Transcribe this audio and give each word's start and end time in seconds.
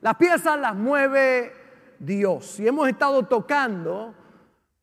Las 0.00 0.16
piezas 0.16 0.58
las 0.58 0.74
mueve 0.74 1.52
Dios. 1.98 2.58
Y 2.58 2.66
hemos 2.66 2.88
estado 2.88 3.22
tocando 3.24 4.14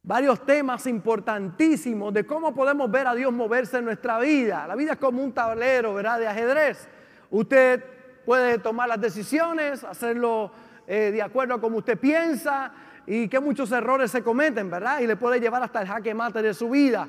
varios 0.04 0.46
temas 0.46 0.86
importantísimos 0.86 2.13
de 2.13 2.25
cómo 2.25 2.54
podemos 2.54 2.90
ver 2.92 3.07
a 3.07 3.15
Dios 3.15 3.33
moverse 3.33 3.79
en 3.79 3.85
nuestra 3.85 4.19
vida. 4.19 4.67
La 4.67 4.75
vida 4.75 4.93
es 4.93 4.99
como 4.99 5.23
un 5.23 5.33
tablero, 5.33 5.95
¿verdad? 5.95 6.19
De 6.19 6.27
ajedrez. 6.27 6.88
Usted 7.31 7.83
puede 8.25 8.59
tomar 8.59 8.88
las 8.88 9.01
decisiones, 9.01 9.83
hacerlo 9.83 10.51
eh, 10.85 11.11
de 11.11 11.21
acuerdo 11.21 11.55
a 11.55 11.61
como 11.61 11.77
usted 11.77 11.97
piensa 11.97 12.71
y 13.07 13.27
que 13.27 13.39
muchos 13.39 13.71
errores 13.71 14.11
se 14.11 14.21
cometen, 14.21 14.70
¿verdad? 14.70 14.99
Y 14.99 15.07
le 15.07 15.15
puede 15.15 15.39
llevar 15.39 15.63
hasta 15.63 15.81
el 15.81 15.88
jaque 15.88 16.13
mate 16.13 16.43
de 16.43 16.54
su 16.54 16.70
vida. 16.70 17.07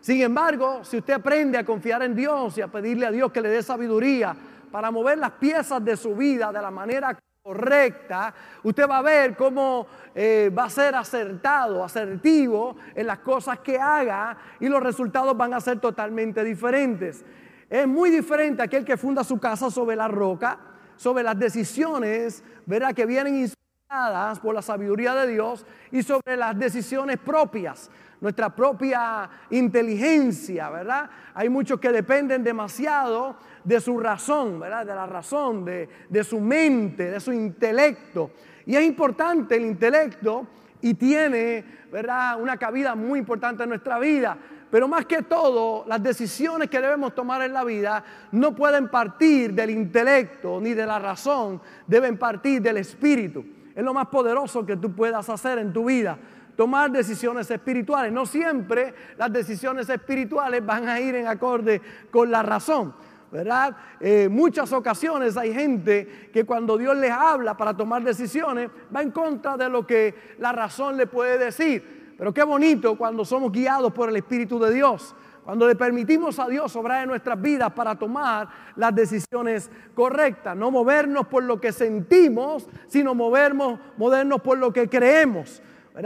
Sin 0.00 0.22
embargo, 0.22 0.82
si 0.82 0.96
usted 0.96 1.14
aprende 1.14 1.58
a 1.58 1.64
confiar 1.64 2.02
en 2.02 2.14
Dios 2.14 2.56
y 2.56 2.62
a 2.62 2.68
pedirle 2.68 3.04
a 3.04 3.10
Dios 3.10 3.30
que 3.30 3.42
le 3.42 3.50
dé 3.50 3.62
sabiduría 3.62 4.34
para 4.72 4.90
mover 4.90 5.18
las 5.18 5.32
piezas 5.32 5.84
de 5.84 5.96
su 5.96 6.16
vida 6.16 6.50
de 6.50 6.62
la 6.62 6.70
manera 6.70 7.18
correcta, 7.50 8.32
usted 8.62 8.88
va 8.88 8.98
a 8.98 9.02
ver 9.02 9.36
cómo 9.36 9.88
eh, 10.14 10.52
va 10.56 10.64
a 10.64 10.70
ser 10.70 10.94
acertado, 10.94 11.82
asertivo 11.82 12.76
en 12.94 13.08
las 13.08 13.18
cosas 13.18 13.58
que 13.58 13.76
haga 13.76 14.38
y 14.60 14.68
los 14.68 14.80
resultados 14.80 15.36
van 15.36 15.52
a 15.54 15.60
ser 15.60 15.80
totalmente 15.80 16.44
diferentes. 16.44 17.24
Es 17.68 17.88
muy 17.88 18.10
diferente 18.10 18.62
aquel 18.62 18.84
que 18.84 18.96
funda 18.96 19.24
su 19.24 19.40
casa 19.40 19.68
sobre 19.68 19.96
la 19.96 20.06
roca, 20.06 20.60
sobre 20.94 21.24
las 21.24 21.36
decisiones, 21.36 22.44
verá 22.66 22.92
que 22.92 23.04
vienen 23.04 23.34
inspiradas 23.34 24.38
por 24.38 24.54
la 24.54 24.62
sabiduría 24.62 25.16
de 25.16 25.32
Dios 25.32 25.66
y 25.90 26.04
sobre 26.04 26.36
las 26.36 26.56
decisiones 26.56 27.18
propias 27.18 27.90
nuestra 28.20 28.54
propia 28.54 29.28
inteligencia, 29.48 30.68
¿verdad? 30.68 31.08
Hay 31.34 31.48
muchos 31.48 31.80
que 31.80 31.90
dependen 31.90 32.44
demasiado 32.44 33.36
de 33.64 33.80
su 33.80 33.98
razón, 33.98 34.60
¿verdad? 34.60 34.86
De 34.86 34.94
la 34.94 35.06
razón, 35.06 35.64
de, 35.64 35.88
de 36.08 36.24
su 36.24 36.40
mente, 36.40 37.10
de 37.10 37.20
su 37.20 37.32
intelecto. 37.32 38.30
Y 38.66 38.76
es 38.76 38.82
importante 38.82 39.56
el 39.56 39.64
intelecto 39.64 40.46
y 40.80 40.94
tiene, 40.94 41.64
¿verdad? 41.92 42.40
Una 42.40 42.56
cabida 42.56 42.94
muy 42.94 43.18
importante 43.18 43.62
en 43.62 43.68
nuestra 43.68 43.98
vida. 43.98 44.36
Pero 44.70 44.86
más 44.86 45.04
que 45.06 45.22
todo, 45.22 45.84
las 45.88 46.02
decisiones 46.02 46.70
que 46.70 46.80
debemos 46.80 47.14
tomar 47.14 47.42
en 47.42 47.52
la 47.52 47.64
vida 47.64 48.04
no 48.32 48.54
pueden 48.54 48.88
partir 48.88 49.52
del 49.52 49.70
intelecto 49.70 50.60
ni 50.60 50.74
de 50.74 50.86
la 50.86 50.98
razón, 50.98 51.60
deben 51.86 52.16
partir 52.16 52.62
del 52.62 52.76
espíritu. 52.76 53.44
Es 53.74 53.82
lo 53.82 53.92
más 53.92 54.06
poderoso 54.06 54.64
que 54.64 54.76
tú 54.76 54.94
puedas 54.94 55.28
hacer 55.28 55.58
en 55.58 55.72
tu 55.72 55.86
vida 55.86 56.18
tomar 56.60 56.90
decisiones 56.90 57.50
espirituales. 57.50 58.12
No 58.12 58.26
siempre 58.26 58.94
las 59.16 59.32
decisiones 59.32 59.88
espirituales 59.88 60.64
van 60.64 60.90
a 60.90 61.00
ir 61.00 61.14
en 61.14 61.26
acorde 61.26 61.80
con 62.10 62.30
la 62.30 62.42
razón. 62.42 62.94
¿Verdad? 63.30 63.76
Eh, 64.00 64.28
muchas 64.28 64.72
ocasiones 64.72 65.36
hay 65.36 65.54
gente 65.54 66.30
que 66.32 66.44
cuando 66.44 66.76
Dios 66.76 66.96
les 66.96 67.12
habla 67.12 67.56
para 67.56 67.76
tomar 67.76 68.02
decisiones 68.02 68.70
va 68.94 69.02
en 69.02 69.10
contra 69.10 69.56
de 69.56 69.68
lo 69.68 69.86
que 69.86 70.14
la 70.38 70.52
razón 70.52 70.96
le 70.96 71.06
puede 71.06 71.38
decir. 71.38 72.14
Pero 72.18 72.34
qué 72.34 72.42
bonito 72.42 72.98
cuando 72.98 73.24
somos 73.24 73.50
guiados 73.52 73.92
por 73.92 74.08
el 74.08 74.16
Espíritu 74.16 74.58
de 74.58 74.72
Dios. 74.72 75.14
Cuando 75.44 75.66
le 75.66 75.74
permitimos 75.74 76.38
a 76.38 76.46
Dios 76.46 76.76
obrar 76.76 77.02
en 77.02 77.08
nuestras 77.08 77.40
vidas 77.40 77.72
para 77.72 77.94
tomar 77.94 78.48
las 78.76 78.94
decisiones 78.94 79.70
correctas, 79.94 80.54
no 80.54 80.70
movernos 80.70 81.26
por 81.26 81.42
lo 81.42 81.60
que 81.60 81.72
sentimos, 81.72 82.68
sino 82.88 83.14
movernos, 83.14 83.80
movernos 83.96 84.42
por 84.42 84.58
lo 84.58 84.72
que 84.72 84.88
creemos. 84.88 85.62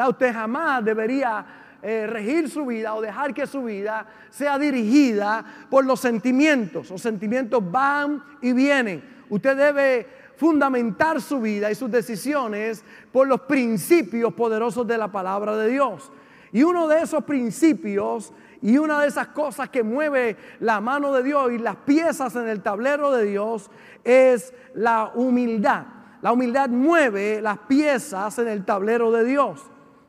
Usted 0.09 0.33
jamás 0.33 0.85
debería 0.85 1.64
eh, 1.87 2.07
regir 2.07 2.49
su 2.49 2.65
vida 2.65 2.95
o 2.95 3.03
dejar 3.03 3.35
que 3.35 3.47
su 3.47 3.63
vida 3.65 4.07
sea 4.31 4.59
dirigida 4.59 5.45
por 5.69 5.85
los 5.85 6.01
sentimientos. 6.01 6.89
Los 6.89 7.03
sentimientos 7.03 7.63
van 7.71 8.25
y 8.41 8.55
vienen. 8.55 9.05
Usted 9.29 9.55
debe 9.55 10.07
fundamentar 10.39 11.21
su 11.21 11.43
vida 11.43 11.71
y 11.71 11.75
sus 11.75 11.91
decisiones 11.91 12.83
por 13.13 13.29
los 13.29 13.43
principios 13.43 14.33
poderosos 14.33 14.87
de 14.87 14.97
la 14.97 15.13
palabra 15.13 15.59
de 15.59 15.69
Dios. 15.69 16.11
Y 16.53 16.63
uno 16.63 16.89
de 16.89 17.03
esos 17.03 17.23
principios 17.25 18.33
y 18.63 18.79
una 18.79 19.03
de 19.03 19.09
esas 19.09 19.27
cosas 19.27 19.69
que 19.69 19.83
mueve 19.83 20.39
la 20.61 20.81
mano 20.81 21.13
de 21.13 21.23
Dios 21.23 21.53
y 21.53 21.59
las 21.59 21.77
piezas 21.77 22.35
en 22.35 22.49
el 22.49 22.63
tablero 22.63 23.11
de 23.11 23.27
Dios 23.27 23.71
es 24.05 24.55
la 24.73 25.13
humildad. 25.15 25.85
La 26.23 26.33
humildad 26.33 26.71
mueve 26.71 27.43
las 27.43 27.59
piezas 27.59 28.39
en 28.39 28.49
el 28.49 28.65
tablero 28.65 29.13
de 29.13 29.25
Dios. 29.25 29.61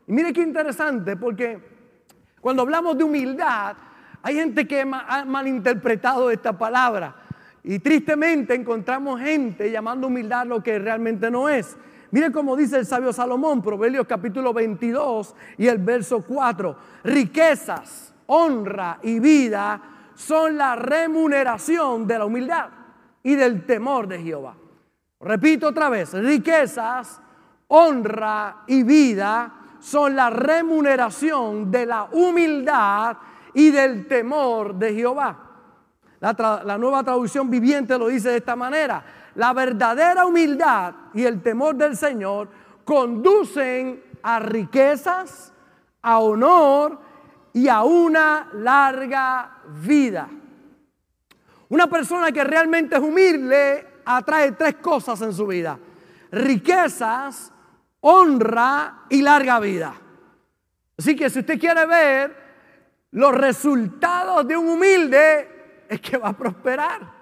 Y 0.06 0.12
mire 0.12 0.32
qué 0.32 0.42
interesante, 0.42 1.16
porque 1.16 1.58
cuando 2.40 2.62
hablamos 2.62 2.96
de 2.96 3.04
humildad, 3.04 3.76
hay 4.22 4.36
gente 4.36 4.66
que 4.66 4.80
ha 4.80 5.24
malinterpretado 5.24 6.30
esta 6.30 6.56
palabra. 6.56 7.16
Y 7.64 7.80
tristemente 7.80 8.54
encontramos 8.54 9.20
gente 9.20 9.70
llamando 9.70 10.06
humildad 10.06 10.46
lo 10.46 10.62
que 10.62 10.78
realmente 10.78 11.30
no 11.30 11.48
es. 11.48 11.76
Mire 12.12 12.30
cómo 12.30 12.56
dice 12.56 12.78
el 12.78 12.86
sabio 12.86 13.12
Salomón, 13.12 13.60
Proverbios 13.60 14.06
capítulo 14.06 14.52
22 14.52 15.34
y 15.58 15.66
el 15.66 15.78
verso 15.78 16.22
4. 16.22 16.76
Riquezas, 17.02 18.14
honra 18.26 19.00
y 19.02 19.18
vida 19.18 19.82
son 20.14 20.56
la 20.56 20.76
remuneración 20.76 22.06
de 22.06 22.18
la 22.18 22.24
humildad 22.24 22.68
y 23.22 23.34
del 23.34 23.66
temor 23.66 24.06
de 24.06 24.22
Jehová. 24.22 24.56
Repito 25.20 25.68
otra 25.68 25.88
vez, 25.88 26.12
riquezas, 26.12 27.20
honra 27.68 28.62
y 28.68 28.84
vida 28.84 29.55
son 29.80 30.16
la 30.16 30.30
remuneración 30.30 31.70
de 31.70 31.86
la 31.86 32.08
humildad 32.12 33.16
y 33.54 33.70
del 33.70 34.06
temor 34.06 34.74
de 34.74 34.94
Jehová. 34.94 35.46
La, 36.20 36.78
nueva 36.78 37.02
traducción 37.02 37.50
viviente 37.50 37.98
lo 37.98 38.08
dice 38.08 38.30
de 38.30 38.38
esta 38.38 38.56
manera. 38.56 39.04
La 39.34 39.52
verdadera 39.52 40.26
humildad 40.26 40.94
y 41.14 41.24
el 41.24 41.42
temor 41.42 41.76
del 41.76 41.96
Señor 41.96 42.48
conducen 42.84 44.02
a 44.22 44.38
riquezas, 44.38 45.52
a 46.02 46.18
honor 46.18 46.98
y 47.52 47.68
a 47.68 47.82
una 47.82 48.48
larga 48.54 49.58
vida. 49.82 50.28
Una 51.68 51.86
persona 51.86 52.32
que 52.32 52.44
realmente 52.44 52.96
es 52.96 53.02
humilde 53.02 53.86
atrae 54.04 54.52
tres 54.52 54.76
cosas 54.76 55.20
en 55.22 55.32
su 55.32 55.46
vida. 55.46 55.78
Riquezas, 56.30 57.52
honra 58.08 59.06
y 59.10 59.20
larga 59.20 59.58
vida. 59.58 59.94
Así 60.96 61.16
que 61.16 61.28
si 61.28 61.40
usted 61.40 61.58
quiere 61.58 61.84
ver 61.86 62.36
los 63.10 63.34
resultados 63.34 64.46
de 64.46 64.56
un 64.56 64.68
humilde, 64.68 65.84
es 65.88 66.00
que 66.00 66.16
va 66.16 66.28
a 66.28 66.36
prosperar. 66.36 67.16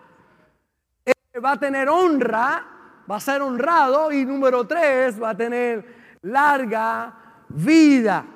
va 1.43 1.53
a 1.53 1.59
tener 1.59 1.89
honra, 1.89 2.67
va 3.11 3.17
a 3.17 3.21
ser 3.21 3.41
honrado 3.41 4.13
y 4.13 4.27
número 4.27 4.67
tres, 4.67 5.21
va 5.21 5.31
a 5.31 5.37
tener 5.37 6.19
larga 6.23 7.15
vida. 7.49 8.27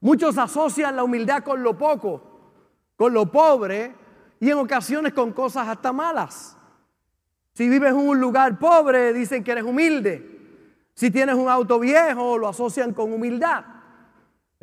Muchos 0.00 0.36
asocian 0.36 0.96
la 0.96 1.02
humildad 1.02 1.42
con 1.42 1.62
lo 1.62 1.76
poco, 1.76 2.52
con 2.94 3.14
lo 3.14 3.30
pobre 3.32 3.94
y 4.38 4.50
en 4.50 4.58
ocasiones 4.58 5.14
con 5.14 5.32
cosas 5.32 5.66
hasta 5.66 5.92
malas. 5.92 6.58
Si 7.54 7.68
vives 7.68 7.90
en 7.90 7.96
un 7.96 8.20
lugar 8.20 8.58
pobre, 8.58 9.14
dicen 9.14 9.42
que 9.42 9.52
eres 9.52 9.64
humilde. 9.64 10.37
Si 10.98 11.12
tienes 11.12 11.36
un 11.36 11.48
auto 11.48 11.78
viejo, 11.78 12.36
lo 12.38 12.48
asocian 12.48 12.92
con 12.92 13.12
humildad. 13.12 13.64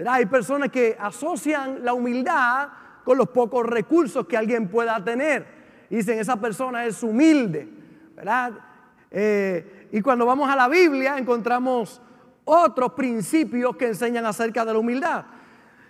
Hay 0.05 0.25
personas 0.25 0.69
que 0.69 0.97
asocian 0.99 1.85
la 1.85 1.93
humildad 1.93 2.67
con 3.05 3.17
los 3.17 3.29
pocos 3.29 3.65
recursos 3.65 4.27
que 4.27 4.35
alguien 4.35 4.67
pueda 4.67 5.01
tener. 5.01 5.47
dicen, 5.89 6.19
esa 6.19 6.35
persona 6.35 6.83
es 6.83 7.01
humilde. 7.03 7.69
¿verdad? 8.17 8.51
Eh, 9.11 9.87
y 9.93 10.01
cuando 10.01 10.25
vamos 10.25 10.49
a 10.49 10.57
la 10.57 10.67
Biblia 10.67 11.17
encontramos 11.17 12.01
otros 12.43 12.91
principios 12.91 13.77
que 13.77 13.87
enseñan 13.87 14.25
acerca 14.25 14.65
de 14.65 14.73
la 14.73 14.79
humildad. 14.79 15.23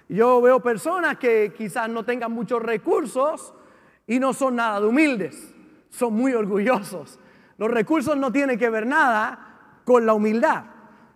Yo 0.08 0.40
veo 0.42 0.60
personas 0.60 1.18
que 1.18 1.56
quizás 1.58 1.90
no 1.90 2.06
tengan 2.06 2.32
muchos 2.32 2.62
recursos 2.62 3.52
y 4.06 4.20
no 4.20 4.32
son 4.32 4.58
nada 4.58 4.80
de 4.80 4.86
humildes, 4.86 5.56
son 5.90 6.14
muy 6.14 6.34
orgullosos. 6.34 7.20
Los 7.58 7.72
recursos 7.72 8.16
no 8.16 8.32
tienen 8.32 8.60
que 8.60 8.70
ver 8.70 8.86
nada 8.86 9.54
con 9.86 10.06
la 10.06 10.14
humildad. 10.14 10.66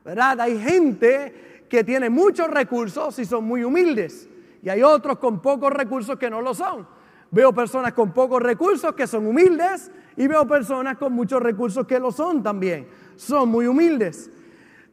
¿Verdad? 0.05 0.39
Hay 0.39 0.57
gente 0.59 1.65
que 1.69 1.83
tiene 1.83 2.09
muchos 2.09 2.49
recursos 2.49 3.19
y 3.19 3.25
son 3.25 3.43
muy 3.43 3.63
humildes. 3.63 4.29
Y 4.63 4.69
hay 4.69 4.81
otros 4.81 5.19
con 5.19 5.41
pocos 5.41 5.73
recursos 5.73 6.17
que 6.17 6.29
no 6.29 6.41
lo 6.41 6.53
son. 6.53 6.87
Veo 7.31 7.53
personas 7.53 7.93
con 7.93 8.11
pocos 8.11 8.41
recursos 8.41 8.93
que 8.95 9.05
son 9.05 9.27
humildes 9.27 9.91
y 10.15 10.27
veo 10.27 10.47
personas 10.47 10.97
con 10.97 11.13
muchos 11.13 11.41
recursos 11.41 11.85
que 11.85 11.99
lo 11.99 12.11
son 12.11 12.41
también. 12.41 12.87
Son 13.15 13.49
muy 13.49 13.67
humildes. 13.67 14.31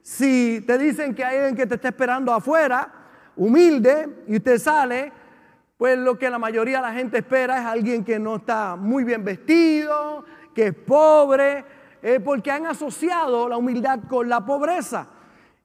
Si 0.03 0.63
te 0.67 0.79
dicen 0.79 1.15
que 1.15 1.25
hay 1.25 1.39
alguien 1.39 1.57
que 1.57 1.67
te 1.67 1.77
está 1.77 1.89
esperando 1.89 2.33
afuera, 2.33 2.93
humilde, 3.37 4.23
y 4.29 4.37
usted 4.37 4.59
sale, 4.59 5.13
pues 5.77 5.99
lo 5.99 6.19
que 6.19 6.31
la 6.31 6.39
mayoría 6.39 6.77
de 6.77 6.83
la 6.83 6.93
gente 6.93 7.19
espera 7.19 7.59
es 7.59 7.67
alguien 7.67 8.05
que 8.05 8.19
no 8.19 8.37
está 8.37 8.77
muy 8.77 9.05
bien 9.05 9.25
vestido, 9.25 10.25
que 10.55 10.69
es 10.69 10.75
pobre, 10.75 11.65
porque 12.25 12.53
han 12.53 12.67
asociado 12.67 13.49
la 13.49 13.57
humildad 13.57 14.01
con 14.09 14.29
la 14.29 14.45
pobreza. 14.45 15.09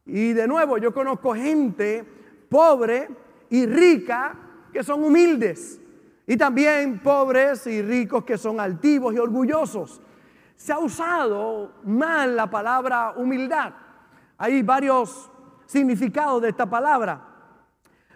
Y 0.05 0.33
de 0.33 0.47
nuevo, 0.47 0.77
yo 0.79 0.93
conozco 0.93 1.35
gente 1.35 2.03
pobre 2.49 3.07
y 3.49 3.65
rica 3.65 4.35
que 4.73 4.83
son 4.83 5.03
humildes. 5.03 5.79
Y 6.25 6.37
también 6.37 6.99
pobres 6.99 7.67
y 7.67 7.81
ricos 7.81 8.23
que 8.23 8.37
son 8.37 8.59
altivos 8.59 9.13
y 9.13 9.19
orgullosos. 9.19 10.01
se 10.55 10.71
ha 10.71 10.79
usado 10.79 11.73
mal 11.83 12.35
la 12.35 12.49
palabra 12.49 13.13
humildad. 13.15 13.73
Hay 14.37 14.61
varios 14.61 15.29
significados 15.65 16.41
de 16.41 16.49
esta 16.49 16.67
palabra. 16.67 17.19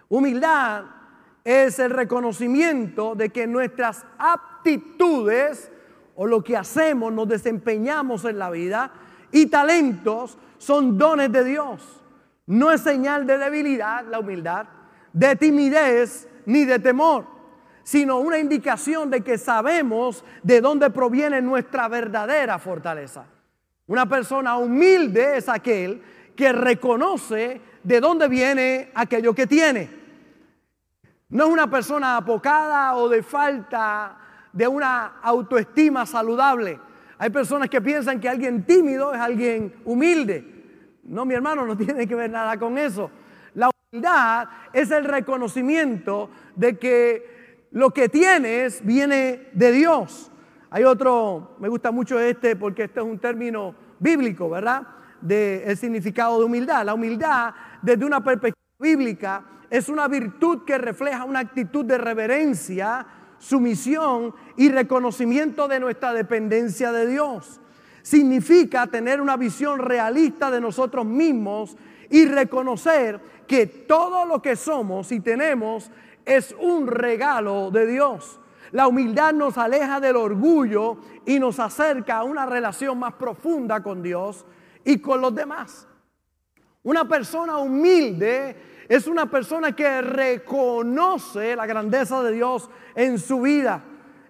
Humildad 0.08 0.84
es 1.42 1.78
el 1.78 1.90
reconocimiento 1.90 3.14
de 3.14 3.30
que 3.30 3.46
nuestras 3.46 4.04
aptitudes 4.18 5.70
o 6.16 6.26
lo 6.26 6.42
que 6.42 6.56
hacemos, 6.56 7.12
nos 7.12 7.28
desempeñamos 7.28 8.24
en 8.24 8.38
la 8.38 8.50
vida 8.50 8.90
y 9.30 9.46
talentos 9.46 10.38
son 10.58 10.96
dones 10.98 11.30
de 11.30 11.44
Dios. 11.44 12.02
No 12.46 12.70
es 12.72 12.80
señal 12.80 13.26
de 13.26 13.38
debilidad 13.38 14.04
la 14.06 14.20
humildad, 14.20 14.66
de 15.12 15.36
timidez 15.36 16.28
ni 16.46 16.64
de 16.64 16.78
temor, 16.78 17.26
sino 17.82 18.18
una 18.18 18.38
indicación 18.38 19.10
de 19.10 19.20
que 19.22 19.36
sabemos 19.36 20.24
de 20.42 20.60
dónde 20.60 20.90
proviene 20.90 21.42
nuestra 21.42 21.88
verdadera 21.88 22.58
fortaleza. 22.58 23.26
Una 23.86 24.08
persona 24.08 24.56
humilde 24.56 25.36
es 25.36 25.48
aquel 25.48 26.02
que 26.34 26.52
reconoce 26.52 27.60
de 27.82 28.00
dónde 28.00 28.28
viene 28.28 28.90
aquello 28.94 29.34
que 29.34 29.46
tiene. 29.46 29.90
No 31.28 31.44
es 31.44 31.50
una 31.50 31.68
persona 31.68 32.16
apocada 32.16 32.96
o 32.96 33.08
de 33.08 33.22
falta 33.22 34.25
de 34.56 34.66
una 34.66 35.18
autoestima 35.22 36.06
saludable. 36.06 36.80
Hay 37.18 37.28
personas 37.28 37.68
que 37.68 37.82
piensan 37.82 38.18
que 38.18 38.28
alguien 38.28 38.64
tímido 38.64 39.12
es 39.12 39.20
alguien 39.20 39.74
humilde. 39.84 40.98
No, 41.04 41.26
mi 41.26 41.34
hermano, 41.34 41.66
no 41.66 41.76
tiene 41.76 42.06
que 42.06 42.14
ver 42.14 42.30
nada 42.30 42.58
con 42.58 42.78
eso. 42.78 43.10
La 43.52 43.68
humildad 43.68 44.48
es 44.72 44.90
el 44.90 45.04
reconocimiento 45.04 46.30
de 46.54 46.78
que 46.78 47.68
lo 47.72 47.90
que 47.90 48.08
tienes 48.08 48.82
viene 48.82 49.48
de 49.52 49.72
Dios. 49.72 50.32
Hay 50.70 50.84
otro, 50.84 51.56
me 51.60 51.68
gusta 51.68 51.90
mucho 51.90 52.18
este 52.18 52.56
porque 52.56 52.84
este 52.84 53.00
es 53.00 53.06
un 53.06 53.18
término 53.18 53.74
bíblico, 53.98 54.48
¿verdad? 54.48 54.86
Del 55.20 55.76
significado 55.76 56.38
de 56.38 56.46
humildad. 56.46 56.82
La 56.86 56.94
humildad, 56.94 57.52
desde 57.82 58.06
una 58.06 58.24
perspectiva 58.24 58.56
bíblica, 58.78 59.44
es 59.68 59.90
una 59.90 60.08
virtud 60.08 60.64
que 60.64 60.78
refleja 60.78 61.24
una 61.24 61.40
actitud 61.40 61.84
de 61.84 61.98
reverencia, 61.98 63.06
sumisión 63.38 64.34
y 64.56 64.68
reconocimiento 64.70 65.68
de 65.68 65.80
nuestra 65.80 66.12
dependencia 66.12 66.92
de 66.92 67.06
Dios 67.06 67.60
significa 68.02 68.86
tener 68.86 69.20
una 69.20 69.36
visión 69.36 69.80
realista 69.80 70.50
de 70.50 70.60
nosotros 70.60 71.04
mismos 71.04 71.76
y 72.08 72.24
reconocer 72.26 73.20
que 73.48 73.66
todo 73.66 74.24
lo 74.24 74.40
que 74.40 74.54
somos 74.54 75.10
y 75.10 75.18
tenemos 75.18 75.90
es 76.24 76.54
un 76.60 76.86
regalo 76.86 77.70
de 77.72 77.86
Dios. 77.86 78.38
La 78.72 78.86
humildad 78.86 79.32
nos 79.32 79.58
aleja 79.58 80.00
del 80.00 80.16
orgullo 80.16 80.98
y 81.24 81.38
nos 81.38 81.58
acerca 81.58 82.18
a 82.18 82.24
una 82.24 82.46
relación 82.46 82.98
más 82.98 83.14
profunda 83.14 83.82
con 83.82 84.02
Dios 84.02 84.44
y 84.84 84.98
con 84.98 85.20
los 85.20 85.34
demás. 85.34 85.88
Una 86.82 87.08
persona 87.08 87.58
humilde 87.58 88.84
es 88.88 89.08
una 89.08 89.28
persona 89.28 89.74
que 89.74 90.00
reconoce 90.00 91.56
la 91.56 91.66
grandeza 91.66 92.22
de 92.22 92.32
Dios 92.32 92.70
en 92.94 93.18
su 93.18 93.40
vida. 93.40 93.82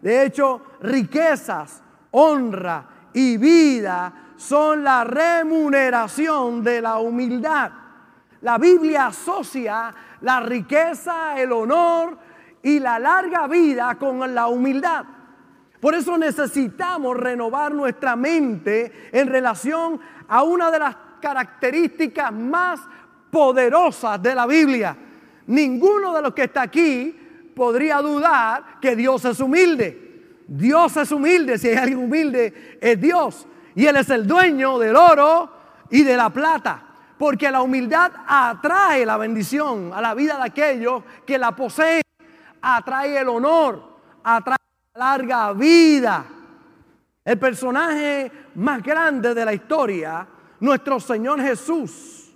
De 0.07 0.23
hecho, 0.23 0.63
riquezas, 0.83 1.83
honra, 2.13 2.87
y 3.13 3.37
vida 3.39 4.13
son 4.37 4.85
la 4.85 5.03
remuneración 5.03 6.63
de 6.63 6.81
la 6.81 6.99
humildad. 6.99 7.73
La 8.43 8.57
Biblia 8.57 9.07
asocia 9.07 9.93
la 10.21 10.39
riqueza, 10.39 11.37
el 11.37 11.51
honor 11.51 12.17
y 12.63 12.79
la 12.79 13.01
larga 13.01 13.49
vida 13.49 13.97
con 13.97 14.33
la 14.33 14.47
humildad. 14.47 15.05
Por 15.81 15.97
eso 15.97 16.17
necesitamos 16.17 17.17
renovar 17.17 17.75
nuestra 17.75 18.15
mente 18.15 19.11
en 19.11 19.27
relación 19.27 19.99
a 20.29 20.45
una 20.45 20.71
de 20.71 20.79
las 20.79 20.97
características 21.21 22.33
más 22.33 22.79
poderosas 23.29 24.23
de 24.23 24.37
la 24.37 24.47
Biblia. 24.47 24.97
Ninguno 25.49 26.15
de 26.15 26.23
los 26.23 26.33
que 26.33 26.45
está 26.45 26.63
aquí 26.63 27.26
podría 27.57 28.03
dudar 28.03 28.79
que 28.83 28.95
Dios 28.95 29.25
es 29.25 29.41
humilde. 29.41 30.45
Dios 30.47 30.95
es 30.99 31.11
humilde, 31.11 31.57
si 31.57 31.69
hay 31.69 31.77
alguien 31.77 31.99
humilde 31.99 32.79
es 32.83 33.01
Dios. 33.01 33.47
Y 33.75 33.87
Él 33.87 33.97
es 33.97 34.11
el 34.11 34.27
dueño 34.27 34.79
del 34.79 34.95
oro 34.95 35.51
y 35.91 36.03
de 36.03 36.17
la 36.19 36.29
plata. 36.29 36.83
Porque 37.19 37.51
la 37.51 37.63
humildad 37.63 38.13
atrae 38.27 39.07
la 39.07 39.17
bendición 39.17 39.91
a 39.95 40.03
la 40.03 40.13
vida 40.13 40.37
de 40.37 40.43
aquellos 40.45 41.03
que 41.27 41.39
la 41.39 41.57
poseen. 41.57 42.03
Atrae 42.61 43.19
el 43.19 43.29
honor, 43.31 43.83
atrae 44.23 44.59
larga 44.95 45.55
vida. 45.55 46.27
El 47.25 47.39
personaje 47.39 48.31
más 48.57 48.83
grande 48.83 49.33
de 49.33 49.45
la 49.47 49.55
historia, 49.55 50.29
nuestro 50.61 51.01
Señor 51.01 51.41
Jesús. 51.41 52.35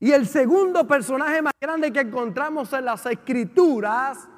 Y 0.00 0.12
el 0.12 0.28
segundo 0.28 0.86
personaje 0.86 1.40
más 1.40 1.54
grande 1.58 1.90
que 1.90 2.00
encontramos 2.00 2.70
en 2.74 2.84
las 2.84 3.06
escrituras 3.06 4.28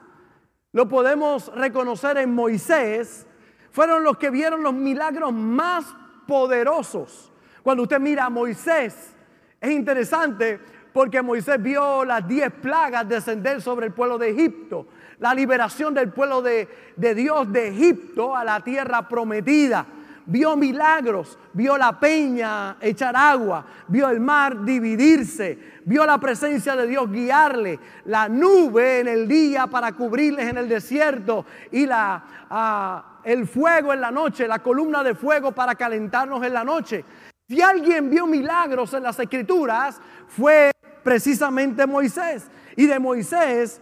lo 0.77 0.87
podemos 0.87 1.51
reconocer 1.55 2.19
en 2.19 2.35
Moisés, 2.35 3.27
fueron 3.73 4.05
los 4.05 4.19
que 4.19 4.29
vieron 4.29 4.63
los 4.63 4.75
milagros 4.75 5.33
más 5.33 5.87
poderosos. 6.27 7.33
Cuando 7.63 7.85
usted 7.85 7.99
mira 7.99 8.27
a 8.27 8.29
Moisés, 8.29 9.15
es 9.59 9.71
interesante 9.71 10.61
porque 10.93 11.23
Moisés 11.23 11.63
vio 11.63 12.05
las 12.05 12.29
diez 12.29 12.53
plagas 12.53 13.09
descender 13.09 13.63
sobre 13.63 13.87
el 13.87 13.95
pueblo 13.95 14.19
de 14.19 14.29
Egipto, 14.29 14.87
la 15.19 15.33
liberación 15.33 15.95
del 15.95 16.11
pueblo 16.11 16.43
de, 16.43 16.69
de 16.95 17.15
Dios 17.15 17.51
de 17.51 17.69
Egipto 17.69 18.37
a 18.37 18.45
la 18.45 18.61
tierra 18.61 19.09
prometida 19.09 19.87
vio 20.27 20.57
milagros, 20.57 21.39
vio 21.53 21.79
la 21.79 21.99
peña 21.99 22.77
echar 22.81 23.17
agua, 23.17 23.65
vio 23.89 24.09
el 24.09 24.21
mar 24.21 24.65
dividirse, 24.65 25.76
vio 25.87 26.05
la 26.05 26.19
presencia 26.19 26.77
de 26.77 26.87
Dios 26.87 27.11
guiarle, 27.11 27.79
la 28.05 28.29
nube 28.29 29.01
en 29.01 29.09
el 29.09 29.27
día 29.27 29.67
para 29.69 29.93
cubrirles 29.93 30.49
en 30.49 30.59
el 30.59 30.69
desierto 30.69 31.47
y 31.71 31.87
la, 31.87 32.23
ah, 32.51 33.21
el 33.25 33.47
fuego 33.47 33.93
en 33.93 34.01
la 34.01 34.11
noche, 34.11 34.47
la 34.47 34.59
columna 34.59 35.03
de 35.03 35.15
fuego 35.15 35.53
para 35.53 35.75
calentarnos 35.75 36.45
en 36.45 36.53
la 36.53 36.65
noche. 36.65 37.05
Si 37.49 37.63
alguien 37.63 38.11
vio 38.11 38.27
milagros 38.27 38.93
en 38.95 39.05
las 39.05 39.19
escrituras, 39.19 40.01
fue 40.29 40.73
precisamente 41.03 41.87
Moisés. 41.87 42.51
Y 42.77 42.87
de 42.87 42.99
Moisés 42.99 43.81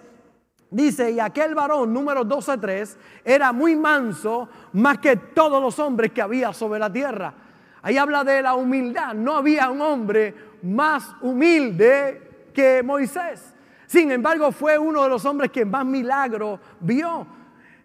Dice, 0.74 1.12
y 1.12 1.20
aquel 1.20 1.54
varón, 1.54 1.94
número 1.94 2.24
12.3, 2.24 2.96
era 3.24 3.52
muy 3.52 3.76
manso 3.76 4.48
más 4.72 4.98
que 4.98 5.14
todos 5.14 5.62
los 5.62 5.78
hombres 5.78 6.10
que 6.10 6.20
había 6.20 6.52
sobre 6.52 6.80
la 6.80 6.92
tierra. 6.92 7.32
Ahí 7.80 7.96
habla 7.96 8.24
de 8.24 8.42
la 8.42 8.54
humildad. 8.54 9.14
No 9.14 9.36
había 9.36 9.70
un 9.70 9.80
hombre 9.80 10.34
más 10.64 11.14
humilde 11.21 12.49
que 12.52 12.83
Moisés. 12.83 13.54
Sin 13.87 14.11
embargo, 14.11 14.50
fue 14.50 14.78
uno 14.78 15.02
de 15.02 15.09
los 15.09 15.25
hombres 15.25 15.50
que 15.50 15.64
más 15.64 15.85
milagro 15.85 16.59
vio. 16.80 17.26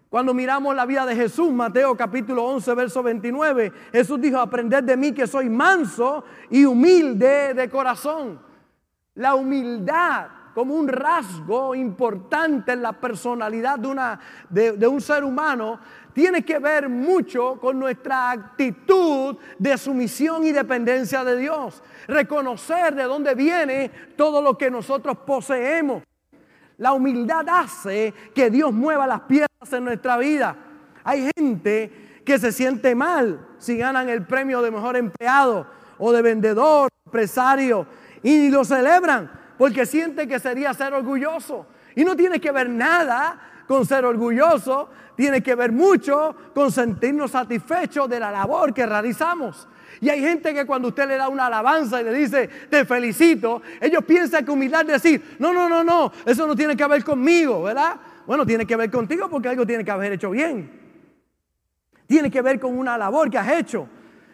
Cuando 0.10 0.34
miramos 0.34 0.76
la 0.76 0.86
vida 0.86 1.06
de 1.06 1.16
Jesús, 1.16 1.52
Mateo 1.52 1.96
capítulo 1.96 2.44
11, 2.46 2.74
verso 2.74 3.04
29, 3.04 3.72
Jesús 3.92 4.20
dijo, 4.20 4.40
aprended 4.40 4.84
de 4.84 4.98
mí 4.98 5.12
que 5.12 5.28
soy 5.28 5.50
manso 5.50 6.24
y 6.50 6.66
humilde 6.66 7.54
de 7.54 7.70
corazón. 7.70 8.42
La 9.14 9.36
humildad 9.36 10.28
como 10.60 10.76
un 10.76 10.90
rasgo 10.90 11.74
importante 11.74 12.74
en 12.74 12.82
la 12.82 12.92
personalidad 12.92 13.80
de, 13.80 13.88
una, 13.88 14.20
de, 14.50 14.88
un 14.88 15.00
ser 15.00 15.24
humano, 15.24 15.80
tiene 16.12 16.44
que 16.44 16.60
ver 16.60 16.90
mucho 16.90 17.58
con 17.62 17.80
nuestra 17.80 18.32
actitud 18.32 19.38
de 19.58 19.78
sumisión 19.78 20.44
y 20.44 20.52
dependencia 20.52 21.24
de 21.24 21.38
Dios. 21.38 21.82
Reconocer 22.10 22.94
de 22.94 23.04
dónde 23.04 23.36
viene 23.36 23.90
todo 24.18 24.42
lo 24.42 24.58
que 24.58 24.70
nosotros 24.70 25.20
poseemos. 25.20 26.04
La 26.76 26.92
humildad 26.92 27.48
hace 27.48 28.14
que 28.36 28.50
Dios 28.50 28.74
mueva 28.74 29.08
las 29.08 29.22
piezas 29.22 29.72
en 29.72 29.86
nuestra 29.86 30.18
vida. 30.18 30.58
Hay 31.06 31.32
gente 31.38 32.20
que 32.26 32.38
se 32.38 32.52
siente 32.52 32.96
mal 32.96 33.48
si 33.60 33.78
ganan 33.78 34.10
el 34.10 34.26
premio 34.26 34.62
de 34.62 34.72
mejor 34.72 34.98
empleado 34.98 35.68
o 35.98 36.12
de 36.12 36.22
vendedor, 36.22 36.90
empresario, 37.06 37.88
y 38.22 38.50
lo 38.50 38.66
celebran 38.66 39.39
porque 39.60 39.86
siente 39.86 40.26
que 40.26 40.40
sería 40.40 40.74
ser 40.74 40.94
orgulloso. 40.94 41.68
Y 41.94 42.06
no 42.06 42.16
tiene 42.16 42.40
que 42.40 42.50
ver 42.50 42.70
nada 42.70 43.66
con 43.68 43.86
ser 43.86 44.06
orgulloso, 44.06 44.90
tiene 45.18 45.44
que 45.44 45.54
ver 45.54 45.74
mucho 45.74 46.34
con 46.56 46.72
sentirnos 46.72 47.32
satisfechos 47.32 48.08
de 48.08 48.22
la 48.22 48.32
labor 48.32 48.74
que 48.74 48.86
realizamos. 48.86 49.68
Y 50.00 50.08
hay 50.08 50.22
gente 50.22 50.54
que 50.54 50.66
cuando 50.66 50.88
usted 50.88 51.10
le 51.10 51.18
da 51.18 51.28
una 51.28 51.48
alabanza 51.48 52.00
y 52.00 52.06
le 52.06 52.14
dice, 52.14 52.48
te 52.70 52.86
felicito, 52.86 53.62
ellos 53.82 54.06
piensan 54.06 54.46
que 54.46 54.52
humildad 54.52 54.86
decir, 54.86 55.36
no, 55.40 55.52
no, 55.52 55.68
no, 55.68 55.84
no, 55.84 56.10
eso 56.26 56.48
no 56.48 56.56
tiene 56.56 56.78
que 56.78 56.88
ver 56.88 57.04
conmigo, 57.04 57.64
¿verdad? 57.64 57.98
Bueno, 58.26 58.46
tiene 58.46 58.66
que 58.66 58.78
ver 58.78 58.90
contigo 58.90 59.30
porque 59.30 59.50
algo 59.50 59.68
tiene 59.68 59.84
que 59.84 59.92
haber 59.92 60.14
hecho 60.14 60.30
bien. 60.30 60.72
Tiene 62.08 62.32
que 62.32 62.42
ver 62.42 62.62
con 62.62 62.78
una 62.78 62.98
labor 62.98 63.30
que 63.30 63.38
has 63.38 63.52
hecho. 63.52 63.90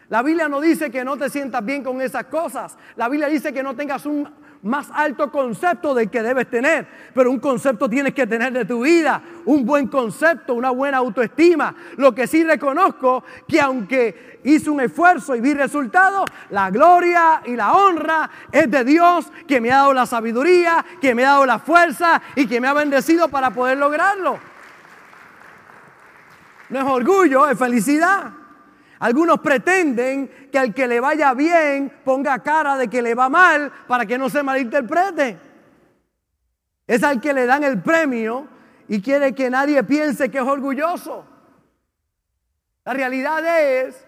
La 0.08 0.22
Biblia 0.22 0.48
no 0.48 0.60
dice 0.60 0.88
que 0.88 1.04
no 1.04 1.16
te 1.16 1.28
sientas 1.28 1.64
bien 1.64 1.82
con 1.82 2.00
esas 2.00 2.26
cosas. 2.26 2.78
La 2.94 3.08
Biblia 3.08 3.26
dice 3.26 3.52
que 3.52 3.64
no 3.64 3.74
tengas 3.74 4.06
un 4.06 4.45
más 4.66 4.88
alto 4.92 5.30
concepto 5.30 5.94
del 5.94 6.10
que 6.10 6.22
debes 6.22 6.50
tener, 6.50 6.86
pero 7.14 7.30
un 7.30 7.38
concepto 7.38 7.88
tienes 7.88 8.14
que 8.14 8.26
tener 8.26 8.52
de 8.52 8.64
tu 8.64 8.82
vida, 8.82 9.22
un 9.44 9.64
buen 9.64 9.88
concepto, 9.88 10.54
una 10.54 10.70
buena 10.70 10.98
autoestima. 10.98 11.74
Lo 11.96 12.14
que 12.14 12.26
sí 12.26 12.44
reconozco 12.44 13.24
que 13.46 13.60
aunque 13.60 14.40
hice 14.44 14.70
un 14.70 14.80
esfuerzo 14.80 15.34
y 15.34 15.40
vi 15.40 15.54
resultados, 15.54 16.24
la 16.50 16.70
gloria 16.70 17.42
y 17.46 17.56
la 17.56 17.72
honra 17.72 18.28
es 18.52 18.70
de 18.70 18.84
Dios 18.84 19.26
que 19.46 19.60
me 19.60 19.70
ha 19.70 19.76
dado 19.76 19.94
la 19.94 20.06
sabiduría, 20.06 20.84
que 21.00 21.14
me 21.14 21.24
ha 21.24 21.30
dado 21.30 21.46
la 21.46 21.58
fuerza 21.58 22.20
y 22.34 22.46
que 22.46 22.60
me 22.60 22.68
ha 22.68 22.72
bendecido 22.72 23.28
para 23.28 23.50
poder 23.50 23.78
lograrlo. 23.78 24.38
No 26.68 26.78
es 26.80 26.84
orgullo, 26.84 27.48
es 27.48 27.58
felicidad. 27.58 28.32
Algunos 28.98 29.40
pretenden 29.40 30.48
que 30.50 30.58
al 30.58 30.72
que 30.72 30.86
le 30.86 31.00
vaya 31.00 31.34
bien 31.34 31.92
ponga 32.04 32.38
cara 32.42 32.76
de 32.76 32.88
que 32.88 33.02
le 33.02 33.14
va 33.14 33.28
mal 33.28 33.70
para 33.86 34.06
que 34.06 34.16
no 34.16 34.30
se 34.30 34.42
malinterprete. 34.42 35.38
Es 36.86 37.02
al 37.02 37.20
que 37.20 37.32
le 37.32 37.46
dan 37.46 37.64
el 37.64 37.82
premio 37.82 38.46
y 38.88 39.02
quiere 39.02 39.34
que 39.34 39.50
nadie 39.50 39.82
piense 39.82 40.30
que 40.30 40.38
es 40.38 40.44
orgulloso. 40.44 41.24
La 42.84 42.94
realidad 42.94 43.44
es 43.60 44.06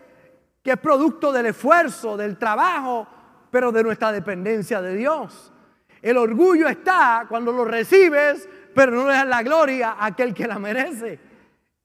que 0.63 0.73
es 0.73 0.79
producto 0.79 1.33
del 1.33 1.47
esfuerzo, 1.47 2.17
del 2.17 2.39
trabajo, 2.39 3.07
pero 3.51 3.73
de 3.73 3.83
nuestra 3.83 4.13
dependencia 4.13 4.81
de 4.81 4.95
Dios. 4.95 5.53
El 6.01 6.17
orgullo 6.17 6.69
está 6.69 7.27
cuando 7.29 7.53
lo 7.53 7.65
recibes, 7.65 8.49
pero 8.75 8.93
no 8.93 9.07
le 9.09 9.15
das 9.15 9.27
la 9.27 9.43
gloria 9.43 9.93
a 9.93 10.07
aquel 10.07 10.33
que 10.33 10.47
la 10.47 10.59
merece, 10.59 11.19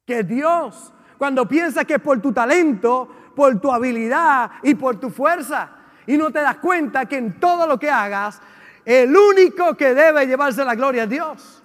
que 0.05 0.23
Dios. 0.23 0.92
Cuando 1.17 1.47
piensas 1.47 1.85
que 1.85 1.95
es 1.95 2.01
por 2.01 2.19
tu 2.21 2.31
talento, 2.31 3.09
por 3.35 3.59
tu 3.59 3.71
habilidad 3.71 4.51
y 4.61 4.75
por 4.75 4.99
tu 4.99 5.09
fuerza. 5.09 5.69
Y 6.05 6.17
no 6.17 6.31
te 6.31 6.39
das 6.39 6.57
cuenta 6.57 7.05
que 7.05 7.17
en 7.17 7.39
todo 7.39 7.65
lo 7.67 7.79
que 7.79 7.89
hagas, 7.89 8.41
el 8.85 9.15
único 9.15 9.75
que 9.75 9.93
debe 9.93 10.25
llevarse 10.27 10.65
la 10.65 10.75
gloria 10.75 11.03
es 11.03 11.09
Dios. 11.09 11.63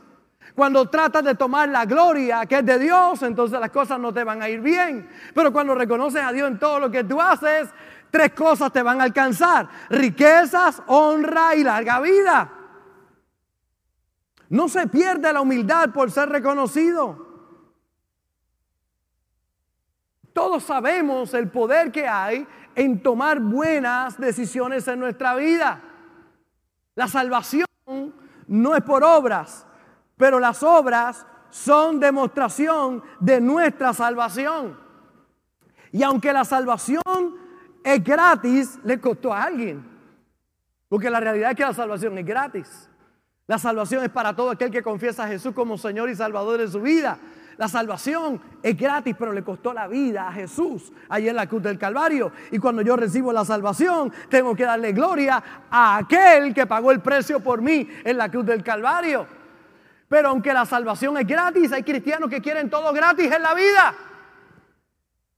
Cuando 0.55 0.89
tratas 0.89 1.23
de 1.23 1.35
tomar 1.35 1.69
la 1.69 1.85
gloria 1.85 2.45
que 2.47 2.59
es 2.59 2.67
de 2.67 2.79
Dios, 2.79 3.23
entonces 3.23 3.61
las 3.61 3.71
cosas 3.71 4.01
no 4.01 4.13
te 4.13 4.25
van 4.25 4.43
a 4.43 4.49
ir 4.49 4.61
bien. 4.61 5.09
Pero 5.35 5.53
cuando 5.53 5.75
reconoces 5.75 6.23
a 6.23 6.33
Dios 6.33 6.49
en 6.49 6.59
todo 6.59 6.81
lo 6.81 6.91
que 6.91 7.05
tú 7.05 7.21
haces, 7.21 7.69
tres 8.11 8.33
cosas 8.33 8.73
te 8.73 8.83
van 8.83 9.01
a 9.01 9.05
alcanzar. 9.05 9.69
Riquezas, 9.89 10.83
honra 10.87 11.55
y 11.55 11.63
larga 11.63 12.01
vida. 12.01 12.51
No 14.49 14.69
se 14.69 14.87
pierde 14.89 15.33
la 15.33 15.43
humildad 15.43 15.91
por 15.91 16.11
ser 16.11 16.29
reconocido. 16.29 17.28
Todos 20.39 20.63
sabemos 20.63 21.35
el 21.35 21.49
poder 21.49 21.91
que 21.91 22.07
hay 22.07 22.47
en 22.77 23.03
tomar 23.03 23.41
buenas 23.41 24.17
decisiones 24.21 24.87
en 24.87 25.01
nuestra 25.01 25.35
vida. 25.35 25.81
La 26.95 27.09
salvación 27.09 27.67
no 28.47 28.77
es 28.77 28.83
por 28.85 29.03
obras, 29.03 29.67
pero 30.17 30.39
las 30.39 30.63
obras 30.63 31.27
son 31.51 31.99
demostración 31.99 33.03
de 33.19 33.41
nuestra 33.41 33.93
salvación. 33.93 34.79
Y 35.91 36.05
aunque 36.05 36.33
la 36.33 36.45
salvación 36.45 37.03
es 37.83 38.05
gratis, 38.05 38.79
le 38.85 39.01
costó 39.01 39.33
a 39.33 39.43
alguien. 39.43 39.85
Porque 40.89 41.11
la 41.11 41.19
realidad 41.19 41.51
es 41.51 41.57
que 41.57 41.65
la 41.65 41.75
salvación 41.75 42.17
es 42.17 42.25
gratis. 42.25 42.89
La 43.49 43.59
salvación 43.59 44.05
es 44.05 44.11
para 44.11 44.37
todo 44.37 44.51
aquel 44.51 44.71
que 44.71 44.85
confiesa 44.85 45.25
a 45.25 45.27
Jesús 45.29 45.53
como 45.53 45.77
Señor 45.77 46.09
y 46.09 46.15
Salvador 46.15 46.59
de 46.59 46.69
su 46.69 46.81
vida. 46.81 47.19
La 47.59 47.67
salvación 47.67 48.41
es 48.63 48.77
gratis, 48.77 49.17
pero 49.19 49.33
le 49.33 49.43
costó 49.43 49.73
la 49.73 49.89
vida 49.89 50.29
a 50.29 50.33
Jesús 50.33 50.93
allí 51.09 51.29
en 51.29 51.35
la 51.35 51.49
cruz 51.49 51.61
del 51.61 51.77
Calvario. 51.77 52.31
Y 52.53 52.59
cuando 52.61 52.83
yo 52.83 52.95
recibo 52.95 53.33
la 53.33 53.45
salvación, 53.45 54.13
tengo 54.29 54.55
que 54.55 54.63
darle 54.63 54.93
gloria 54.93 55.43
a 55.69 55.97
aquel 55.97 56.55
que 56.55 56.67
pagó 56.67 56.93
el 56.93 57.01
precio 57.01 57.41
por 57.41 57.61
mí 57.61 57.89
en 58.05 58.17
la 58.17 58.31
cruz 58.31 58.47
del 58.47 58.63
Calvario. 58.63 59.27
Pero 60.09 60.29
aunque 60.29 60.53
la 60.53 60.67
salvación 60.67 61.19
es 61.19 61.27
gratis, 61.27 61.73
hay 61.73 61.83
cristianos 61.83 62.31
que 62.31 62.41
quieren 62.41 62.71
todo 62.71 62.93
gratis 62.93 63.29
en 63.31 63.43
la 63.43 63.55
vida. 63.55 63.95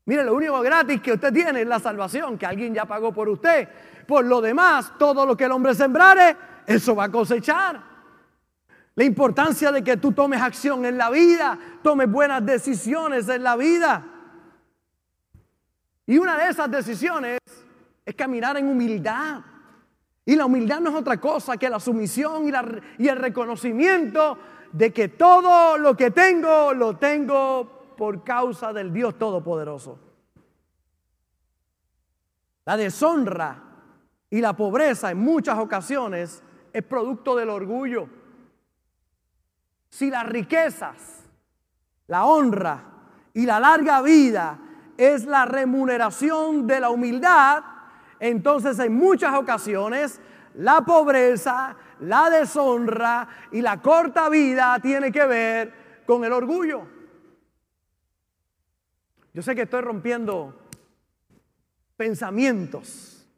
Mire, 0.05 0.23
lo 0.23 0.35
único 0.35 0.61
gratis 0.61 1.00
que 1.00 1.15
usted 1.15 1.33
tiene 1.33 1.62
es 1.62 1.67
la 1.67 1.81
salvación, 1.81 2.37
que 2.37 2.45
alguien 2.45 2.75
ya 2.75 2.85
pagó 2.85 3.15
por 3.15 3.31
usted. 3.31 3.67
Por 4.07 4.27
lo 4.27 4.43
demás, 4.43 4.93
todo 4.99 5.25
lo 5.25 5.35
que 5.39 5.45
el 5.45 5.53
hombre 5.53 5.75
sembrare, 5.75 6.37
eso 6.67 6.95
va 6.95 7.05
a 7.05 7.11
cosechar. 7.11 7.89
La 8.94 9.04
importancia 9.04 9.73
de 9.73 9.82
que 9.85 9.97
tú 9.97 10.12
tomes 10.12 10.40
acción 10.40 10.85
en 10.85 10.99
la 10.99 11.11
vida, 11.11 11.59
tomes 11.82 12.11
buenas 12.11 12.44
decisiones 12.44 13.28
en 13.28 13.42
la 13.42 13.56
vida. 13.56 14.04
Y 16.06 16.18
una 16.18 16.37
de 16.37 16.50
esas 16.50 16.70
decisiones 16.70 17.38
es 18.04 18.14
caminar 18.14 18.56
en 18.56 18.66
humildad. 18.66 19.42
Y 20.25 20.37
la 20.37 20.47
humildad 20.47 20.80
no 20.80 20.90
es 20.90 20.97
otra 20.97 21.20
cosa 21.20 21.56
que 21.56 21.70
la 21.70 21.80
sumisión 21.80 22.49
y, 22.99 23.09
el 23.09 23.16
reconocimiento 23.16 24.38
de 24.73 24.92
que 24.92 25.09
todo 25.09 25.78
lo 25.78 25.97
que 25.97 26.11
tengo 26.11 26.75
lo 26.75 26.97
tengo 26.97 27.94
por 27.97 28.23
causa 28.25 28.73
del 28.73 28.92
Dios 28.92 29.18
Todopoderoso. 29.18 29.99
La 32.64 32.76
deshonra 32.76 33.62
y 34.28 34.40
la 34.40 34.54
pobreza 34.54 35.11
en 35.11 35.18
muchas 35.18 35.59
ocasiones 35.59 36.42
es 36.73 36.82
producto 36.82 37.35
del 37.35 37.50
orgullo. 37.50 38.09
Si 39.90 40.09
las 40.09 40.26
riquezas, 40.26 41.26
la 42.06 42.25
honra 42.25 42.82
y 43.35 43.44
la 43.44 43.61
larga 43.61 44.00
vida 44.02 44.59
es 44.97 45.25
la 45.25 45.44
remuneración 45.44 46.66
de 46.66 46.80
la 46.80 46.90
humildad, 46.90 47.62
entonces 48.20 48.78
en 48.78 48.94
muchas 48.94 49.35
ocasiones 49.35 50.20
la 50.54 50.82
pobreza, 50.82 51.76
la 52.00 52.30
deshonra 52.30 53.28
y 53.52 53.61
la 53.61 53.80
corta 53.80 54.28
vida 54.28 54.78
tiene 54.80 55.11
que 55.11 55.26
ver 55.26 56.02
con 56.06 56.25
el 56.25 56.32
orgullo. 56.32 56.87
Yo 59.32 59.42
sé 59.42 59.54
que 59.54 59.62
estoy 59.62 59.80
rompiendo 59.80 60.54
pensamientos, 61.97 63.28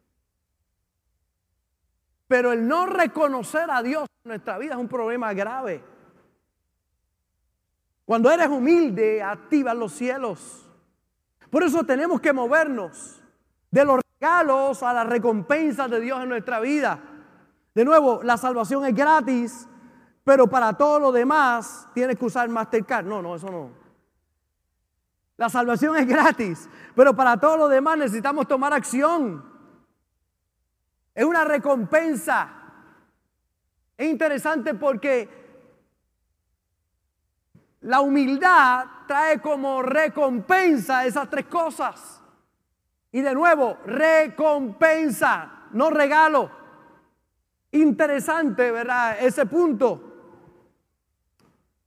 pero 2.26 2.52
el 2.52 2.66
no 2.66 2.86
reconocer 2.86 3.70
a 3.70 3.82
Dios 3.82 4.06
en 4.24 4.30
nuestra 4.30 4.58
vida 4.58 4.72
es 4.74 4.80
un 4.80 4.88
problema 4.88 5.32
grave. 5.34 5.91
Cuando 8.04 8.30
eres 8.30 8.48
humilde, 8.48 9.22
activas 9.22 9.76
los 9.76 9.92
cielos. 9.92 10.68
Por 11.50 11.62
eso 11.62 11.84
tenemos 11.84 12.20
que 12.20 12.32
movernos 12.32 13.22
de 13.70 13.84
los 13.84 14.00
regalos 14.20 14.82
a 14.82 14.92
las 14.92 15.06
recompensas 15.06 15.90
de 15.90 16.00
Dios 16.00 16.22
en 16.22 16.28
nuestra 16.28 16.60
vida. 16.60 17.00
De 17.74 17.84
nuevo, 17.84 18.22
la 18.22 18.36
salvación 18.36 18.84
es 18.84 18.94
gratis, 18.94 19.68
pero 20.24 20.46
para 20.46 20.74
todo 20.74 20.98
lo 20.98 21.12
demás 21.12 21.88
tienes 21.94 22.18
que 22.18 22.24
usar 22.24 22.48
Mastercard. 22.48 23.06
No, 23.06 23.22
no, 23.22 23.36
eso 23.36 23.50
no. 23.50 23.70
La 25.36 25.48
salvación 25.48 25.96
es 25.96 26.06
gratis, 26.06 26.68
pero 26.94 27.16
para 27.16 27.38
todo 27.38 27.56
lo 27.56 27.68
demás 27.68 27.98
necesitamos 27.98 28.46
tomar 28.46 28.72
acción. 28.72 29.44
Es 31.14 31.24
una 31.24 31.44
recompensa. 31.44 32.48
Es 33.96 34.08
interesante 34.08 34.74
porque 34.74 35.41
la 37.82 38.00
humildad 38.00 38.86
trae 39.06 39.40
como 39.40 39.82
recompensa 39.82 41.04
esas 41.04 41.28
tres 41.28 41.46
cosas. 41.46 42.22
Y 43.10 43.20
de 43.20 43.34
nuevo, 43.34 43.78
recompensa, 43.84 45.66
no 45.72 45.90
regalo. 45.90 46.50
Interesante, 47.72 48.70
¿verdad? 48.70 49.18
Ese 49.20 49.46
punto. 49.46 50.08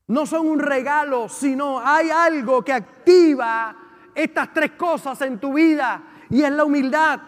No 0.08 0.26
son 0.26 0.48
un 0.48 0.60
regalo, 0.60 1.30
sino 1.30 1.80
hay 1.80 2.12
algo 2.12 2.64
que 2.64 2.74
activa 2.74 3.76
estas 4.14 4.54
tres 4.54 4.72
cosas 4.72 5.20
en 5.22 5.40
tu 5.40 5.54
vida 5.54 6.04
y 6.30 6.44
es 6.44 6.52
la 6.52 6.64
humildad. 6.64 7.20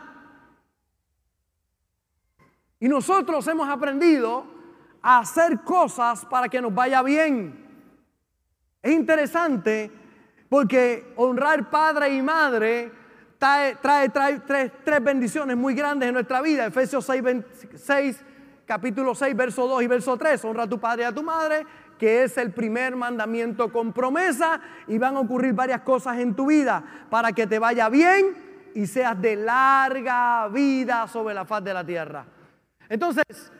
Y 2.80 2.88
nosotros 2.88 3.48
hemos 3.48 3.68
aprendido 3.68 4.46
a 5.02 5.20
hacer 5.20 5.62
cosas 5.62 6.26
para 6.26 6.50
que 6.50 6.62
nos 6.62 6.74
vaya 6.74 7.02
bien. 7.02 7.67
Es 8.82 8.92
interesante 8.92 9.92
porque 10.50 11.14
honrar 11.16 11.70
padre 11.70 12.10
y 12.10 12.22
madre 12.22 12.92
trae, 13.38 13.76
trae, 13.76 14.40
tres, 14.40 15.04
bendiciones 15.04 15.58
muy 15.58 15.74
grandes 15.74 16.08
en 16.08 16.14
nuestra 16.14 16.42
vida. 16.42 16.66
Efesios 16.66 17.06
6, 17.06 18.24
capítulo 18.66 19.16
6, 19.16 19.36
verso 19.36 19.68
2 19.68 19.84
y 19.84 19.88
verso 19.88 20.18
3. 20.18 20.46
Honra 20.46 20.64
a 20.64 20.70
tu 20.70 20.80
padre 20.80 21.04
y 21.04 21.06
a 21.06 21.12
tu 21.12 21.24
madre, 21.24 21.66
que 21.98 22.24
es 22.24 22.38
el 22.38 22.52
primer 22.52 22.96
mandamiento 22.96 23.72
con 23.72 23.94
promesa. 23.94 24.62
Y 24.88 24.98
van 24.98 25.16
a 25.18 25.22
ocurrir 25.22 25.54
varias 25.54 25.82
cosas 25.82 26.18
en 26.20 26.36
tu 26.36 26.48
vida 26.48 26.84
para 27.10 27.34
que 27.34 27.48
te 27.48 27.60
vaya 27.60 27.90
bien 27.90 28.48
y 28.74 28.86
seas 28.86 29.20
de 29.20 29.36
larga 29.36 30.48
vida 30.50 31.08
sobre 31.08 31.34
la 31.34 31.46
faz 31.46 31.64
de 31.64 31.74
la 31.74 31.84
tierra. 31.84 32.26
Entonces, 32.90 33.52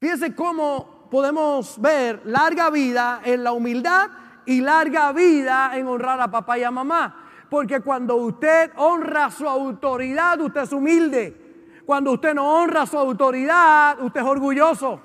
fíjense 0.00 0.34
cómo 0.34 1.08
podemos 1.10 1.80
ver 1.80 2.22
larga 2.24 2.70
vida 2.70 3.20
en 3.24 3.44
la 3.44 3.52
humildad 3.52 4.08
y 4.50 4.60
larga 4.60 5.12
vida 5.12 5.70
en 5.74 5.86
honrar 5.86 6.20
a 6.20 6.28
papá 6.28 6.58
y 6.58 6.64
a 6.64 6.72
mamá. 6.72 7.28
Porque 7.48 7.80
cuando 7.82 8.16
usted 8.16 8.72
honra 8.76 9.30
su 9.30 9.48
autoridad, 9.48 10.40
usted 10.40 10.62
es 10.62 10.72
humilde. 10.72 11.80
Cuando 11.86 12.10
usted 12.10 12.34
no 12.34 12.60
honra 12.60 12.84
su 12.84 12.98
autoridad, 12.98 14.02
usted 14.02 14.20
es 14.20 14.26
orgulloso. 14.26 15.00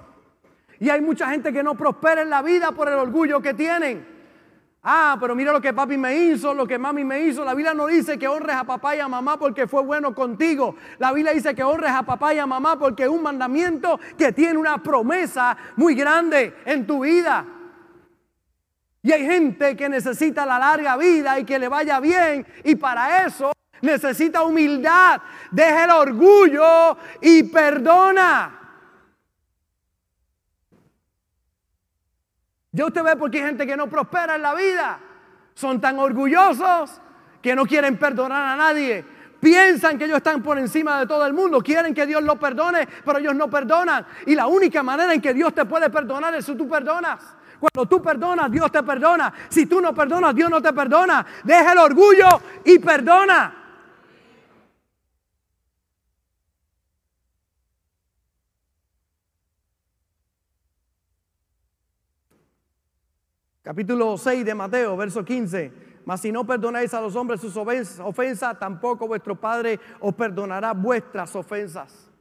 Y 0.80 0.90
hay 0.90 1.00
mucha 1.00 1.30
gente 1.30 1.54
que 1.54 1.62
no 1.62 1.76
prospera 1.76 2.24
en 2.24 2.32
la 2.32 2.42
vida 2.42 2.72
por 2.72 2.88
el 2.88 2.96
orgullo 2.96 3.40
que 3.40 3.54
tienen. 3.54 4.16
Ah, 4.82 5.16
pero 5.20 5.36
mira 5.36 5.52
lo 5.52 5.62
que 5.62 5.74
papi 5.74 5.96
me 5.96 6.16
hizo, 6.16 6.52
lo 6.56 6.66
que 6.66 6.80
mami 6.80 7.04
me 7.04 7.20
hizo. 7.20 7.46
La 7.46 7.54
Biblia 7.54 7.76
no 7.76 7.86
dice 7.86 8.18
que 8.18 8.28
honres 8.28 8.56
a 8.56 8.64
papá 8.64 8.96
y 8.96 9.00
a 9.00 9.08
mamá 9.08 9.38
porque 9.38 9.68
fue 9.68 9.84
bueno 9.84 10.16
contigo. 10.16 10.76
La 10.98 11.14
Biblia 11.14 11.34
dice 11.34 11.54
que 11.54 11.64
honres 11.64 11.92
a 11.92 12.02
papá 12.02 12.34
y 12.34 12.40
a 12.40 12.48
mamá 12.48 12.80
porque 12.80 13.04
es 13.04 13.10
un 13.10 13.22
mandamiento 13.22 14.00
que 14.18 14.32
tiene 14.32 14.58
una 14.58 14.82
promesa 14.82 15.56
muy 15.76 15.94
grande 15.94 16.56
en 16.66 16.88
tu 16.88 17.04
vida. 17.04 17.55
Y 19.06 19.12
hay 19.12 19.24
gente 19.24 19.76
que 19.76 19.88
necesita 19.88 20.48
la 20.48 20.58
larga 20.58 20.98
vida 20.98 21.38
y 21.38 21.44
que 21.44 21.60
le 21.60 21.68
vaya 21.68 22.00
bien. 22.00 22.44
Y 22.64 22.76
para 22.76 23.24
eso 23.28 23.52
necesita 23.80 24.42
humildad. 24.42 25.22
Deja 25.52 25.84
el 25.84 25.92
orgullo 25.92 26.98
y 27.22 27.44
perdona. 27.44 28.60
Ya 32.72 32.86
usted 32.88 33.04
ve 33.04 33.16
por 33.16 33.30
qué 33.30 33.38
hay 33.38 33.44
gente 33.44 33.68
que 33.68 33.78
no 33.78 33.88
prospera 33.88 34.38
en 34.38 34.42
la 34.42 34.56
vida. 34.56 35.00
Son 35.54 35.80
tan 35.80 36.00
orgullosos 36.00 37.00
que 37.44 37.56
no 37.56 37.68
quieren 37.68 38.00
perdonar 38.00 38.54
a 38.54 38.56
nadie. 38.56 39.06
Piensan 39.40 40.00
que 40.00 40.06
ellos 40.06 40.18
están 40.18 40.42
por 40.42 40.58
encima 40.58 41.00
de 41.02 41.06
todo 41.06 41.28
el 41.28 41.34
mundo. 41.34 41.62
Quieren 41.62 41.94
que 41.94 42.08
Dios 42.08 42.24
los 42.24 42.40
perdone, 42.40 42.88
pero 43.06 43.20
ellos 43.20 43.36
no 43.36 43.52
perdonan. 43.52 44.04
Y 44.26 44.34
la 44.34 44.48
única 44.48 44.82
manera 44.82 45.14
en 45.14 45.22
que 45.22 45.36
Dios 45.36 45.54
te 45.54 45.64
puede 45.66 45.92
perdonar 45.92 46.34
es 46.34 46.44
si 46.48 46.56
tú 46.56 46.68
perdonas. 46.68 47.36
Cuando 47.60 47.88
tú 47.88 48.02
perdonas, 48.02 48.52
Dios 48.52 48.72
te 48.72 48.84
perdona. 48.84 49.34
Si 49.50 49.66
tú 49.66 49.82
no 49.82 49.94
perdonas, 49.94 50.36
Dios 50.36 50.50
no 50.50 50.62
te 50.62 50.74
perdona. 50.74 51.26
Deja 51.44 51.72
el 51.74 51.78
orgullo 51.78 52.28
y 52.64 52.80
perdona. 52.80 53.62
Capítulo 63.62 64.16
6 64.16 64.46
de 64.46 64.54
Mateo, 64.54 64.96
verso 64.96 65.26
15. 65.26 65.74
Mas 66.06 66.22
si 66.22 66.32
no 66.32 66.46
perdonáis 66.46 66.94
a 66.94 67.02
los 67.02 67.16
hombres 67.16 67.42
sus 67.42 67.58
ofensas, 67.58 68.60
tampoco 68.60 69.08
vuestro 69.08 69.36
Padre 69.36 69.80
os 70.00 70.14
perdonará 70.14 70.72
vuestras 70.74 71.36
ofensas. 71.36 72.12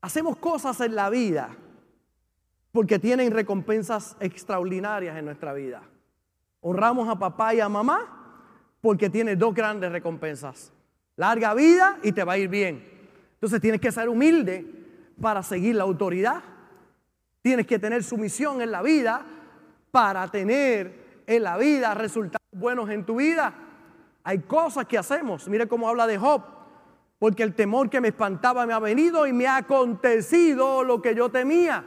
Hacemos 0.00 0.36
cosas 0.38 0.80
en 0.80 0.96
la 0.96 1.10
vida 1.10 1.56
porque 2.72 2.98
tienen 2.98 3.32
recompensas 3.32 4.16
extraordinarias 4.20 5.16
en 5.16 5.24
nuestra 5.24 5.52
vida. 5.52 5.82
Honramos 6.60 7.08
a 7.08 7.18
papá 7.18 7.54
y 7.54 7.60
a 7.60 7.68
mamá 7.68 8.16
porque 8.80 9.10
tiene 9.10 9.36
dos 9.36 9.54
grandes 9.54 9.90
recompensas. 9.90 10.72
Larga 11.16 11.54
vida 11.54 11.98
y 12.02 12.12
te 12.12 12.24
va 12.24 12.34
a 12.34 12.38
ir 12.38 12.48
bien. 12.48 12.86
Entonces 13.34 13.60
tienes 13.60 13.80
que 13.80 13.90
ser 13.90 14.08
humilde 14.08 14.66
para 15.20 15.42
seguir 15.42 15.74
la 15.74 15.84
autoridad. 15.84 16.42
Tienes 17.42 17.66
que 17.66 17.78
tener 17.78 18.04
sumisión 18.04 18.62
en 18.62 18.70
la 18.70 18.82
vida 18.82 19.24
para 19.90 20.28
tener 20.28 21.22
en 21.26 21.42
la 21.42 21.56
vida 21.56 21.94
resultados 21.94 22.46
buenos 22.52 22.90
en 22.90 23.04
tu 23.04 23.16
vida. 23.16 23.54
Hay 24.22 24.40
cosas 24.40 24.86
que 24.86 24.98
hacemos. 24.98 25.48
Mire 25.48 25.66
cómo 25.66 25.88
habla 25.88 26.06
de 26.06 26.18
Job. 26.18 26.42
Porque 27.18 27.42
el 27.42 27.54
temor 27.54 27.90
que 27.90 28.00
me 28.00 28.08
espantaba 28.08 28.66
me 28.66 28.72
ha 28.72 28.78
venido 28.78 29.26
y 29.26 29.32
me 29.32 29.46
ha 29.46 29.56
acontecido 29.56 30.84
lo 30.84 31.02
que 31.02 31.14
yo 31.14 31.28
temía. 31.28 31.84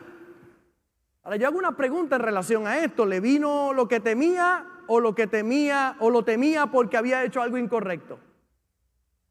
Ahora 1.23 1.37
yo 1.37 1.47
hago 1.47 1.57
una 1.57 1.75
pregunta 1.77 2.17
en 2.17 2.21
relación 2.21 2.67
a 2.67 2.79
esto. 2.79 3.05
¿Le 3.05 3.19
vino 3.19 3.73
lo 3.73 3.87
que 3.87 3.99
temía 3.99 4.65
o 4.87 4.99
lo 4.99 5.15
que 5.15 5.27
temía 5.27 5.95
o 5.99 6.09
lo 6.09 6.23
temía 6.23 6.67
porque 6.67 6.97
había 6.97 7.23
hecho 7.23 7.41
algo 7.41 7.57
incorrecto? 7.57 8.19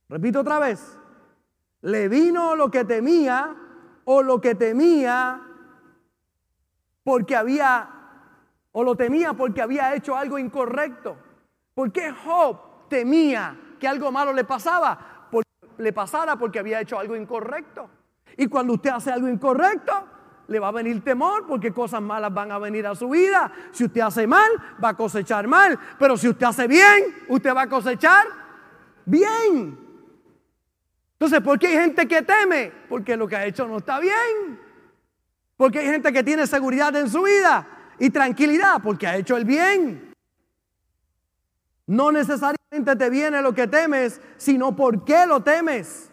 Repito 0.09 0.41
otra 0.41 0.59
vez. 0.59 0.99
¿Le 1.83 2.09
vino 2.09 2.57
lo 2.57 2.71
que 2.71 2.85
temía 2.85 3.57
o 4.05 4.23
lo 4.23 4.41
que 4.41 4.55
temía 4.55 5.43
porque 7.05 7.37
había 7.37 8.03
o 8.73 8.83
lo 8.83 8.97
temía 8.97 9.35
porque 9.35 9.61
había 9.61 9.95
hecho 9.95 10.17
algo 10.17 10.39
incorrecto. 10.39 11.17
¿Por 11.75 11.93
qué 11.93 12.11
Job 12.11 12.89
temía 12.89 13.59
que 13.79 13.87
algo 13.87 14.11
malo 14.11 14.33
le 14.33 14.45
pasaba? 14.45 15.29
Le 15.79 15.93
pasara 15.93 16.37
porque 16.37 16.59
había 16.59 16.81
hecho 16.81 16.99
algo 16.99 17.17
incorrecto. 17.17 17.89
Y 18.37 18.47
cuando 18.47 18.75
usted 18.75 18.91
hace 18.91 19.11
algo 19.11 19.29
incorrecto, 19.29 19.93
le 20.49 20.59
va 20.59 20.69
a 20.69 20.73
venir 20.73 21.03
temor 21.03 21.47
porque 21.47 21.73
cosas 21.73 22.03
malas 22.03 22.33
van 22.33 22.53
a 22.53 22.59
venir 22.59 22.87
a 22.87 22.95
su 22.95 23.09
vida. 23.09 23.51
Si 23.73 23.85
usted 23.85 24.01
hace 24.01 24.27
mal, 24.27 24.51
va 24.83 24.91
a 24.91 24.97
cosechar 24.97 25.47
mal. 25.47 25.79
Pero 25.99 26.17
si 26.17 26.29
usted 26.29 26.47
hace 26.47 26.67
bien, 26.67 27.25
usted 27.29 27.55
va 27.55 27.63
a 27.63 27.69
cosechar 27.69 28.27
bien. 29.05 29.79
Entonces, 31.13 31.41
¿por 31.41 31.59
qué 31.59 31.69
hay 31.69 31.75
gente 31.75 32.09
que 32.09 32.23
teme? 32.23 32.73
Porque 32.89 33.17
lo 33.17 33.29
que 33.29 33.37
ha 33.37 33.47
hecho 33.47 33.67
no 33.67 33.79
está 33.79 34.01
bien. 34.01 34.61
Porque 35.57 35.79
hay 35.79 35.87
gente 35.87 36.13
que 36.13 36.25
tiene 36.25 36.47
seguridad 36.47 36.95
en 36.97 37.09
su 37.09 37.23
vida 37.23 37.67
y 37.99 38.11
tranquilidad 38.11 38.81
porque 38.83 39.07
ha 39.07 39.17
hecho 39.17 39.37
el 39.37 39.45
bien. 39.45 40.13
No 41.87 42.11
necesariamente 42.11 42.97
te 42.97 43.11
viene 43.11 43.43
lo 43.43 43.55
que 43.55 43.69
temes, 43.69 44.21
sino 44.37 44.75
por 44.75 45.05
qué 45.05 45.27
lo 45.27 45.41
temes. 45.41 46.11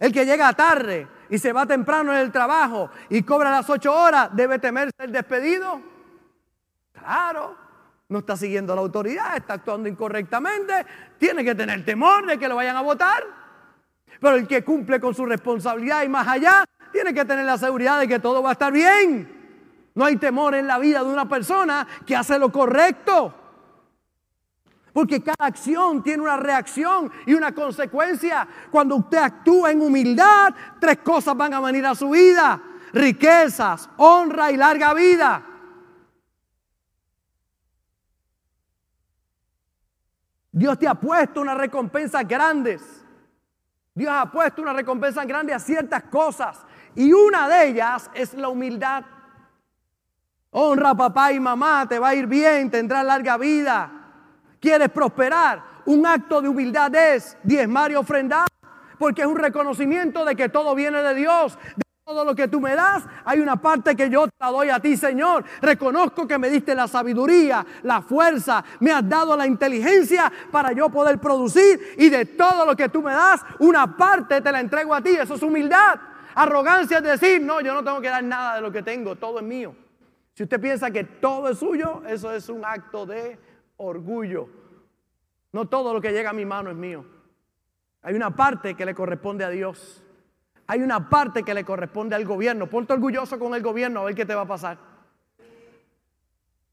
El 0.00 0.12
que 0.12 0.26
llega 0.26 0.52
tarde 0.52 1.08
y 1.30 1.38
se 1.38 1.52
va 1.52 1.66
temprano 1.66 2.12
en 2.12 2.18
el 2.20 2.32
trabajo 2.32 2.90
y 3.08 3.22
cobra 3.22 3.50
las 3.50 3.68
ocho 3.68 3.92
horas, 3.92 4.30
debe 4.32 4.58
temer 4.58 4.90
ser 4.96 5.10
despedido. 5.10 5.80
Claro, 6.92 7.56
no 8.08 8.18
está 8.20 8.36
siguiendo 8.36 8.74
la 8.74 8.80
autoridad, 8.80 9.36
está 9.36 9.54
actuando 9.54 9.88
incorrectamente, 9.88 10.86
tiene 11.18 11.44
que 11.44 11.54
tener 11.54 11.84
temor 11.84 12.26
de 12.26 12.38
que 12.38 12.48
lo 12.48 12.56
vayan 12.56 12.76
a 12.76 12.82
votar. 12.82 13.24
Pero 14.20 14.36
el 14.36 14.48
que 14.48 14.64
cumple 14.64 15.00
con 15.00 15.14
su 15.14 15.24
responsabilidad 15.26 16.02
y 16.02 16.08
más 16.08 16.26
allá, 16.26 16.64
tiene 16.90 17.14
que 17.14 17.24
tener 17.24 17.44
la 17.44 17.58
seguridad 17.58 18.00
de 18.00 18.08
que 18.08 18.18
todo 18.18 18.42
va 18.42 18.50
a 18.50 18.52
estar 18.52 18.72
bien. 18.72 19.38
No 19.94 20.04
hay 20.04 20.16
temor 20.16 20.54
en 20.54 20.66
la 20.66 20.78
vida 20.78 21.02
de 21.02 21.10
una 21.10 21.28
persona 21.28 21.86
que 22.06 22.16
hace 22.16 22.38
lo 22.38 22.50
correcto. 22.50 23.34
Porque 24.98 25.22
cada 25.22 25.46
acción 25.46 26.02
tiene 26.02 26.24
una 26.24 26.36
reacción 26.36 27.08
y 27.24 27.32
una 27.32 27.54
consecuencia. 27.54 28.48
Cuando 28.68 28.96
usted 28.96 29.18
actúa 29.18 29.70
en 29.70 29.80
humildad, 29.80 30.52
tres 30.80 30.98
cosas 31.04 31.36
van 31.36 31.54
a 31.54 31.60
venir 31.60 31.86
a 31.86 31.94
su 31.94 32.10
vida. 32.10 32.60
Riquezas, 32.92 33.88
honra 33.98 34.50
y 34.50 34.56
larga 34.56 34.92
vida. 34.94 35.46
Dios 40.50 40.76
te 40.80 40.88
ha 40.88 40.94
puesto 40.96 41.42
una 41.42 41.54
recompensa 41.54 42.24
grandes. 42.24 42.82
Dios 43.94 44.10
ha 44.12 44.28
puesto 44.32 44.62
una 44.62 44.72
recompensa 44.72 45.24
grande 45.24 45.54
a 45.54 45.60
ciertas 45.60 46.02
cosas. 46.10 46.58
Y 46.96 47.12
una 47.12 47.48
de 47.48 47.68
ellas 47.68 48.10
es 48.14 48.34
la 48.34 48.48
humildad. 48.48 49.04
Honra 50.50 50.90
a 50.90 50.96
papá 50.96 51.32
y 51.32 51.38
mamá, 51.38 51.86
te 51.88 52.00
va 52.00 52.08
a 52.08 52.14
ir 52.16 52.26
bien, 52.26 52.68
tendrás 52.68 53.04
larga 53.04 53.36
vida. 53.36 53.97
¿Quieres 54.60 54.88
prosperar? 54.90 55.62
Un 55.86 56.04
acto 56.06 56.42
de 56.42 56.48
humildad 56.48 56.94
es 56.94 57.36
diezmar 57.42 57.90
y 57.90 57.94
ofrendar, 57.94 58.46
porque 58.98 59.22
es 59.22 59.28
un 59.28 59.36
reconocimiento 59.36 60.24
de 60.24 60.36
que 60.36 60.48
todo 60.48 60.74
viene 60.74 61.02
de 61.02 61.14
Dios. 61.14 61.58
De 61.76 61.82
todo 62.04 62.24
lo 62.24 62.34
que 62.34 62.48
tú 62.48 62.60
me 62.60 62.74
das, 62.74 63.04
hay 63.24 63.40
una 63.40 63.56
parte 63.56 63.94
que 63.94 64.10
yo 64.10 64.26
te 64.26 64.46
doy 64.46 64.70
a 64.70 64.80
ti, 64.80 64.96
Señor. 64.96 65.44
Reconozco 65.60 66.26
que 66.26 66.38
me 66.38 66.50
diste 66.50 66.74
la 66.74 66.88
sabiduría, 66.88 67.64
la 67.82 68.02
fuerza, 68.02 68.64
me 68.80 68.90
has 68.90 69.06
dado 69.08 69.36
la 69.36 69.46
inteligencia 69.46 70.32
para 70.50 70.72
yo 70.72 70.88
poder 70.88 71.18
producir 71.18 71.94
y 71.98 72.08
de 72.08 72.24
todo 72.24 72.66
lo 72.66 72.74
que 72.74 72.88
tú 72.88 73.02
me 73.02 73.12
das, 73.12 73.42
una 73.58 73.96
parte 73.96 74.40
te 74.40 74.50
la 74.50 74.60
entrego 74.60 74.94
a 74.94 75.02
ti. 75.02 75.10
Eso 75.10 75.34
es 75.34 75.42
humildad. 75.42 76.00
Arrogancia 76.34 76.98
es 76.98 77.04
decir, 77.04 77.42
no, 77.42 77.60
yo 77.60 77.74
no 77.74 77.84
tengo 77.84 78.00
que 78.00 78.08
dar 78.08 78.24
nada 78.24 78.56
de 78.56 78.60
lo 78.62 78.72
que 78.72 78.82
tengo, 78.82 79.16
todo 79.16 79.38
es 79.38 79.44
mío. 79.44 79.74
Si 80.34 80.44
usted 80.44 80.60
piensa 80.60 80.90
que 80.90 81.04
todo 81.04 81.48
es 81.48 81.58
suyo, 81.58 82.02
eso 82.06 82.32
es 82.32 82.48
un 82.48 82.64
acto 82.64 83.04
de 83.04 83.38
orgullo. 83.78 84.48
No 85.52 85.66
todo 85.66 85.94
lo 85.94 86.00
que 86.00 86.12
llega 86.12 86.30
a 86.30 86.34
mi 86.34 86.44
mano 86.44 86.70
es 86.70 86.76
mío. 86.76 87.04
Hay 88.02 88.14
una 88.14 88.34
parte 88.34 88.74
que 88.74 88.84
le 88.84 88.94
corresponde 88.94 89.44
a 89.44 89.50
Dios. 89.50 90.02
Hay 90.66 90.82
una 90.82 91.08
parte 91.08 91.42
que 91.42 91.54
le 91.54 91.64
corresponde 91.64 92.14
al 92.14 92.24
gobierno. 92.24 92.68
Ponte 92.68 92.92
orgulloso 92.92 93.38
con 93.38 93.54
el 93.54 93.62
gobierno 93.62 94.00
a 94.00 94.04
ver 94.04 94.14
qué 94.14 94.26
te 94.26 94.34
va 94.34 94.42
a 94.42 94.46
pasar. 94.46 94.78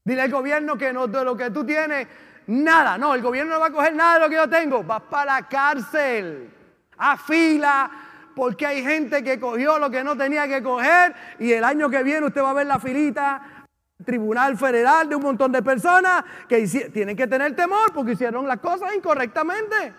Dile 0.04 0.22
al 0.22 0.30
gobierno 0.30 0.76
que 0.76 0.92
no 0.92 1.08
de 1.08 1.24
lo 1.24 1.36
que 1.36 1.50
tú 1.50 1.64
tienes, 1.64 2.06
nada. 2.46 2.98
No, 2.98 3.14
el 3.14 3.22
gobierno 3.22 3.54
no 3.54 3.60
va 3.60 3.66
a 3.66 3.72
coger 3.72 3.94
nada 3.94 4.14
de 4.14 4.20
lo 4.20 4.28
que 4.28 4.36
yo 4.36 4.48
tengo. 4.48 4.86
Va 4.86 5.00
para 5.00 5.40
la 5.40 5.48
cárcel. 5.48 6.50
A 6.98 7.16
fila 7.16 7.90
porque 8.34 8.66
hay 8.66 8.82
gente 8.82 9.24
que 9.24 9.40
cogió 9.40 9.78
lo 9.78 9.90
que 9.90 10.04
no 10.04 10.14
tenía 10.14 10.46
que 10.46 10.62
coger 10.62 11.14
y 11.38 11.52
el 11.52 11.64
año 11.64 11.88
que 11.88 12.02
viene 12.02 12.26
usted 12.26 12.42
va 12.42 12.50
a 12.50 12.54
ver 12.54 12.66
la 12.66 12.78
filita 12.78 13.55
Tribunal 14.04 14.56
Federal 14.58 15.08
de 15.08 15.16
un 15.16 15.22
montón 15.22 15.52
de 15.52 15.62
personas 15.62 16.24
que 16.48 16.66
tienen 16.92 17.16
que 17.16 17.26
tener 17.26 17.56
temor 17.56 17.92
porque 17.94 18.12
hicieron 18.12 18.46
las 18.46 18.58
cosas 18.58 18.94
incorrectamente. 18.94 19.94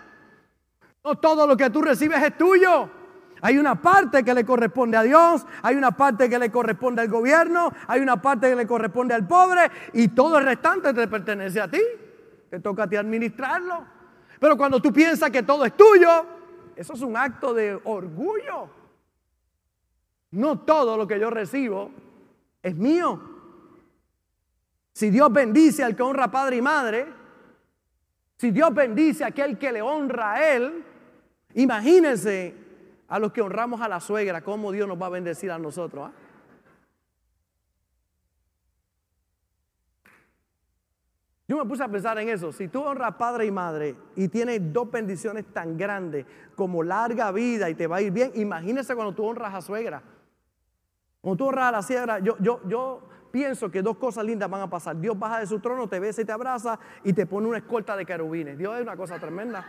No 1.04 1.16
todo 1.16 1.46
lo 1.46 1.56
que 1.56 1.70
tú 1.70 1.82
recibes 1.82 2.22
es 2.22 2.36
tuyo. 2.36 2.90
Hay 3.40 3.58
una 3.58 3.80
parte 3.80 4.24
que 4.24 4.34
le 4.34 4.44
corresponde 4.44 4.96
a 4.96 5.02
Dios, 5.02 5.46
hay 5.62 5.76
una 5.76 5.92
parte 5.92 6.28
que 6.28 6.38
le 6.38 6.50
corresponde 6.50 7.02
al 7.02 7.08
gobierno, 7.08 7.72
hay 7.86 8.00
una 8.00 8.20
parte 8.20 8.48
que 8.48 8.56
le 8.56 8.66
corresponde 8.66 9.14
al 9.14 9.26
pobre 9.26 9.70
y 9.92 10.08
todo 10.08 10.38
el 10.38 10.44
restante 10.44 10.92
te 10.92 11.06
pertenece 11.06 11.60
a 11.60 11.68
ti. 11.68 11.80
Te 12.50 12.60
toca 12.60 12.84
a 12.84 12.88
ti 12.88 12.96
administrarlo. 12.96 13.84
Pero 14.40 14.56
cuando 14.56 14.80
tú 14.80 14.92
piensas 14.92 15.30
que 15.30 15.42
todo 15.42 15.64
es 15.64 15.76
tuyo, 15.76 16.26
eso 16.76 16.92
es 16.92 17.02
un 17.02 17.16
acto 17.16 17.52
de 17.52 17.78
orgullo. 17.84 18.70
No 20.30 20.60
todo 20.60 20.96
lo 20.96 21.06
que 21.06 21.18
yo 21.18 21.30
recibo 21.30 21.90
es 22.62 22.74
mío. 22.74 23.37
Si 24.98 25.10
Dios 25.10 25.32
bendice 25.32 25.84
al 25.84 25.94
que 25.94 26.02
honra 26.02 26.28
padre 26.28 26.56
y 26.56 26.60
madre, 26.60 27.06
si 28.36 28.50
Dios 28.50 28.74
bendice 28.74 29.22
a 29.22 29.28
aquel 29.28 29.56
que 29.56 29.70
le 29.70 29.80
honra 29.80 30.32
a 30.32 30.52
él, 30.56 30.84
imagínense 31.54 32.52
a 33.06 33.20
los 33.20 33.30
que 33.30 33.40
honramos 33.40 33.80
a 33.80 33.86
la 33.86 34.00
suegra, 34.00 34.42
cómo 34.42 34.72
Dios 34.72 34.88
nos 34.88 35.00
va 35.00 35.06
a 35.06 35.10
bendecir 35.10 35.52
a 35.52 35.58
nosotros. 35.60 36.10
¿ah? 36.10 36.12
Yo 41.46 41.58
me 41.58 41.64
puse 41.64 41.84
a 41.84 41.88
pensar 41.88 42.18
en 42.18 42.30
eso. 42.30 42.50
Si 42.50 42.66
tú 42.66 42.82
honras 42.82 43.14
padre 43.14 43.46
y 43.46 43.52
madre 43.52 43.94
y 44.16 44.26
tienes 44.26 44.72
dos 44.72 44.90
bendiciones 44.90 45.44
tan 45.52 45.78
grandes 45.78 46.26
como 46.56 46.82
larga 46.82 47.30
vida 47.30 47.70
y 47.70 47.76
te 47.76 47.86
va 47.86 47.98
a 47.98 48.02
ir 48.02 48.10
bien, 48.10 48.32
imagínese 48.34 48.96
cuando 48.96 49.14
tú 49.14 49.24
honras 49.24 49.54
a 49.54 49.62
suegra. 49.62 50.02
Cuando 51.20 51.36
tú 51.36 51.46
honras 51.50 51.66
a 51.66 51.70
la 51.70 51.82
suegra, 51.82 52.18
yo, 52.18 52.36
yo, 52.40 52.60
yo 52.66 53.08
pienso 53.30 53.70
que 53.70 53.82
dos 53.82 53.96
cosas 53.96 54.24
lindas 54.24 54.48
van 54.50 54.62
a 54.62 54.70
pasar. 54.70 54.98
Dios 54.98 55.18
baja 55.18 55.40
de 55.40 55.46
su 55.46 55.60
trono, 55.60 55.88
te 55.88 56.00
besa 56.00 56.22
y 56.22 56.24
te 56.24 56.32
abraza 56.32 56.78
y 57.04 57.12
te 57.12 57.26
pone 57.26 57.48
una 57.48 57.58
escolta 57.58 57.96
de 57.96 58.04
querubines. 58.04 58.58
Dios 58.58 58.76
es 58.76 58.82
una 58.82 58.96
cosa 58.96 59.18
tremenda. 59.18 59.64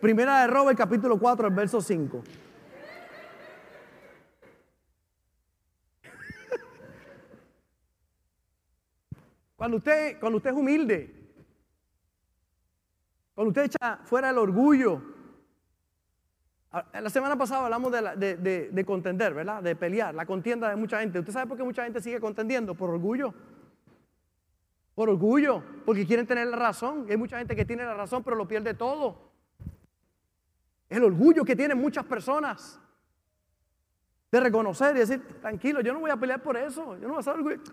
Primera 0.00 0.42
de 0.42 0.46
Robert, 0.46 0.76
capítulo 0.78 1.18
4, 1.18 1.48
el 1.48 1.54
verso 1.54 1.80
5. 1.80 2.22
Cuando 9.56 9.78
usted, 9.78 10.20
cuando 10.20 10.36
usted 10.36 10.50
es 10.50 10.56
humilde, 10.56 11.16
cuando 13.34 13.48
usted 13.48 13.64
echa 13.64 13.98
fuera 14.04 14.30
el 14.30 14.38
orgullo. 14.38 15.15
Ah, 16.78 16.84
la 17.00 17.08
semana 17.08 17.38
pasada 17.38 17.64
hablamos 17.64 17.90
de, 17.90 18.68
de, 18.70 18.84
contender, 18.84 19.32
¿verdad? 19.32 19.62
De 19.62 19.74
pelear, 19.74 20.14
la 20.14 20.26
contienda 20.26 20.68
de 20.68 20.76
mucha 20.76 21.00
gente. 21.00 21.18
¿Usted 21.18 21.32
sabe 21.32 21.46
por 21.46 21.56
qué 21.56 21.64
mucha 21.64 21.84
gente 21.84 22.02
sigue 22.02 22.20
contendiendo? 22.20 22.74
Por 22.74 22.90
orgullo. 22.90 23.32
Por 24.94 25.08
orgullo, 25.08 25.62
porque 25.86 26.06
quieren 26.06 26.26
tener 26.26 26.46
la 26.48 26.56
razón. 26.58 27.06
hay 27.08 27.16
mucha 27.16 27.38
gente 27.38 27.56
que 27.56 27.64
tiene 27.64 27.82
la 27.82 27.94
razón, 27.94 28.22
pero 28.22 28.36
lo 28.36 28.46
pierde 28.46 28.74
todo. 28.74 29.32
El 30.90 31.02
orgullo 31.02 31.46
que 31.46 31.56
tienen 31.56 31.78
muchas 31.78 32.04
personas 32.04 32.78
de 34.30 34.40
reconocer 34.40 34.94
y 34.96 34.98
decir, 34.98 35.22
tranquilo, 35.40 35.80
yo 35.80 35.94
no 35.94 36.00
voy 36.00 36.10
a 36.10 36.16
pelear 36.18 36.42
por 36.42 36.58
eso. 36.58 36.94
Yo 36.98 37.08
no 37.08 37.14
voy 37.14 37.20
a 37.20 37.22
ser 37.22 37.36
orgulloso. 37.36 37.72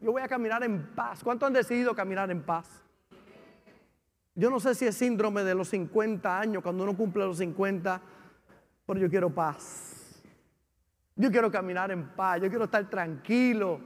Yo 0.00 0.12
voy 0.12 0.22
a 0.22 0.28
caminar 0.28 0.62
en 0.62 0.94
paz. 0.94 1.24
¿Cuántos 1.24 1.48
han 1.48 1.54
decidido 1.54 1.92
caminar 1.92 2.30
en 2.30 2.40
paz? 2.40 2.84
Yo 4.36 4.48
no 4.48 4.60
sé 4.60 4.76
si 4.76 4.86
es 4.86 4.94
síndrome 4.96 5.42
de 5.42 5.56
los 5.56 5.70
50 5.70 6.38
años, 6.38 6.62
cuando 6.62 6.84
uno 6.84 6.96
cumple 6.96 7.24
los 7.24 7.38
50, 7.38 8.00
pero 8.86 9.00
yo 9.00 9.08
quiero 9.08 9.30
paz. 9.30 10.22
Yo 11.16 11.30
quiero 11.30 11.50
caminar 11.50 11.90
en 11.90 12.08
paz, 12.08 12.40
yo 12.42 12.48
quiero 12.48 12.64
estar 12.64 12.88
tranquilo. 12.90 13.80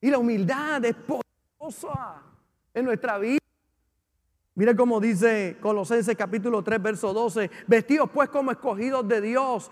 Y 0.00 0.10
la 0.10 0.18
humildad 0.18 0.84
es 0.84 0.94
poderosa 0.94 2.22
en 2.74 2.84
nuestra 2.84 3.18
vida. 3.18 3.38
Mire 4.54 4.76
cómo 4.76 5.00
dice 5.00 5.56
Colosenses 5.60 6.16
capítulo 6.16 6.62
3, 6.62 6.82
verso 6.82 7.12
12, 7.12 7.50
vestidos 7.66 8.10
pues 8.10 8.28
como 8.28 8.50
escogidos 8.50 9.06
de 9.08 9.20
Dios 9.20 9.70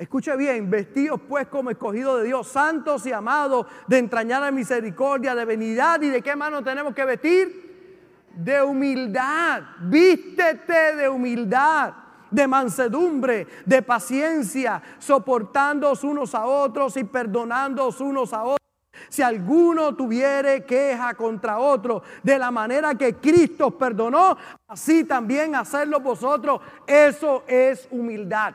Escuche 0.00 0.34
bien, 0.34 0.70
vestidos 0.70 1.20
pues 1.28 1.46
como 1.48 1.68
escogidos 1.68 2.20
de 2.20 2.28
Dios, 2.28 2.48
santos 2.48 3.04
y 3.04 3.12
amados, 3.12 3.66
de 3.86 3.98
entrañar 3.98 4.50
misericordia, 4.50 5.34
de 5.34 5.44
venidad 5.44 6.00
y 6.00 6.08
de 6.08 6.22
qué 6.22 6.34
mano 6.34 6.64
tenemos 6.64 6.94
que 6.94 7.04
vestir? 7.04 8.30
De 8.34 8.62
humildad. 8.62 9.62
Vístete 9.82 10.96
de 10.96 11.06
humildad, 11.06 11.92
de 12.30 12.46
mansedumbre, 12.46 13.46
de 13.64 13.82
paciencia, 13.82 14.82
soportándoos 14.98 16.04
unos 16.04 16.34
a 16.34 16.46
otros 16.46 16.96
y 16.96 17.04
perdonándoos 17.04 18.00
unos 18.00 18.32
a 18.32 18.42
otros. 18.44 18.60
Si 19.08 19.22
alguno 19.22 19.94
tuviere 19.94 20.64
queja 20.64 21.14
contra 21.14 21.58
otro, 21.58 22.02
de 22.22 22.38
la 22.38 22.50
manera 22.50 22.94
que 22.94 23.14
Cristo 23.14 23.70
perdonó, 23.70 24.36
así 24.68 25.04
también 25.04 25.54
hacerlo 25.54 26.00
vosotros. 26.00 26.60
Eso 26.86 27.44
es 27.46 27.88
humildad. 27.90 28.54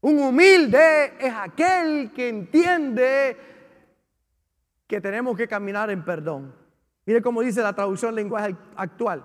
Un 0.00 0.20
humilde 0.20 1.14
es 1.18 1.34
aquel 1.34 2.12
que 2.12 2.28
entiende 2.28 3.36
que 4.86 5.00
tenemos 5.00 5.36
que 5.36 5.48
caminar 5.48 5.90
en 5.90 6.04
perdón. 6.04 6.54
Mire 7.04 7.20
cómo 7.20 7.40
dice 7.40 7.60
la 7.62 7.72
traducción 7.72 8.14
lenguaje 8.14 8.56
actual. 8.76 9.24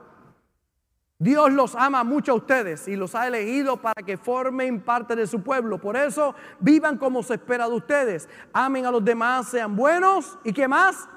Dios 1.21 1.51
los 1.51 1.75
ama 1.75 2.03
mucho 2.03 2.31
a 2.31 2.35
ustedes 2.35 2.87
y 2.87 2.95
los 2.95 3.13
ha 3.13 3.27
elegido 3.27 3.77
para 3.77 4.01
que 4.01 4.17
formen 4.17 4.81
parte 4.81 5.15
de 5.15 5.27
su 5.27 5.43
pueblo. 5.43 5.77
Por 5.77 5.95
eso 5.95 6.33
vivan 6.59 6.97
como 6.97 7.21
se 7.21 7.35
espera 7.35 7.69
de 7.69 7.75
ustedes. 7.75 8.27
Amen 8.51 8.87
a 8.87 8.91
los 8.91 9.05
demás, 9.05 9.47
sean 9.49 9.75
buenos 9.75 10.39
y 10.43 10.51
qué 10.51 10.67
más? 10.67 11.07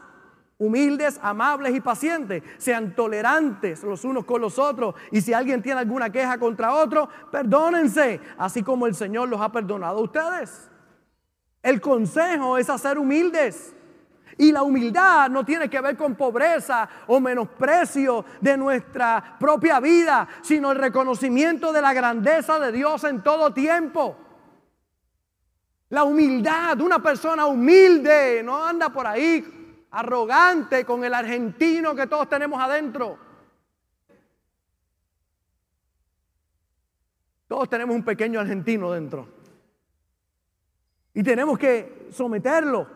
humildes, 0.58 1.18
amables 1.22 1.74
y 1.74 1.80
pacientes, 1.80 2.42
sean 2.58 2.94
tolerantes 2.94 3.82
los 3.82 4.04
unos 4.04 4.24
con 4.24 4.40
los 4.40 4.58
otros 4.58 4.94
y 5.10 5.20
si 5.22 5.32
alguien 5.32 5.62
tiene 5.62 5.80
alguna 5.80 6.10
queja 6.10 6.38
contra 6.38 6.74
otro, 6.74 7.08
perdónense, 7.32 8.20
así 8.36 8.62
como 8.62 8.86
el 8.86 8.94
Señor 8.94 9.30
los 9.30 9.40
ha 9.40 9.50
perdonado 9.50 9.98
a 9.98 10.02
ustedes. 10.02 10.70
El 11.62 11.80
consejo 11.80 12.58
es 12.58 12.68
hacer 12.68 12.98
humildes. 12.98 13.74
Y 14.36 14.50
la 14.50 14.62
humildad 14.62 15.30
no 15.30 15.44
tiene 15.44 15.70
que 15.70 15.80
ver 15.80 15.96
con 15.96 16.14
pobreza 16.16 16.88
o 17.06 17.20
menosprecio 17.20 18.24
de 18.40 18.56
nuestra 18.56 19.36
propia 19.38 19.80
vida, 19.80 20.26
sino 20.42 20.72
el 20.72 20.78
reconocimiento 20.78 21.72
de 21.72 21.82
la 21.82 21.92
grandeza 21.92 22.58
de 22.58 22.72
Dios 22.72 23.04
en 23.04 23.22
todo 23.22 23.52
tiempo. 23.52 24.16
La 25.90 26.04
humildad, 26.04 26.80
una 26.80 27.00
persona 27.00 27.46
humilde 27.46 28.42
no 28.42 28.64
anda 28.64 28.90
por 28.90 29.06
ahí 29.06 29.86
arrogante 29.92 30.84
con 30.84 31.04
el 31.04 31.14
argentino 31.14 31.94
que 31.94 32.08
todos 32.08 32.28
tenemos 32.28 32.60
adentro. 32.60 33.16
Todos 37.46 37.68
tenemos 37.68 37.94
un 37.94 38.04
pequeño 38.04 38.40
argentino 38.40 38.90
dentro. 38.90 39.28
Y 41.12 41.22
tenemos 41.22 41.56
que 41.56 42.08
someterlo. 42.10 42.88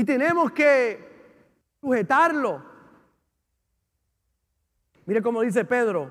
Y 0.00 0.04
tenemos 0.04 0.50
que 0.52 0.98
sujetarlo. 1.78 2.62
Mire 5.04 5.20
cómo 5.20 5.42
dice 5.42 5.62
Pedro. 5.66 6.10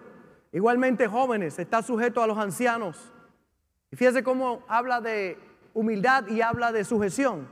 Igualmente 0.51 1.07
jóvenes, 1.07 1.57
está 1.57 1.81
sujeto 1.81 2.21
a 2.21 2.27
los 2.27 2.37
ancianos. 2.37 3.11
Y 3.89 3.95
fíjese 3.95 4.21
cómo 4.21 4.61
habla 4.67 5.01
de 5.01 5.39
humildad 5.73 6.27
y 6.27 6.39
habla 6.43 6.71
de 6.71 6.85
sujeción 6.85 7.47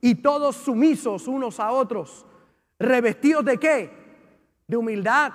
y 0.00 0.14
todos 0.14 0.54
sumisos 0.54 1.26
unos 1.26 1.58
a 1.58 1.72
otros, 1.72 2.26
revestidos 2.78 3.44
de 3.44 3.58
qué? 3.58 3.90
De 4.68 4.76
humildad, 4.76 5.32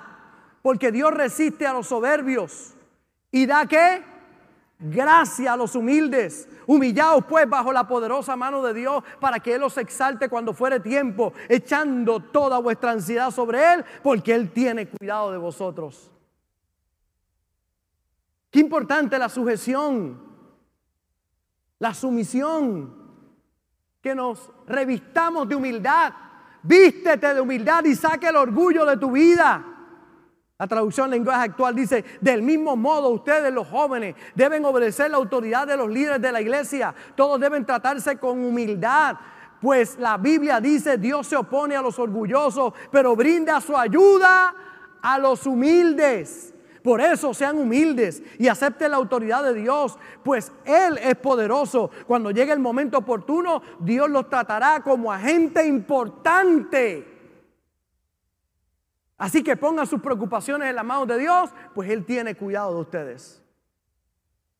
porque 0.62 0.90
Dios 0.90 1.12
resiste 1.12 1.66
a 1.66 1.74
los 1.74 1.88
soberbios 1.88 2.74
y 3.30 3.44
da 3.44 3.66
qué? 3.66 4.02
Gracia 4.80 5.54
a 5.54 5.56
los 5.56 5.74
humildes. 5.74 6.48
Humillaos 6.66 7.24
pues 7.24 7.48
bajo 7.48 7.72
la 7.72 7.88
poderosa 7.88 8.36
mano 8.36 8.62
de 8.62 8.74
Dios 8.74 9.02
para 9.18 9.40
que 9.40 9.54
Él 9.54 9.62
os 9.64 9.76
exalte 9.76 10.28
cuando 10.28 10.54
fuere 10.54 10.78
tiempo, 10.78 11.32
echando 11.48 12.20
toda 12.20 12.58
vuestra 12.58 12.92
ansiedad 12.92 13.32
sobre 13.32 13.74
Él, 13.74 13.84
porque 14.02 14.34
Él 14.34 14.52
tiene 14.52 14.86
cuidado 14.86 15.32
de 15.32 15.38
vosotros. 15.38 16.12
Qué 18.50 18.60
importante 18.60 19.18
la 19.18 19.28
sujeción, 19.28 20.22
la 21.80 21.92
sumisión 21.92 22.94
que 24.00 24.14
nos 24.14 24.50
revistamos 24.66 25.48
de 25.48 25.56
humildad. 25.56 26.12
Vístete 26.62 27.34
de 27.34 27.40
humildad 27.40 27.84
y 27.84 27.94
saque 27.94 28.28
el 28.28 28.36
orgullo 28.36 28.84
de 28.84 28.96
tu 28.96 29.10
vida. 29.10 29.77
La 30.60 30.66
traducción 30.66 31.08
lenguaje 31.08 31.44
actual 31.44 31.72
dice, 31.72 32.04
del 32.20 32.42
mismo 32.42 32.74
modo 32.74 33.10
ustedes 33.10 33.54
los 33.54 33.68
jóvenes 33.68 34.16
deben 34.34 34.64
obedecer 34.64 35.08
la 35.08 35.16
autoridad 35.16 35.68
de 35.68 35.76
los 35.76 35.88
líderes 35.88 36.20
de 36.20 36.32
la 36.32 36.40
iglesia. 36.40 36.92
Todos 37.14 37.38
deben 37.38 37.64
tratarse 37.64 38.16
con 38.18 38.44
humildad. 38.44 39.14
Pues 39.60 39.96
la 40.00 40.16
Biblia 40.16 40.60
dice, 40.60 40.98
Dios 40.98 41.28
se 41.28 41.36
opone 41.36 41.76
a 41.76 41.80
los 41.80 41.96
orgullosos, 42.00 42.72
pero 42.90 43.14
brinda 43.14 43.60
su 43.60 43.76
ayuda 43.76 44.52
a 45.00 45.18
los 45.20 45.46
humildes. 45.46 46.52
Por 46.82 47.00
eso 47.00 47.32
sean 47.32 47.56
humildes 47.56 48.20
y 48.36 48.48
acepten 48.48 48.90
la 48.90 48.96
autoridad 48.96 49.44
de 49.44 49.54
Dios, 49.54 49.96
pues 50.24 50.50
Él 50.64 50.98
es 50.98 51.14
poderoso. 51.14 51.88
Cuando 52.04 52.32
llegue 52.32 52.50
el 52.50 52.58
momento 52.58 52.98
oportuno, 52.98 53.62
Dios 53.78 54.10
los 54.10 54.28
tratará 54.28 54.80
como 54.82 55.12
agente 55.12 55.64
importante. 55.64 57.17
Así 59.18 59.42
que 59.42 59.56
pongan 59.56 59.86
sus 59.86 60.00
preocupaciones 60.00 60.70
en 60.70 60.76
las 60.76 60.84
manos 60.84 61.08
de 61.08 61.18
Dios, 61.18 61.50
pues 61.74 61.90
Él 61.90 62.04
tiene 62.04 62.36
cuidado 62.36 62.72
de 62.72 62.80
ustedes. 62.80 63.42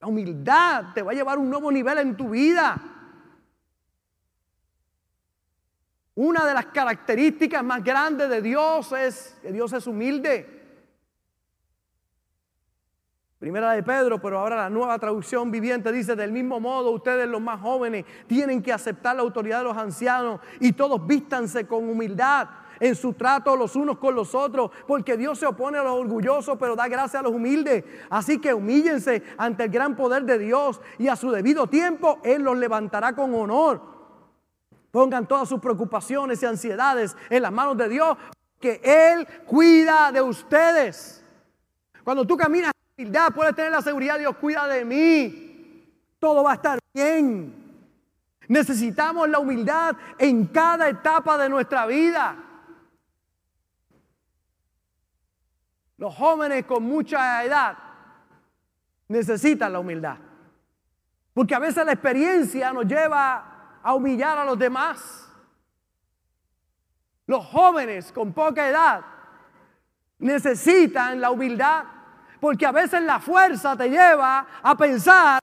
La 0.00 0.08
humildad 0.08 0.92
te 0.94 1.02
va 1.02 1.12
a 1.12 1.14
llevar 1.14 1.38
a 1.38 1.40
un 1.40 1.48
nuevo 1.48 1.70
nivel 1.70 1.98
en 1.98 2.16
tu 2.16 2.30
vida. 2.30 2.76
Una 6.16 6.44
de 6.44 6.54
las 6.54 6.66
características 6.66 7.62
más 7.62 7.84
grandes 7.84 8.28
de 8.28 8.42
Dios 8.42 8.90
es 8.92 9.38
que 9.40 9.52
Dios 9.52 9.72
es 9.72 9.86
humilde. 9.86 10.58
Primera 13.38 13.70
de 13.70 13.84
Pedro, 13.84 14.20
pero 14.20 14.40
ahora 14.40 14.56
la 14.56 14.68
nueva 14.68 14.98
traducción 14.98 15.52
viviente 15.52 15.92
dice, 15.92 16.16
del 16.16 16.32
mismo 16.32 16.58
modo 16.58 16.90
ustedes 16.90 17.28
los 17.28 17.40
más 17.40 17.60
jóvenes 17.60 18.04
tienen 18.26 18.60
que 18.60 18.72
aceptar 18.72 19.14
la 19.14 19.22
autoridad 19.22 19.58
de 19.58 19.64
los 19.64 19.76
ancianos 19.76 20.40
y 20.58 20.72
todos 20.72 21.06
vístanse 21.06 21.64
con 21.64 21.88
humildad 21.88 22.48
en 22.80 22.94
su 22.94 23.12
trato 23.14 23.56
los 23.56 23.76
unos 23.76 23.98
con 23.98 24.14
los 24.14 24.34
otros, 24.34 24.70
porque 24.86 25.16
Dios 25.16 25.38
se 25.38 25.46
opone 25.46 25.78
a 25.78 25.82
los 25.82 25.94
orgullosos, 25.94 26.56
pero 26.58 26.76
da 26.76 26.88
gracia 26.88 27.20
a 27.20 27.22
los 27.22 27.32
humildes. 27.32 27.84
Así 28.10 28.40
que 28.40 28.54
humíllense 28.54 29.22
ante 29.36 29.64
el 29.64 29.70
gran 29.70 29.96
poder 29.96 30.24
de 30.24 30.38
Dios 30.38 30.80
y 30.98 31.08
a 31.08 31.16
su 31.16 31.30
debido 31.30 31.66
tiempo 31.66 32.20
Él 32.22 32.42
los 32.42 32.56
levantará 32.56 33.14
con 33.14 33.34
honor. 33.34 33.80
Pongan 34.90 35.26
todas 35.26 35.48
sus 35.48 35.60
preocupaciones 35.60 36.42
y 36.42 36.46
ansiedades 36.46 37.16
en 37.28 37.42
las 37.42 37.52
manos 37.52 37.76
de 37.76 37.88
Dios, 37.88 38.16
que 38.58 38.80
Él 38.82 39.26
cuida 39.46 40.10
de 40.12 40.22
ustedes. 40.22 41.24
Cuando 42.02 42.26
tú 42.26 42.36
caminas 42.36 42.72
humildad, 42.96 43.28
puedes 43.34 43.54
tener 43.54 43.70
la 43.70 43.82
seguridad, 43.82 44.18
Dios 44.18 44.36
cuida 44.36 44.66
de 44.66 44.84
mí. 44.84 45.84
Todo 46.18 46.42
va 46.42 46.52
a 46.52 46.54
estar 46.54 46.78
bien. 46.92 47.54
Necesitamos 48.48 49.28
la 49.28 49.38
humildad 49.38 49.94
en 50.18 50.46
cada 50.46 50.88
etapa 50.88 51.36
de 51.36 51.48
nuestra 51.48 51.86
vida. 51.86 52.47
Los 55.98 56.14
jóvenes 56.14 56.64
con 56.64 56.84
mucha 56.84 57.42
edad 57.44 57.76
necesitan 59.08 59.72
la 59.72 59.80
humildad. 59.80 60.16
Porque 61.34 61.54
a 61.54 61.58
veces 61.58 61.84
la 61.84 61.92
experiencia 61.92 62.72
nos 62.72 62.86
lleva 62.86 63.80
a 63.82 63.94
humillar 63.94 64.38
a 64.38 64.44
los 64.44 64.58
demás. 64.58 65.28
Los 67.26 67.44
jóvenes 67.46 68.12
con 68.12 68.32
poca 68.32 68.68
edad 68.68 69.04
necesitan 70.18 71.20
la 71.20 71.30
humildad. 71.30 71.84
Porque 72.40 72.64
a 72.64 72.72
veces 72.72 73.02
la 73.02 73.18
fuerza 73.18 73.76
te 73.76 73.90
lleva 73.90 74.46
a 74.62 74.76
pensar 74.76 75.40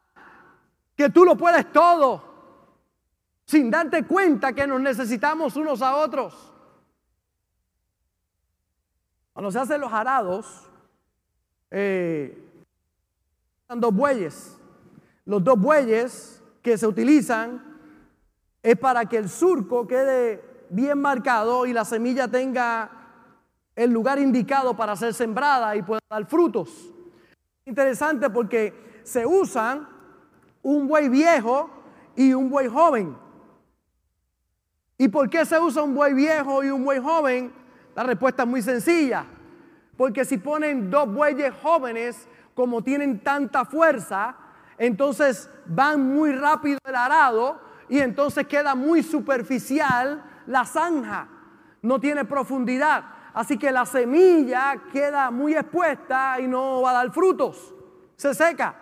que 0.96 1.10
tú 1.10 1.26
lo 1.26 1.36
puedes 1.36 1.70
todo, 1.74 2.24
sin 3.46 3.70
darte 3.70 4.04
cuenta 4.06 4.54
que 4.54 4.66
nos 4.66 4.80
necesitamos 4.80 5.58
unos 5.58 5.82
a 5.82 5.98
otros. 5.98 6.55
Cuando 9.36 9.52
se 9.52 9.60
hacen 9.60 9.82
los 9.82 9.92
arados, 9.92 10.64
eh, 11.70 12.42
dos 13.68 13.94
bueyes. 13.94 14.58
Los 15.26 15.44
dos 15.44 15.60
bueyes 15.60 16.42
que 16.62 16.78
se 16.78 16.88
utilizan 16.88 17.62
es 18.64 18.78
para 18.78 19.04
que 19.04 19.18
el 19.18 19.28
surco 19.28 19.86
quede 19.86 20.42
bien 20.70 21.02
marcado 21.02 21.66
y 21.66 21.74
la 21.74 21.84
semilla 21.84 22.30
tenga 22.30 22.90
el 23.76 23.92
lugar 23.92 24.20
indicado 24.20 24.74
para 24.78 24.96
ser 24.96 25.14
sembrada 25.14 25.76
y 25.76 25.82
pueda 25.82 26.00
dar 26.10 26.26
frutos. 26.28 26.70
Interesante 27.66 28.30
porque 28.30 29.02
se 29.04 29.26
usan 29.26 29.86
un 30.64 30.88
buey 30.88 31.10
viejo 31.10 31.70
y 32.16 32.34
un 32.34 32.50
buey 32.50 32.70
joven. 32.70 33.18
¿Y 34.98 35.10
por 35.10 35.30
qué 35.30 35.44
se 35.46 35.60
usa 35.60 35.84
un 35.84 35.94
buey 35.94 36.14
viejo 36.14 36.64
y 36.64 36.70
un 36.70 36.86
buey 36.86 37.02
joven? 37.02 37.65
La 37.96 38.04
respuesta 38.04 38.44
es 38.44 38.50
muy 38.50 38.62
sencilla. 38.62 39.26
Porque 39.98 40.26
si 40.26 40.38
ponen 40.38 40.92
dos 40.92 41.12
bueyes 41.12 41.54
jóvenes, 41.62 42.28
como 42.54 42.84
tienen 42.84 43.22
tanta 43.22 43.66
fuerza, 43.66 44.36
entonces 44.78 45.50
van 45.66 46.14
muy 46.14 46.34
rápido 46.34 46.78
el 46.86 46.96
arado 46.96 47.60
y 47.88 48.00
entonces 48.00 48.46
queda 48.48 48.76
muy 48.76 49.02
superficial 49.02 50.24
la 50.48 50.66
zanja. 50.66 51.28
No 51.82 52.00
tiene 52.00 52.26
profundidad. 52.26 53.06
Así 53.34 53.58
que 53.58 53.72
la 53.72 53.86
semilla 53.86 54.82
queda 54.92 55.32
muy 55.32 55.56
expuesta 55.56 56.40
y 56.40 56.48
no 56.48 56.82
va 56.82 56.92
a 56.92 56.94
dar 56.94 57.12
frutos. 57.12 57.74
Se 58.16 58.34
seca. 58.34 58.76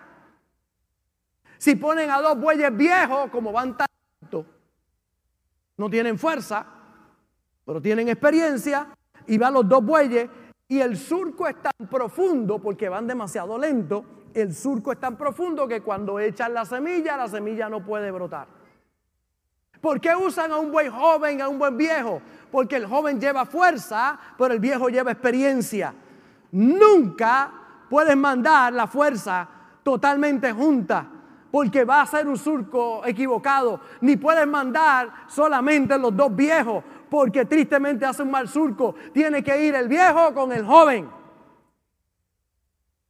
Si 1.58 1.76
ponen 1.76 2.10
a 2.10 2.22
dos 2.22 2.40
bueyes 2.40 2.76
viejos, 2.76 3.30
como 3.30 3.52
van 3.52 3.78
tanto, 3.78 4.46
no 5.78 5.90
tienen 5.90 6.20
fuerza, 6.20 6.66
pero 7.66 7.82
tienen 7.82 8.10
experiencia, 8.10 8.88
y 9.28 9.38
van 9.38 9.54
los 9.54 9.68
dos 9.68 9.84
bueyes, 9.84 10.30
y 10.68 10.80
el 10.80 10.98
surco 10.98 11.48
es 11.48 11.56
tan 11.62 11.88
profundo 11.88 12.60
porque 12.60 12.90
van 12.90 13.08
demasiado 13.08 13.58
lento. 13.58 14.06
El 14.34 14.56
surco 14.56 14.92
es 14.92 15.00
tan 15.00 15.16
profundo 15.16 15.68
que 15.68 15.82
cuando 15.82 16.20
echan 16.20 16.54
la 16.54 16.66
semilla, 16.66 17.16
la 17.18 17.28
semilla 17.28 17.70
no 17.70 17.84
puede 17.84 18.10
brotar. 18.10 18.48
¿Por 19.80 20.00
qué 20.00 20.16
usan 20.16 20.52
a 20.52 20.58
un 20.58 20.72
buey 20.72 20.88
joven, 20.88 21.42
a 21.42 21.50
un 21.50 21.60
buen 21.60 21.78
viejo? 21.78 22.22
Porque 22.52 22.78
el 22.78 22.88
joven 22.88 23.20
lleva 23.20 23.46
fuerza, 23.46 24.18
pero 24.38 24.54
el 24.54 24.60
viejo 24.60 24.88
lleva 24.88 25.12
experiencia. 25.12 25.94
Nunca 26.54 27.52
puedes 27.90 28.16
mandar 28.16 28.72
la 28.72 28.88
fuerza 28.88 29.48
totalmente 29.84 30.54
junta, 30.54 31.06
porque 31.52 31.84
va 31.84 32.02
a 32.02 32.06
ser 32.06 32.28
un 32.28 32.38
surco 32.38 33.06
equivocado. 33.06 33.82
Ni 34.02 34.16
puedes 34.16 34.48
mandar 34.48 35.12
solamente 35.28 35.98
los 36.00 36.16
dos 36.16 36.36
viejos, 36.36 36.84
porque 37.14 37.46
tristemente 37.46 38.08
hace 38.08 38.24
un 38.24 38.32
mal 38.32 38.50
surco. 38.50 38.96
Tiene 39.14 39.44
que 39.44 39.68
ir 39.68 39.76
el 39.76 39.88
viejo 39.88 40.34
con 40.34 40.52
el 40.52 40.66
joven. 40.66 41.08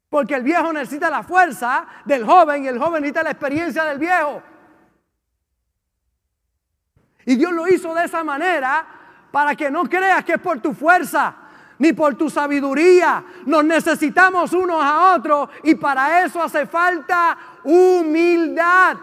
Porque 0.10 0.36
el 0.36 0.44
viejo 0.44 0.74
necesita 0.74 1.10
la 1.10 1.24
fuerza 1.24 1.88
del 2.04 2.26
joven 2.26 2.66
y 2.66 2.68
el 2.68 2.78
joven 2.78 3.02
necesita 3.02 3.24
la 3.24 3.32
experiencia 3.32 3.86
del 3.86 4.00
viejo. 4.00 4.44
Y 7.26 7.38
Dios 7.38 7.54
lo 7.54 7.66
hizo 7.66 7.94
de 7.96 8.04
esa 8.04 8.26
manera 8.26 8.86
para 9.32 9.56
que 9.56 9.72
no 9.72 9.86
creas 9.86 10.26
que 10.26 10.34
es 10.34 10.42
por 10.42 10.60
tu 10.60 10.74
fuerza 10.74 11.38
ni 11.80 11.94
por 11.94 12.16
tu 12.16 12.30
sabiduría. 12.30 13.24
Nos 13.46 13.63
necesitamos 13.63 14.52
unos 14.52 14.84
a 14.84 15.16
otros 15.16 15.48
y 15.63 15.76
para 15.76 16.26
eso 16.26 16.44
hace 16.44 16.66
falta 16.66 17.38
humildad. 17.63 18.98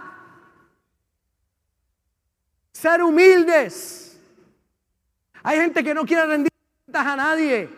Ser 2.70 3.02
humildes. 3.02 4.09
Hay 5.42 5.58
gente 5.58 5.82
que 5.82 5.94
no 5.94 6.04
quiere 6.04 6.26
rendir 6.26 6.50
cuentas 6.84 7.06
a 7.06 7.16
nadie, 7.16 7.70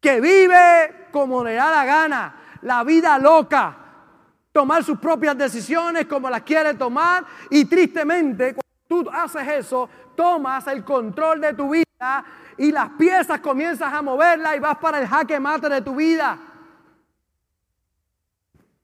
que 0.00 0.20
vive 0.20 1.08
como 1.10 1.42
le 1.42 1.54
da 1.54 1.70
la 1.70 1.84
gana, 1.84 2.36
la 2.62 2.84
vida 2.84 3.18
loca, 3.18 3.76
tomar 4.52 4.84
sus 4.84 4.98
propias 4.98 5.36
decisiones 5.36 6.06
como 6.06 6.30
las 6.30 6.42
quiere 6.42 6.74
tomar 6.74 7.24
y 7.50 7.64
tristemente 7.64 8.56
tú 8.86 9.08
haces 9.12 9.46
eso, 9.48 9.88
tomas 10.16 10.66
el 10.68 10.84
control 10.84 11.40
de 11.40 11.54
tu 11.54 11.70
vida 11.70 12.24
y 12.56 12.72
las 12.72 12.90
piezas 12.90 13.40
comienzas 13.40 13.92
a 13.92 14.02
moverla 14.02 14.56
y 14.56 14.60
vas 14.60 14.78
para 14.78 15.00
el 15.00 15.06
jaque 15.06 15.38
mate 15.38 15.68
de 15.68 15.82
tu 15.82 15.94
vida. 15.94 16.38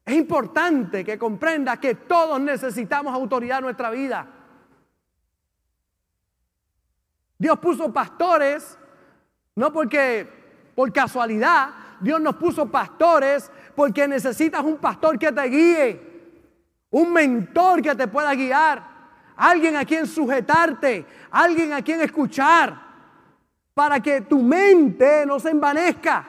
Es 0.05 0.15
importante 0.15 1.05
que 1.05 1.19
comprendas 1.19 1.79
que 1.79 1.95
todos 1.95 2.41
necesitamos 2.41 3.15
autoridad 3.15 3.59
en 3.59 3.65
nuestra 3.65 3.91
vida. 3.91 4.27
Dios 7.39 7.59
puso 7.59 7.93
pastores, 7.93 8.79
no 9.57 9.73
porque 9.73 10.29
por 10.75 10.93
casualidad, 10.93 11.71
Dios 12.01 12.21
nos 12.21 12.37
puso 12.37 12.71
pastores 12.71 13.51
porque 13.75 14.07
necesitas 14.09 14.63
un 14.63 14.79
pastor 14.79 15.19
que 15.19 15.33
te 15.33 15.43
guíe, 15.43 16.01
un 16.91 17.13
mentor 17.13 17.83
que 17.83 17.95
te 17.95 18.09
pueda 18.09 18.35
guiar 18.35 18.95
alguien 19.37 19.77
a 19.77 19.85
quien 19.85 20.07
sujetarte, 20.07 21.07
alguien 21.31 21.73
a 21.73 21.83
quien 21.83 22.01
escuchar, 22.01 22.83
para 23.75 24.01
que 24.01 24.21
tu 24.21 24.41
mente 24.41 25.27
no 25.27 25.41
se 25.41 25.51
envanezca. 25.51 26.29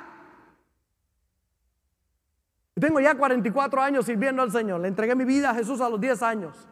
Tengo 2.73 2.99
ya 2.99 3.15
44 3.15 3.81
años 3.81 4.05
sirviendo 4.05 4.41
al 4.41 4.51
Señor. 4.51 4.81
Le 4.81 4.87
entregué 4.87 5.15
mi 5.15 5.25
vida 5.25 5.51
a 5.51 5.55
Jesús 5.55 5.79
a 5.79 5.87
los 5.87 6.01
10 6.01 6.23
años. 6.23 6.67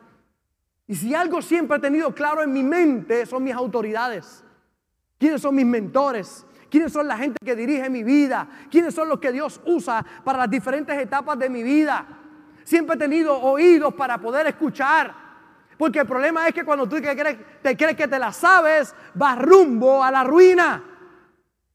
Y 0.88 0.96
si 0.96 1.16
algo 1.16 1.42
siempre 1.42 1.78
he 1.78 1.80
tenido 1.80 2.14
claro 2.14 2.42
en 2.42 2.52
mi 2.52 2.64
mente 2.64 3.26
son 3.26 3.44
mis 3.44 3.54
autoridades. 3.54 4.44
¿Quiénes 5.18 5.42
son 5.42 5.56
mis 5.56 5.66
mentores? 5.66 6.46
¿Quiénes 6.70 6.92
son 6.92 7.08
la 7.08 7.18
gente 7.18 7.38
que 7.44 7.56
dirige 7.56 7.90
mi 7.90 8.04
vida? 8.04 8.48
¿Quiénes 8.70 8.94
son 8.94 9.08
los 9.08 9.20
que 9.20 9.32
Dios 9.32 9.62
usa 9.66 10.06
para 10.24 10.40
las 10.40 10.50
diferentes 10.50 10.98
etapas 10.98 11.38
de 11.38 11.50
mi 11.50 11.64
vida? 11.64 12.06
Siempre 12.64 12.96
he 12.96 13.00
tenido 13.00 13.40
oídos 13.40 13.94
para 13.94 14.18
poder 14.18 14.48
escuchar. 14.48 15.24
Porque 15.78 16.00
el 16.00 16.08
problema 16.08 16.48
es 16.48 16.54
que 16.54 16.64
cuando 16.64 16.88
tú 16.88 17.00
te 17.00 17.16
crees, 17.16 17.96
que 17.96 18.08
te 18.08 18.20
la 18.20 18.32
sabes, 18.32 18.94
vas 19.14 19.38
rumbo 19.40 20.04
a 20.04 20.12
la 20.12 20.24
ruina. 20.24 20.84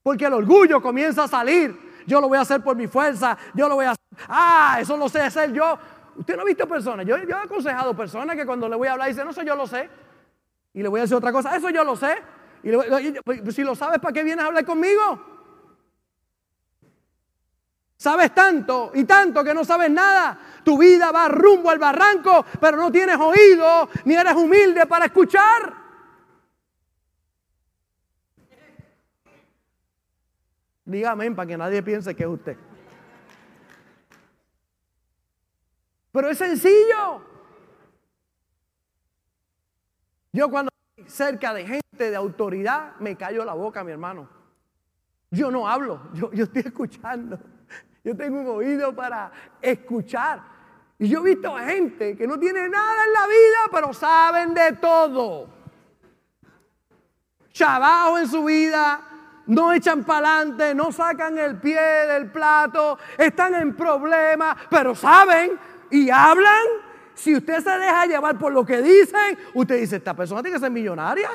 Porque 0.03 0.27
el 0.27 0.33
orgullo 0.33 0.81
comienza 0.81 1.25
a 1.25 1.29
salir. 1.29 2.05
Yo 2.07 2.21
lo 2.21 2.29
voy 2.29 2.39
a 2.39 2.43
hacer 2.43 2.63
por 2.63 2.75
mi 2.75 2.87
fuerza, 2.87 3.37
yo 3.55 3.69
lo 3.69 3.75
voy 3.75 3.85
a 3.85 3.91
hacer. 3.91 4.05
Ah, 4.29 4.79
eso 4.81 4.97
lo 4.97 5.09
sé 5.09 5.21
hacer 5.21 5.53
yo. 5.53 5.79
Usted 6.19 6.35
no 6.35 6.43
ha 6.43 6.45
visto 6.45 6.67
personas. 6.67 7.07
Yo, 7.07 7.17
he 7.17 7.33
aconsejado 7.33 7.97
personas 7.97 8.35
que 8.35 8.45
cuando 8.45 8.69
le 8.69 8.75
voy 8.75 8.89
a 8.89 8.93
hablar 8.93 9.09
dicen, 9.09 9.25
no, 9.25 9.31
eso 9.31 9.43
yo 9.43 9.55
lo 9.55 9.69
sé. 9.69 9.89
Y 10.75 10.83
le 10.83 10.89
voy 10.89 10.99
a 10.99 11.03
decir 11.03 11.17
otra 11.17 11.31
cosa, 11.31 11.57
eso 11.57 11.71
yo 11.71 11.85
lo 11.85 11.95
sé. 11.95 12.17
Y 12.65 12.73
pues, 13.25 13.55
si 13.55 13.63
lo 13.63 13.77
sabes, 13.77 14.01
¿para 14.01 14.13
qué 14.13 14.25
vienes 14.25 14.45
a 14.45 14.49
hablar 14.49 14.65
conmigo? 14.65 15.37
Sabes 17.97 18.35
tanto 18.35 18.91
y 18.95 19.05
tanto 19.05 19.45
que 19.45 19.55
no 19.55 19.65
sabes 19.65 19.93
nada. 19.93 20.39
Tu 20.65 20.77
vida 20.77 21.13
va 21.13 21.29
rumbo 21.29 21.71
al 21.71 21.79
barranco, 21.79 22.45
pero 22.61 22.77
no 22.77 22.91
tienes 22.91 23.17
oído 23.17 23.89
ni 24.05 24.15
eres 24.15 24.35
humilde 24.35 24.87
para 24.87 25.05
escuchar. 25.07 25.73
Dígame 30.85 31.31
para 31.31 31.47
que 31.47 31.57
nadie 31.57 31.83
piense 31.83 32.17
que 32.17 32.25
es 32.25 32.29
usted. 32.29 32.57
Pero 36.13 36.31
es 36.31 36.39
sencillo. 36.39 37.23
Yo 40.33 40.51
cuando 40.51 40.71
estoy 40.97 41.11
cerca 41.11 41.53
de 41.55 41.67
gente 41.67 42.11
de 42.11 42.17
autoridad 42.17 42.97
me 42.99 43.17
callo 43.17 43.45
la 43.45 43.55
boca, 43.55 43.83
mi 43.85 43.93
hermano. 43.93 44.29
Yo 45.31 45.51
no 45.51 45.69
hablo, 45.69 46.01
yo, 46.15 46.33
yo 46.33 46.45
estoy 46.45 46.63
escuchando. 46.63 47.39
Yo 48.03 48.17
tengo 48.17 48.41
un 48.41 48.47
oído 48.47 48.95
para 48.95 49.31
escuchar. 49.61 50.41
Y 50.99 51.09
yo 51.09 51.21
he 51.21 51.35
visto 51.35 51.55
gente 51.57 52.17
que 52.17 52.27
no 52.27 52.39
tiene 52.39 52.69
nada 52.69 53.05
en 53.05 53.13
la 53.13 53.27
vida, 53.27 53.59
pero 53.71 53.93
saben 53.93 54.55
de 54.55 54.73
todo. 54.73 55.49
Trabajo 57.53 58.19
en 58.19 58.29
su 58.29 58.45
vida, 58.45 59.01
no 59.47 59.73
echan 59.73 60.05
para 60.05 60.39
adelante, 60.39 60.75
no 60.75 60.91
sacan 60.93 61.39
el 61.39 61.59
pie 61.59 61.81
del 61.81 62.31
plato, 62.31 62.99
están 63.17 63.55
en 63.55 63.75
problemas, 63.75 64.57
pero 64.71 64.95
saben 64.95 65.59
y 65.91 66.11
hablan. 66.11 66.65
Si 67.15 67.35
usted 67.35 67.63
se 67.63 67.71
deja 67.71 68.07
llevar 68.07 68.39
por 68.39 68.53
lo 68.53 68.65
que 68.65 68.81
dicen, 68.81 69.39
usted 69.55 69.81
dice, 69.81 69.97
esta 69.97 70.15
persona 70.15 70.43
tiene 70.43 70.57
que 70.57 70.61
ser 70.61 70.71
millonaria. 70.71 71.31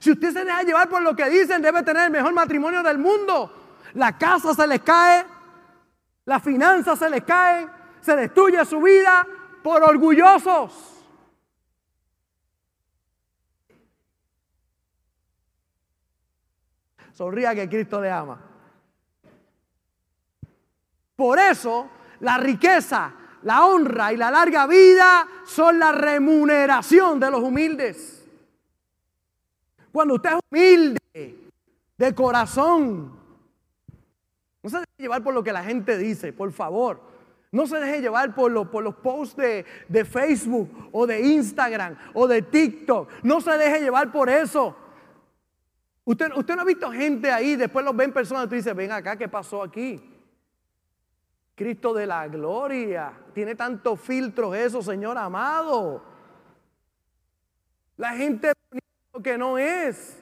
Si 0.00 0.10
usted 0.10 0.32
se 0.32 0.44
deja 0.44 0.62
llevar 0.62 0.88
por 0.88 1.00
lo 1.00 1.14
que 1.14 1.30
dicen, 1.30 1.62
debe 1.62 1.82
tener 1.84 2.06
el 2.06 2.10
mejor 2.10 2.34
matrimonio 2.34 2.82
del 2.82 2.98
mundo. 2.98 3.78
La 3.94 4.18
casa 4.18 4.52
se 4.52 4.66
les 4.66 4.80
cae, 4.80 5.24
las 6.24 6.42
finanzas 6.42 6.98
se 6.98 7.08
les 7.08 7.22
caen, 7.22 7.70
se 8.00 8.16
destruye 8.16 8.64
su 8.64 8.80
vida 8.82 9.26
por 9.62 9.82
orgullosos. 9.82 10.92
Sonría 17.12 17.54
que 17.54 17.68
Cristo 17.68 18.00
le 18.00 18.10
ama. 18.10 18.51
Por 21.22 21.38
eso 21.38 21.88
la 22.18 22.36
riqueza, 22.36 23.14
la 23.44 23.64
honra 23.64 24.12
y 24.12 24.16
la 24.16 24.28
larga 24.28 24.66
vida 24.66 25.24
son 25.44 25.78
la 25.78 25.92
remuneración 25.92 27.20
de 27.20 27.30
los 27.30 27.40
humildes. 27.40 28.28
Cuando 29.92 30.14
usted 30.14 30.30
es 30.30 30.40
humilde 30.50 31.48
de 31.96 32.12
corazón, 32.12 33.12
no 34.64 34.68
se 34.68 34.78
deje 34.78 34.88
llevar 34.98 35.22
por 35.22 35.32
lo 35.32 35.44
que 35.44 35.52
la 35.52 35.62
gente 35.62 35.96
dice, 35.96 36.32
por 36.32 36.50
favor. 36.50 37.00
No 37.52 37.68
se 37.68 37.78
deje 37.78 38.00
llevar 38.00 38.34
por, 38.34 38.68
por 38.68 38.82
los 38.82 38.96
posts 38.96 39.36
de, 39.36 39.64
de, 39.88 40.04
Facebook 40.04 40.88
o 40.90 41.06
de 41.06 41.20
Instagram 41.20 41.94
o 42.14 42.26
de 42.26 42.42
TikTok. 42.42 43.08
No 43.22 43.40
se 43.40 43.52
deje 43.52 43.78
llevar 43.78 44.10
por 44.10 44.28
eso. 44.28 44.74
Usted, 46.04 46.32
usted 46.34 46.56
no 46.56 46.62
ha 46.62 46.64
visto 46.64 46.90
gente 46.90 47.30
ahí, 47.30 47.54
después 47.54 47.84
los 47.84 47.94
ven 47.94 48.12
personas 48.12 48.46
y 48.46 48.48
tú 48.48 48.54
dices, 48.56 48.74
ven 48.74 48.90
acá, 48.90 49.14
¿qué 49.14 49.28
pasó 49.28 49.62
aquí? 49.62 50.11
Cristo 51.62 51.94
de 51.94 52.06
la 52.06 52.26
gloria. 52.26 53.12
Tiene 53.32 53.54
tantos 53.54 54.00
filtros 54.00 54.56
eso, 54.56 54.82
Señor 54.82 55.16
amado. 55.16 56.02
La 57.96 58.14
gente 58.14 58.52
que 59.22 59.38
no 59.38 59.58
es. 59.58 60.20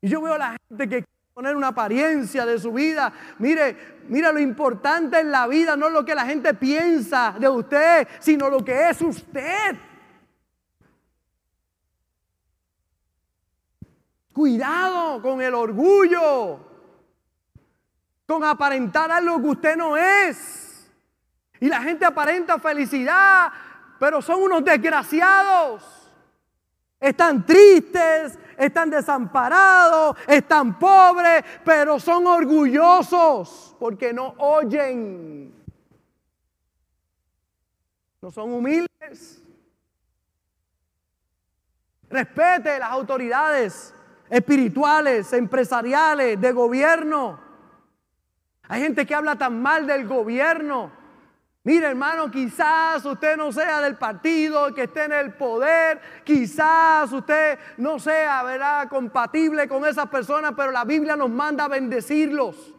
Y 0.00 0.08
yo 0.08 0.22
veo 0.22 0.34
a 0.34 0.38
la 0.38 0.56
gente 0.68 0.88
que 0.88 0.96
quiere 1.04 1.32
poner 1.34 1.54
una 1.54 1.68
apariencia 1.68 2.46
de 2.46 2.58
su 2.58 2.72
vida. 2.72 3.12
Mire, 3.38 3.76
mire 4.08 4.32
lo 4.32 4.38
importante 4.38 5.20
en 5.20 5.30
la 5.30 5.46
vida 5.46 5.76
no 5.76 5.88
es 5.88 5.92
lo 5.92 6.02
que 6.02 6.14
la 6.14 6.24
gente 6.24 6.54
piensa 6.54 7.36
de 7.38 7.48
usted, 7.50 8.08
sino 8.18 8.48
lo 8.48 8.64
que 8.64 8.88
es 8.88 9.02
usted. 9.02 9.76
Cuidado 14.32 15.20
con 15.20 15.42
el 15.42 15.52
orgullo, 15.52 16.71
con 18.32 18.44
aparentar 18.44 19.10
algo 19.10 19.40
que 19.40 19.48
usted 19.48 19.76
no 19.76 19.96
es. 19.96 20.90
Y 21.60 21.68
la 21.68 21.82
gente 21.82 22.04
aparenta 22.04 22.58
felicidad, 22.58 23.52
pero 23.98 24.22
son 24.22 24.42
unos 24.42 24.64
desgraciados. 24.64 26.10
Están 26.98 27.44
tristes, 27.44 28.38
están 28.56 28.88
desamparados, 28.88 30.16
están 30.26 30.78
pobres, 30.78 31.44
pero 31.64 32.00
son 32.00 32.26
orgullosos 32.26 33.76
porque 33.78 34.12
no 34.12 34.34
oyen. 34.38 35.54
No 38.22 38.30
son 38.30 38.52
humildes. 38.52 39.42
Respete 42.08 42.78
las 42.78 42.90
autoridades 42.92 43.94
espirituales, 44.30 45.32
empresariales, 45.32 46.40
de 46.40 46.52
gobierno. 46.52 47.51
Hay 48.72 48.80
gente 48.80 49.04
que 49.04 49.14
habla 49.14 49.36
tan 49.36 49.60
mal 49.60 49.86
del 49.86 50.06
gobierno 50.06 50.90
Mire, 51.64 51.86
hermano, 51.86 52.28
quizás 52.28 53.04
usted 53.04 53.36
no 53.36 53.52
sea 53.52 53.80
del 53.80 53.94
partido 53.94 54.74
que 54.74 54.84
esté 54.84 55.04
en 55.04 55.12
el 55.12 55.32
poder, 55.34 56.00
quizás 56.24 57.12
usted 57.12 57.56
no 57.76 58.00
sea, 58.00 58.42
¿verdad?, 58.42 58.88
compatible 58.88 59.68
con 59.68 59.86
esas 59.86 60.08
personas, 60.08 60.54
pero 60.56 60.72
la 60.72 60.84
Biblia 60.84 61.14
nos 61.14 61.30
manda 61.30 61.66
a 61.66 61.68
bendecirlos. 61.68 62.74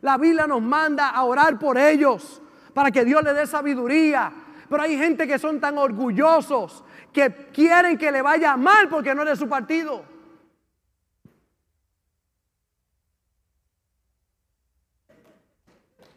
La 0.00 0.18
Biblia 0.18 0.48
nos 0.48 0.60
manda 0.60 1.10
a 1.10 1.22
orar 1.22 1.56
por 1.56 1.78
ellos 1.78 2.42
para 2.74 2.90
que 2.90 3.04
Dios 3.04 3.22
le 3.22 3.32
dé 3.32 3.46
sabiduría. 3.46 4.32
Pero 4.68 4.82
hay 4.82 4.98
gente 4.98 5.28
que 5.28 5.38
son 5.38 5.60
tan 5.60 5.78
orgullosos 5.78 6.82
que 7.12 7.30
quieren 7.52 7.96
que 7.96 8.10
le 8.10 8.22
vaya 8.22 8.56
mal 8.56 8.88
porque 8.88 9.14
no 9.14 9.22
es 9.22 9.28
de 9.28 9.36
su 9.36 9.48
partido. 9.48 10.15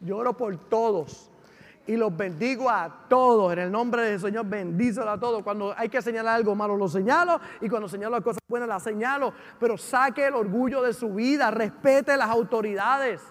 Lloro 0.02 0.36
por 0.36 0.56
todos 0.70 1.30
y 1.90 1.98
los 1.98 2.16
bendigo 2.16 2.70
a 2.70 3.08
todos. 3.10 3.52
En 3.54 3.58
el 3.58 3.72
nombre 3.72 4.04
del 4.04 4.20
Señor, 4.20 4.46
bendícelo 4.46 5.10
a 5.10 5.20
todos. 5.20 5.42
Cuando 5.42 5.74
hay 5.76 5.90
que 5.90 6.00
señalar 6.04 6.36
algo 6.36 6.54
malo, 6.54 6.78
lo 6.78 6.88
señalo. 6.88 7.42
Y 7.62 7.68
cuando 7.68 7.90
señalo 7.90 8.12
las 8.18 8.24
cosas 8.24 8.40
buenas, 8.48 8.70
las 8.70 8.84
señalo. 8.84 9.34
Pero 9.60 9.76
saque 9.76 10.28
el 10.28 10.36
orgullo 10.36 10.84
de 10.84 10.94
su 10.94 11.16
vida, 11.16 11.50
respete 11.50 12.16
las 12.16 12.30
autoridades. 12.30 13.24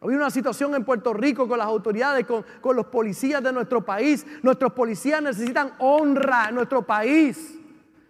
Había 0.00 0.16
una 0.16 0.30
situación 0.30 0.72
en 0.76 0.84
Puerto 0.84 1.12
Rico 1.12 1.48
con 1.48 1.58
las 1.58 1.66
autoridades, 1.66 2.24
con, 2.26 2.44
con 2.60 2.76
los 2.76 2.86
policías 2.86 3.42
de 3.42 3.52
nuestro 3.52 3.84
país. 3.84 4.24
Nuestros 4.44 4.72
policías 4.72 5.20
necesitan 5.20 5.72
honra 5.80 6.46
en 6.50 6.54
nuestro 6.54 6.82
país. 6.82 7.58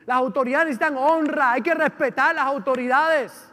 Las 0.05 0.19
autoridades 0.19 0.67
necesitan 0.67 0.99
honra. 0.99 1.53
Hay 1.53 1.63
que 1.63 1.73
respetar 1.73 2.35
las 2.35 2.45
autoridades. 2.45 3.52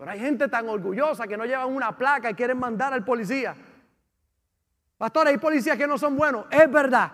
Pero 0.00 0.12
hay 0.12 0.18
gente 0.18 0.48
tan 0.48 0.66
orgullosa 0.66 1.26
que 1.28 1.36
no 1.36 1.44
llevan 1.44 1.70
una 1.70 1.94
placa 1.94 2.30
y 2.30 2.34
quieren 2.34 2.58
mandar 2.58 2.94
al 2.94 3.04
policía. 3.04 3.54
Pastor, 4.96 5.28
hay 5.28 5.36
policías 5.36 5.76
que 5.76 5.86
no 5.86 5.98
son 5.98 6.16
buenos, 6.16 6.46
es 6.50 6.72
verdad. 6.72 7.12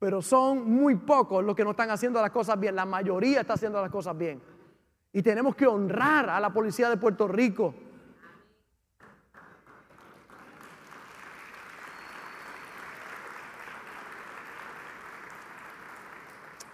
Pero 0.00 0.20
son 0.20 0.68
muy 0.68 0.96
pocos 0.96 1.44
los 1.44 1.54
que 1.54 1.62
no 1.62 1.70
están 1.70 1.90
haciendo 1.90 2.20
las 2.20 2.32
cosas 2.32 2.58
bien. 2.58 2.74
La 2.74 2.84
mayoría 2.84 3.42
está 3.42 3.52
haciendo 3.52 3.80
las 3.80 3.90
cosas 3.92 4.18
bien. 4.18 4.42
Y 5.12 5.22
tenemos 5.22 5.54
que 5.54 5.64
honrar 5.64 6.28
a 6.28 6.40
la 6.40 6.52
policía 6.52 6.90
de 6.90 6.96
Puerto 6.96 7.28
Rico. 7.28 7.72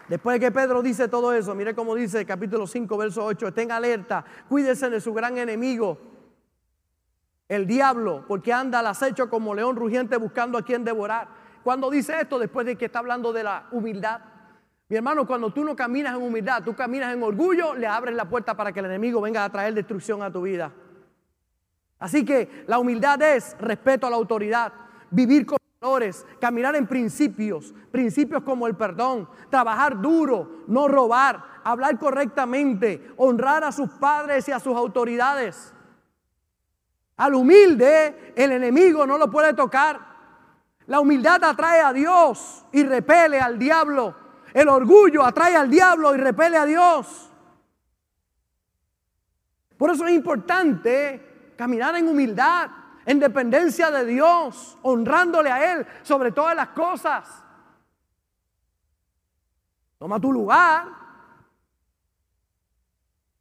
Después 0.08 0.34
de 0.34 0.40
que 0.46 0.52
Pedro 0.52 0.82
dice 0.82 1.08
todo 1.08 1.32
eso, 1.32 1.54
mire 1.54 1.74
cómo 1.74 1.94
dice 1.94 2.26
capítulo 2.26 2.66
5, 2.66 2.96
verso 2.96 3.24
8, 3.24 3.48
estén 3.48 3.72
alerta, 3.72 4.24
cuídense 4.48 4.90
de 4.90 5.00
su 5.00 5.14
gran 5.14 5.38
enemigo, 5.38 5.98
el 7.48 7.66
diablo, 7.66 8.24
porque 8.28 8.52
anda 8.52 8.80
al 8.80 8.86
acecho 8.86 9.30
como 9.30 9.54
león 9.54 9.76
rugiente 9.76 10.16
buscando 10.16 10.58
a 10.58 10.62
quien 10.62 10.84
devorar. 10.84 11.28
Cuando 11.62 11.90
dice 11.90 12.20
esto, 12.20 12.38
después 12.38 12.66
de 12.66 12.76
que 12.76 12.86
está 12.86 12.98
hablando 12.98 13.32
de 13.32 13.44
la 13.44 13.68
humildad, 13.72 14.20
mi 14.88 14.96
hermano, 14.96 15.26
cuando 15.26 15.50
tú 15.50 15.64
no 15.64 15.74
caminas 15.74 16.14
en 16.14 16.22
humildad, 16.22 16.62
tú 16.62 16.76
caminas 16.76 17.14
en 17.14 17.22
orgullo, 17.22 17.74
le 17.74 17.86
abres 17.86 18.14
la 18.14 18.28
puerta 18.28 18.54
para 18.54 18.72
que 18.72 18.80
el 18.80 18.86
enemigo 18.86 19.20
venga 19.20 19.42
a 19.42 19.50
traer 19.50 19.72
destrucción 19.72 20.22
a 20.22 20.30
tu 20.30 20.42
vida. 20.42 20.72
Así 21.98 22.24
que 22.24 22.64
la 22.66 22.78
humildad 22.78 23.20
es 23.22 23.56
respeto 23.58 24.06
a 24.06 24.10
la 24.10 24.16
autoridad, 24.16 24.72
vivir 25.10 25.46
con 25.46 25.56
caminar 26.40 26.76
en 26.76 26.86
principios, 26.86 27.74
principios 27.90 28.42
como 28.42 28.66
el 28.66 28.74
perdón, 28.74 29.28
trabajar 29.50 30.00
duro, 30.00 30.64
no 30.66 30.88
robar, 30.88 31.42
hablar 31.62 31.98
correctamente, 31.98 33.12
honrar 33.16 33.64
a 33.64 33.72
sus 33.72 33.90
padres 33.90 34.48
y 34.48 34.52
a 34.52 34.60
sus 34.60 34.76
autoridades. 34.76 35.74
Al 37.16 37.34
humilde 37.34 38.32
el 38.34 38.52
enemigo 38.52 39.06
no 39.06 39.18
lo 39.18 39.30
puede 39.30 39.54
tocar. 39.54 40.14
La 40.86 41.00
humildad 41.00 41.42
atrae 41.44 41.80
a 41.80 41.92
Dios 41.92 42.64
y 42.72 42.82
repele 42.82 43.40
al 43.40 43.58
diablo. 43.58 44.14
El 44.52 44.68
orgullo 44.68 45.24
atrae 45.24 45.56
al 45.56 45.70
diablo 45.70 46.14
y 46.14 46.18
repele 46.18 46.56
a 46.56 46.64
Dios. 46.64 47.30
Por 49.76 49.90
eso 49.90 50.06
es 50.06 50.14
importante 50.14 51.52
caminar 51.56 51.96
en 51.96 52.08
humildad 52.08 52.70
en 53.06 53.20
dependencia 53.20 53.90
de 53.90 54.04
Dios, 54.04 54.78
honrándole 54.82 55.50
a 55.50 55.74
Él 55.74 55.86
sobre 56.02 56.32
todas 56.32 56.56
las 56.56 56.68
cosas. 56.68 57.42
Toma 59.98 60.20
tu 60.20 60.32
lugar. 60.32 60.86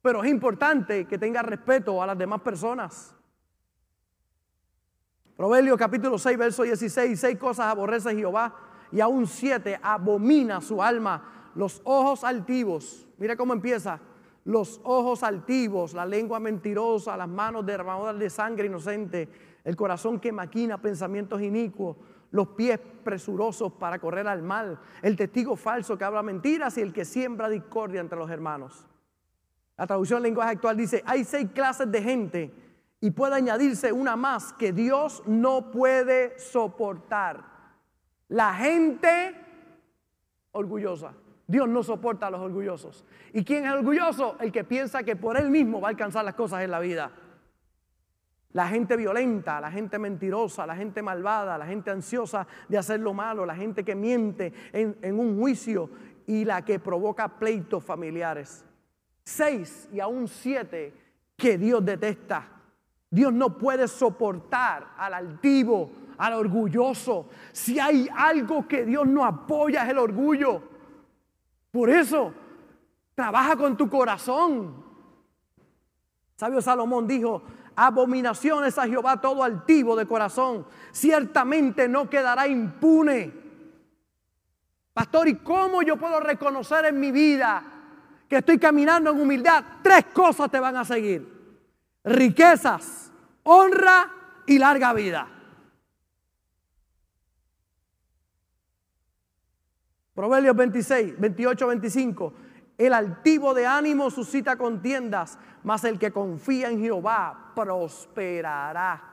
Pero 0.02 0.22
es 0.22 0.30
importante 0.30 1.06
que 1.06 1.18
tengas 1.18 1.44
respeto 1.46 2.02
a 2.02 2.06
las 2.06 2.18
demás 2.18 2.42
personas. 2.42 3.14
Proverbios 5.36 5.78
capítulo 5.78 6.18
6, 6.18 6.38
verso 6.38 6.62
16. 6.62 7.18
Seis 7.18 7.38
cosas 7.38 7.66
aborrece 7.66 8.14
Jehová 8.14 8.54
y 8.92 9.00
aún 9.00 9.26
siete 9.26 9.80
abomina 9.82 10.60
su 10.60 10.82
alma. 10.82 11.50
Los 11.54 11.80
ojos 11.84 12.22
altivos. 12.22 13.06
Mira 13.18 13.36
cómo 13.36 13.52
empieza. 13.52 13.98
Los 14.44 14.80
ojos 14.84 15.22
altivos, 15.22 15.94
la 15.94 16.04
lengua 16.04 16.38
mentirosa, 16.38 17.16
las 17.16 17.28
manos 17.28 17.64
derramadoras 17.64 18.18
de 18.18 18.28
sangre 18.28 18.66
inocente, 18.66 19.28
el 19.64 19.74
corazón 19.74 20.20
que 20.20 20.32
maquina 20.32 20.80
pensamientos 20.80 21.40
inicuos, 21.40 21.96
los 22.30 22.48
pies 22.48 22.78
presurosos 23.02 23.72
para 23.72 23.98
correr 23.98 24.26
al 24.28 24.42
mal, 24.42 24.78
el 25.02 25.16
testigo 25.16 25.56
falso 25.56 25.96
que 25.96 26.04
habla 26.04 26.22
mentiras 26.22 26.76
y 26.76 26.82
el 26.82 26.92
que 26.92 27.04
siembra 27.04 27.48
discordia 27.48 28.00
entre 28.00 28.18
los 28.18 28.30
hermanos. 28.30 28.86
La 29.76 29.86
traducción 29.86 30.22
lenguaje 30.22 30.52
actual 30.52 30.76
dice, 30.76 31.02
hay 31.06 31.24
seis 31.24 31.48
clases 31.54 31.90
de 31.90 32.02
gente 32.02 32.54
y 33.00 33.10
puede 33.10 33.34
añadirse 33.34 33.92
una 33.92 34.16
más 34.16 34.52
que 34.52 34.72
Dios 34.72 35.22
no 35.26 35.70
puede 35.70 36.38
soportar. 36.38 37.44
La 38.28 38.54
gente 38.54 39.34
orgullosa. 40.52 41.14
Dios 41.46 41.68
no 41.68 41.82
soporta 41.82 42.28
a 42.28 42.30
los 42.30 42.40
orgullosos. 42.40 43.04
¿Y 43.32 43.44
quién 43.44 43.66
es 43.66 43.72
orgulloso? 43.72 44.36
El 44.40 44.50
que 44.50 44.64
piensa 44.64 45.02
que 45.02 45.16
por 45.16 45.36
él 45.36 45.50
mismo 45.50 45.80
va 45.80 45.88
a 45.88 45.90
alcanzar 45.90 46.24
las 46.24 46.34
cosas 46.34 46.62
en 46.62 46.70
la 46.70 46.80
vida. 46.80 47.10
La 48.52 48.68
gente 48.68 48.96
violenta, 48.96 49.60
la 49.60 49.70
gente 49.70 49.98
mentirosa, 49.98 50.64
la 50.64 50.76
gente 50.76 51.02
malvada, 51.02 51.58
la 51.58 51.66
gente 51.66 51.90
ansiosa 51.90 52.46
de 52.68 52.78
hacer 52.78 53.00
lo 53.00 53.12
malo, 53.12 53.44
la 53.44 53.56
gente 53.56 53.84
que 53.84 53.96
miente 53.96 54.52
en, 54.72 55.18
un 55.18 55.38
juicio 55.38 55.90
y 56.26 56.44
la 56.44 56.64
que 56.64 56.78
provoca 56.78 57.28
pleitos 57.28 57.82
familiares. 57.82 58.64
Seis 59.24 59.88
y 59.92 59.98
aún 59.98 60.28
siete 60.28 60.94
que 61.36 61.58
Dios 61.58 61.84
detesta. 61.84 62.48
Dios 63.10 63.32
no 63.32 63.58
puede 63.58 63.88
soportar 63.88 64.92
al 64.98 65.14
altivo, 65.14 65.90
al 66.16 66.34
orgulloso. 66.34 67.28
Si 67.50 67.80
hay 67.80 68.08
algo 68.16 68.68
que 68.68 68.84
Dios 68.84 69.06
no 69.06 69.24
apoya 69.24 69.82
es 69.82 69.90
el 69.90 69.98
orgullo. 69.98 70.73
Por 71.74 71.90
eso, 71.90 72.32
trabaja 73.16 73.56
con 73.56 73.76
tu 73.76 73.90
corazón. 73.90 74.76
Sabio 76.36 76.62
Salomón 76.62 77.08
dijo, 77.08 77.42
abominaciones 77.74 78.78
a 78.78 78.86
Jehová 78.86 79.20
todo 79.20 79.42
altivo 79.42 79.96
de 79.96 80.06
corazón, 80.06 80.64
ciertamente 80.92 81.88
no 81.88 82.08
quedará 82.08 82.46
impune. 82.46 83.32
Pastor, 84.92 85.26
¿y 85.26 85.34
cómo 85.38 85.82
yo 85.82 85.96
puedo 85.96 86.20
reconocer 86.20 86.84
en 86.84 87.00
mi 87.00 87.10
vida 87.10 87.64
que 88.28 88.36
estoy 88.36 88.60
caminando 88.60 89.10
en 89.10 89.20
humildad? 89.20 89.64
Tres 89.82 90.04
cosas 90.12 90.48
te 90.52 90.60
van 90.60 90.76
a 90.76 90.84
seguir. 90.84 91.58
Riquezas, 92.04 93.10
honra 93.42 94.12
y 94.46 94.60
larga 94.60 94.92
vida. 94.92 95.26
Proverbios 100.14 100.54
26, 100.54 101.18
28, 101.18 101.66
25. 101.66 102.34
El 102.78 102.92
altivo 102.92 103.54
de 103.54 103.66
ánimo 103.66 104.10
suscita 104.10 104.56
contiendas, 104.56 105.38
mas 105.62 105.84
el 105.84 105.98
que 105.98 106.12
confía 106.12 106.70
en 106.70 106.80
Jehová 106.80 107.52
prosperará. 107.54 109.10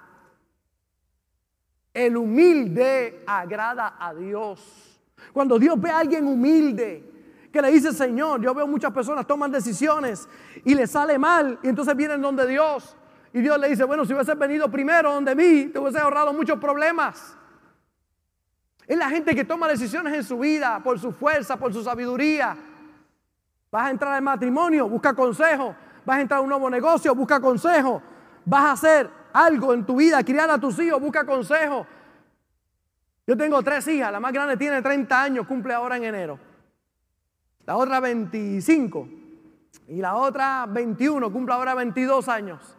El 1.93 2.18
humilde 2.18 3.24
agrada 3.28 3.97
a 3.99 4.14
Dios. 4.14 5.02
Cuando 5.34 5.60
Dios 5.60 5.80
ve 5.80 5.89
a 5.89 5.99
alguien 5.99 6.26
humilde, 6.28 7.12
que 7.52 7.62
le 7.62 7.72
dice, 7.72 7.91
Señor, 7.91 8.41
yo 8.41 8.54
veo 8.54 8.66
muchas 8.66 8.91
personas 8.91 9.28
toman 9.28 9.52
decisiones 9.52 10.28
y 10.64 10.74
le 10.74 10.88
sale 10.88 11.20
mal, 11.20 11.60
y 11.62 11.68
entonces 11.68 11.95
vienen 11.95 12.22
donde 12.22 12.47
Dios. 12.47 12.95
Y 13.34 13.41
Dios 13.41 13.58
le 13.60 13.70
dice, 13.70 13.84
bueno, 13.84 14.06
si 14.06 14.14
hubieses 14.14 14.38
venido 14.38 14.70
primero 14.70 15.14
donde 15.14 15.36
mí, 15.36 15.70
te 15.72 15.80
hubiese 15.80 15.99
ahorrado 15.99 16.34
muchos 16.34 16.60
problemas. 16.60 17.38
Es 18.91 18.97
la 18.97 19.09
gente 19.09 19.33
que 19.33 19.45
toma 19.45 19.69
decisiones 19.69 20.13
en 20.13 20.21
su 20.21 20.37
vida 20.37 20.81
por 20.83 20.99
su 20.99 21.13
fuerza, 21.13 21.55
por 21.55 21.73
su 21.73 21.81
sabiduría. 21.81 22.57
Vas 23.71 23.87
a 23.87 23.89
entrar 23.89 24.15
al 24.15 24.21
matrimonio, 24.21 24.89
busca 24.89 25.13
consejo. 25.13 25.73
Vas 26.05 26.17
a 26.17 26.19
entrar 26.19 26.39
a 26.39 26.41
un 26.41 26.49
nuevo 26.49 26.69
negocio, 26.69 27.15
busca 27.15 27.39
consejo. 27.39 28.01
Vas 28.43 28.63
a 28.63 28.71
hacer 28.73 29.09
algo 29.31 29.73
en 29.73 29.85
tu 29.85 29.95
vida, 29.95 30.21
criar 30.25 30.49
a 30.49 30.57
tus 30.57 30.77
hijos, 30.79 30.99
busca 30.99 31.25
consejo. 31.25 31.87
Yo 33.25 33.37
tengo 33.37 33.63
tres 33.63 33.87
hijas, 33.87 34.11
la 34.11 34.19
más 34.19 34.33
grande 34.33 34.57
tiene 34.57 34.81
30 34.81 35.23
años, 35.23 35.47
cumple 35.47 35.73
ahora 35.73 35.95
en 35.95 36.03
enero. 36.03 36.37
La 37.65 37.77
otra 37.77 38.01
25 38.01 39.07
y 39.87 40.01
la 40.01 40.15
otra 40.17 40.65
21, 40.67 41.31
cumple 41.31 41.55
ahora 41.55 41.75
22 41.75 42.27
años. 42.27 42.75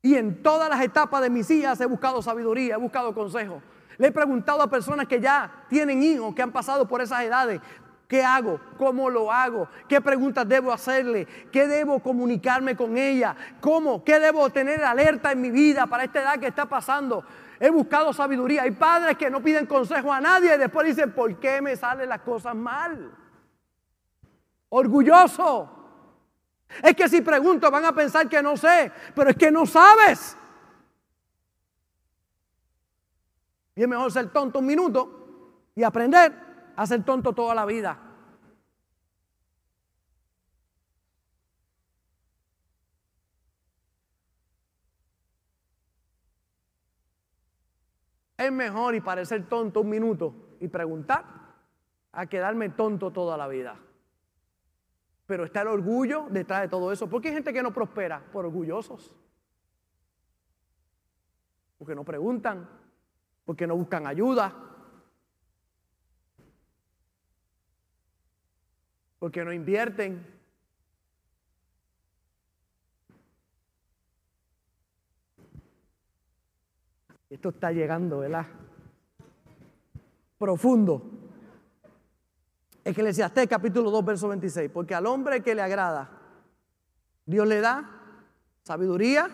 Y 0.00 0.14
en 0.14 0.42
todas 0.42 0.70
las 0.70 0.80
etapas 0.80 1.20
de 1.20 1.28
mis 1.28 1.50
hijas 1.50 1.78
he 1.82 1.84
buscado 1.84 2.22
sabiduría, 2.22 2.76
he 2.76 2.78
buscado 2.78 3.14
consejo. 3.14 3.60
Le 3.98 4.08
he 4.08 4.12
preguntado 4.12 4.62
a 4.62 4.70
personas 4.70 5.06
que 5.06 5.20
ya 5.20 5.64
tienen 5.68 6.02
hijos, 6.02 6.34
que 6.34 6.42
han 6.42 6.52
pasado 6.52 6.86
por 6.86 7.00
esas 7.00 7.22
edades, 7.22 7.60
¿Qué 8.08 8.22
hago? 8.22 8.60
¿Cómo 8.76 9.08
lo 9.08 9.32
hago? 9.32 9.66
¿Qué 9.88 10.00
preguntas 10.00 10.46
debo 10.46 10.72
hacerle? 10.72 11.26
¿Qué 11.50 11.66
debo 11.66 12.00
comunicarme 12.00 12.76
con 12.76 12.98
ella? 12.98 13.34
¿Cómo? 13.60 14.04
¿Qué 14.04 14.20
debo 14.20 14.50
tener 14.50 14.84
alerta 14.84 15.32
en 15.32 15.40
mi 15.40 15.50
vida 15.50 15.86
para 15.86 16.04
esta 16.04 16.20
edad 16.20 16.38
que 16.38 16.48
está 16.48 16.66
pasando? 16.66 17.24
He 17.58 17.70
buscado 17.70 18.12
sabiduría. 18.12 18.62
Hay 18.62 18.72
padres 18.72 19.16
que 19.16 19.30
no 19.30 19.42
piden 19.42 19.66
consejo 19.66 20.12
a 20.12 20.20
nadie 20.20 20.54
y 20.54 20.58
después 20.58 20.86
dicen, 20.86 21.12
¿por 21.12 21.34
qué 21.40 21.62
me 21.62 21.76
salen 21.76 22.08
las 22.08 22.20
cosas 22.20 22.54
mal? 22.54 23.10
Orgulloso. 24.68 25.70
Es 26.82 26.94
que 26.94 27.08
si 27.08 27.22
pregunto 27.22 27.70
van 27.70 27.86
a 27.86 27.92
pensar 27.92 28.28
que 28.28 28.42
no 28.42 28.56
sé, 28.56 28.92
pero 29.14 29.30
es 29.30 29.36
que 29.36 29.50
no 29.50 29.64
sabes. 29.64 30.36
Y 33.76 33.82
es 33.82 33.88
mejor 33.88 34.12
ser 34.12 34.30
tonto 34.30 34.60
un 34.60 34.66
minuto 34.66 35.70
y 35.74 35.82
aprender 35.82 36.32
a 36.76 36.86
ser 36.86 37.04
tonto 37.04 37.32
toda 37.32 37.54
la 37.54 37.64
vida. 37.64 37.98
Es 48.36 48.52
mejor 48.52 48.94
y 48.94 49.00
parecer 49.00 49.48
tonto 49.48 49.80
un 49.80 49.88
minuto 49.88 50.56
y 50.60 50.68
preguntar 50.68 51.24
a 52.12 52.26
quedarme 52.26 52.68
tonto 52.70 53.10
toda 53.10 53.36
la 53.36 53.48
vida. 53.48 53.76
Pero 55.26 55.44
está 55.44 55.62
el 55.62 55.68
orgullo 55.68 56.26
detrás 56.30 56.60
de 56.62 56.68
todo 56.68 56.92
eso. 56.92 57.08
¿Por 57.08 57.22
qué 57.22 57.28
hay 57.28 57.34
gente 57.34 57.52
que 57.52 57.62
no 57.62 57.72
prospera? 57.72 58.22
Por 58.32 58.44
orgullosos. 58.44 59.10
Porque 61.78 61.94
no 61.94 62.04
preguntan, 62.04 62.68
porque 63.44 63.66
no 63.66 63.76
buscan 63.76 64.06
ayuda, 64.06 64.54
porque 69.18 69.44
no 69.44 69.52
invierten. 69.52 70.34
Esto 77.30 77.48
está 77.48 77.72
llegando, 77.72 78.18
¿verdad? 78.20 78.46
Profundo. 80.38 81.10
Eclesiastés 82.84 83.48
capítulo 83.48 83.90
2, 83.90 84.04
verso 84.04 84.28
26. 84.28 84.70
Porque 84.70 84.94
al 84.94 85.06
hombre 85.06 85.42
que 85.42 85.54
le 85.54 85.62
agrada, 85.62 86.10
Dios 87.24 87.46
le 87.46 87.60
da 87.60 87.90
sabiduría, 88.62 89.30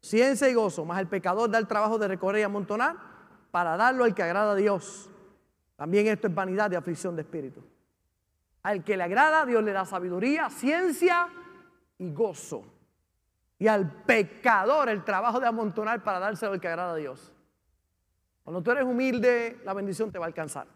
ciencia 0.00 0.48
y 0.48 0.54
gozo, 0.54 0.84
más 0.84 1.00
el 1.00 1.08
pecador 1.08 1.50
da 1.50 1.58
el 1.58 1.66
trabajo 1.66 1.98
de 1.98 2.08
recorrer 2.08 2.40
y 2.40 2.44
amontonar 2.44 3.07
para 3.50 3.76
darlo 3.76 4.04
al 4.04 4.14
que 4.14 4.22
agrada 4.22 4.52
a 4.52 4.54
Dios. 4.54 5.10
También 5.76 6.06
esto 6.08 6.26
es 6.26 6.34
vanidad 6.34 6.70
de 6.70 6.76
aflicción 6.76 7.14
de 7.16 7.22
espíritu. 7.22 7.62
Al 8.62 8.82
que 8.84 8.96
le 8.96 9.04
agrada, 9.04 9.46
Dios 9.46 9.62
le 9.62 9.72
da 9.72 9.84
sabiduría, 9.84 10.50
ciencia 10.50 11.28
y 11.98 12.12
gozo. 12.12 12.64
Y 13.58 13.68
al 13.68 13.90
pecador 14.04 14.88
el 14.88 15.04
trabajo 15.04 15.40
de 15.40 15.46
amontonar 15.46 16.02
para 16.02 16.18
dárselo 16.18 16.52
al 16.52 16.60
que 16.60 16.68
agrada 16.68 16.92
a 16.92 16.96
Dios. 16.96 17.32
Cuando 18.44 18.62
tú 18.62 18.70
eres 18.70 18.84
humilde, 18.84 19.60
la 19.64 19.74
bendición 19.74 20.10
te 20.10 20.18
va 20.18 20.24
a 20.24 20.28
alcanzar. 20.28 20.66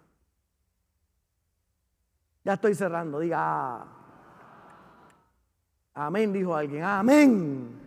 Ya 2.44 2.54
estoy 2.54 2.74
cerrando, 2.74 3.20
diga 3.20 3.38
ah. 3.40 3.86
amén, 5.94 6.32
dijo 6.32 6.54
alguien, 6.54 6.82
amén. 6.82 7.81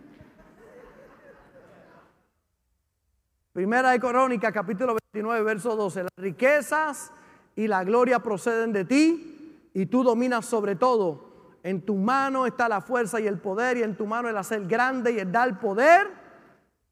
Primera 3.56 3.92
de 3.92 3.98
Crónica, 3.98 4.52
capítulo 4.52 4.98
29, 5.14 5.42
verso 5.42 5.76
12. 5.76 6.02
Las 6.02 6.12
riquezas 6.18 7.10
y 7.54 7.66
la 7.66 7.84
gloria 7.84 8.18
proceden 8.18 8.70
de 8.70 8.84
ti 8.84 9.70
y 9.72 9.86
tú 9.86 10.04
dominas 10.04 10.44
sobre 10.44 10.76
todo. 10.76 11.56
En 11.62 11.80
tu 11.80 11.94
mano 11.94 12.44
está 12.44 12.68
la 12.68 12.82
fuerza 12.82 13.18
y 13.18 13.26
el 13.26 13.38
poder 13.38 13.78
y 13.78 13.82
en 13.82 13.96
tu 13.96 14.06
mano 14.06 14.28
el 14.28 14.36
hacer 14.36 14.66
grande 14.66 15.12
y 15.12 15.20
el 15.20 15.32
dar 15.32 15.58
poder 15.58 16.06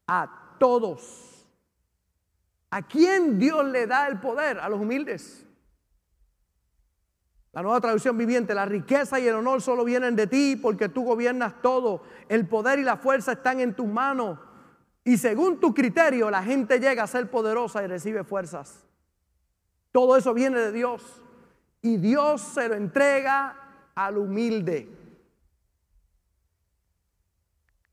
a 0.07 0.57
todos. 0.59 1.47
¿A 2.71 2.81
quién 2.81 3.39
Dios 3.39 3.63
le 3.67 3.87
da 3.87 4.09
el 4.09 4.19
poder? 4.19 4.59
A 4.59 4.71
los 4.71 4.81
humildes. 4.81 5.47
La 7.53 7.61
nueva 7.61 7.79
traducción 7.83 8.17
viviente, 8.17 8.55
la 8.55 8.65
riqueza 8.65 9.21
y 9.21 9.29
el 9.29 9.35
honor 9.35 9.61
solo 9.61 9.85
vienen 9.85 10.17
de 10.17 10.29
ti 10.29 10.57
porque 10.57 10.89
tú 10.89 11.05
gobiernas 11.05 11.61
todo. 11.61 12.05
El 12.31 12.49
poder 12.49 12.79
y 12.79 12.85
la 12.85 12.97
fuerza 12.97 13.33
están 13.33 13.61
en 13.61 13.75
tus 13.75 13.87
manos. 13.87 14.39
Y 15.05 15.19
según 15.19 15.61
tu 15.61 15.75
criterio, 15.75 16.31
la 16.31 16.43
gente 16.43 16.81
llega 16.81 17.03
a 17.03 17.07
ser 17.07 17.31
poderosa 17.31 17.85
y 17.85 17.87
recibe 17.87 18.25
fuerzas. 18.25 18.83
Todo 19.93 20.17
eso 20.17 20.33
viene 20.33 20.59
de 20.59 20.73
Dios. 20.73 21.23
Y 21.83 21.99
Dios 21.99 22.41
se 22.41 22.69
lo 22.69 22.75
entrega 22.75 23.91
al 23.95 24.17
humilde. 24.17 24.89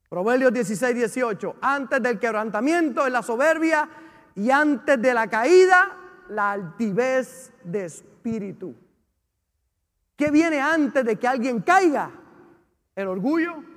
Proverbios 0.09 0.53
16, 0.53 0.95
18. 0.95 1.55
Antes 1.61 2.01
del 2.01 2.17
quebrantamiento 2.17 3.05
es 3.05 3.11
la 3.11 3.21
soberbia 3.21 3.89
y 4.35 4.49
antes 4.49 5.01
de 5.01 5.13
la 5.13 5.27
caída 5.27 5.97
la 6.29 6.51
altivez 6.51 7.51
de 7.63 7.85
espíritu. 7.85 8.73
¿Qué 10.15 10.31
viene 10.31 10.59
antes 10.59 11.03
de 11.03 11.17
que 11.17 11.27
alguien 11.27 11.61
caiga? 11.61 12.11
El 12.95 13.07
orgullo. 13.07 13.70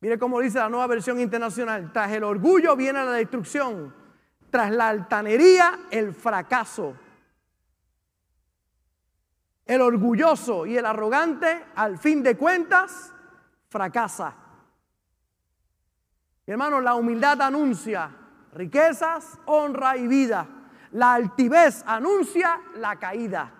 Mire 0.00 0.18
cómo 0.18 0.40
dice 0.40 0.58
la 0.58 0.68
nueva 0.68 0.86
versión 0.86 1.20
internacional. 1.20 1.92
Tras 1.92 2.12
el 2.12 2.24
orgullo 2.24 2.76
viene 2.76 3.04
la 3.04 3.12
destrucción. 3.12 3.94
Tras 4.50 4.70
la 4.70 4.88
altanería, 4.88 5.86
el 5.90 6.14
fracaso. 6.14 6.94
El 9.64 9.80
orgulloso 9.80 10.66
y 10.66 10.76
el 10.76 10.86
arrogante, 10.86 11.64
al 11.74 11.98
fin 11.98 12.22
de 12.22 12.36
cuentas, 12.36 13.12
fracasa. 13.68 14.34
Hermano, 16.46 16.80
la 16.80 16.94
humildad 16.94 17.42
anuncia 17.42 18.10
riquezas, 18.56 19.38
honra 19.44 19.96
y 19.96 20.06
vida. 20.06 20.48
La 20.92 21.14
altivez 21.14 21.84
anuncia 21.86 22.60
la 22.76 22.96
caída. 22.96 23.52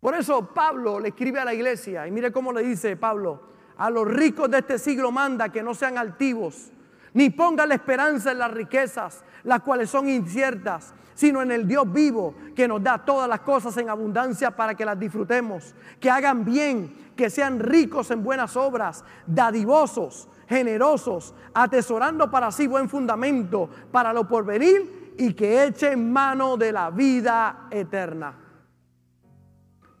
Por 0.00 0.14
eso 0.14 0.54
Pablo 0.54 1.00
le 1.00 1.08
escribe 1.08 1.40
a 1.40 1.44
la 1.44 1.54
iglesia 1.54 2.06
y 2.06 2.12
mire 2.12 2.30
cómo 2.30 2.52
le 2.52 2.62
dice 2.62 2.96
Pablo, 2.96 3.55
a 3.78 3.90
los 3.90 4.06
ricos 4.06 4.50
de 4.50 4.58
este 4.58 4.78
siglo 4.78 5.12
manda 5.12 5.50
que 5.50 5.62
no 5.62 5.74
sean 5.74 5.98
altivos, 5.98 6.70
ni 7.14 7.30
pongan 7.30 7.68
la 7.68 7.74
esperanza 7.74 8.32
en 8.32 8.38
las 8.38 8.50
riquezas, 8.50 9.24
las 9.44 9.60
cuales 9.60 9.90
son 9.90 10.08
inciertas, 10.08 10.94
sino 11.14 11.40
en 11.40 11.50
el 11.50 11.66
Dios 11.66 11.90
vivo 11.90 12.34
que 12.54 12.68
nos 12.68 12.82
da 12.82 12.98
todas 12.98 13.28
las 13.28 13.40
cosas 13.40 13.76
en 13.78 13.88
abundancia 13.88 14.50
para 14.50 14.74
que 14.74 14.84
las 14.84 14.98
disfrutemos, 14.98 15.74
que 15.98 16.10
hagan 16.10 16.44
bien, 16.44 17.12
que 17.16 17.30
sean 17.30 17.58
ricos 17.58 18.10
en 18.10 18.22
buenas 18.22 18.56
obras, 18.56 19.02
dadivosos, 19.26 20.28
generosos, 20.46 21.34
atesorando 21.54 22.30
para 22.30 22.52
sí 22.52 22.66
buen 22.66 22.88
fundamento 22.88 23.68
para 23.90 24.12
lo 24.12 24.28
porvenir 24.28 25.14
y 25.18 25.32
que 25.32 25.64
echen 25.64 26.12
mano 26.12 26.56
de 26.58 26.72
la 26.72 26.90
vida 26.90 27.68
eterna. 27.70 28.34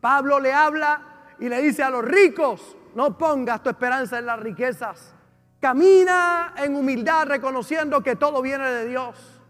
Pablo 0.00 0.38
le 0.38 0.52
habla 0.52 1.34
y 1.40 1.48
le 1.48 1.62
dice 1.62 1.82
a 1.82 1.90
los 1.90 2.04
ricos, 2.04 2.75
no 2.96 3.18
pongas 3.18 3.62
tu 3.62 3.68
esperanza 3.68 4.18
en 4.18 4.24
las 4.24 4.40
riquezas. 4.40 5.14
Camina 5.60 6.54
en 6.56 6.74
humildad 6.74 7.26
reconociendo 7.26 8.02
que 8.02 8.16
todo 8.16 8.40
viene 8.40 8.64
de 8.64 8.86
Dios. 8.86 9.40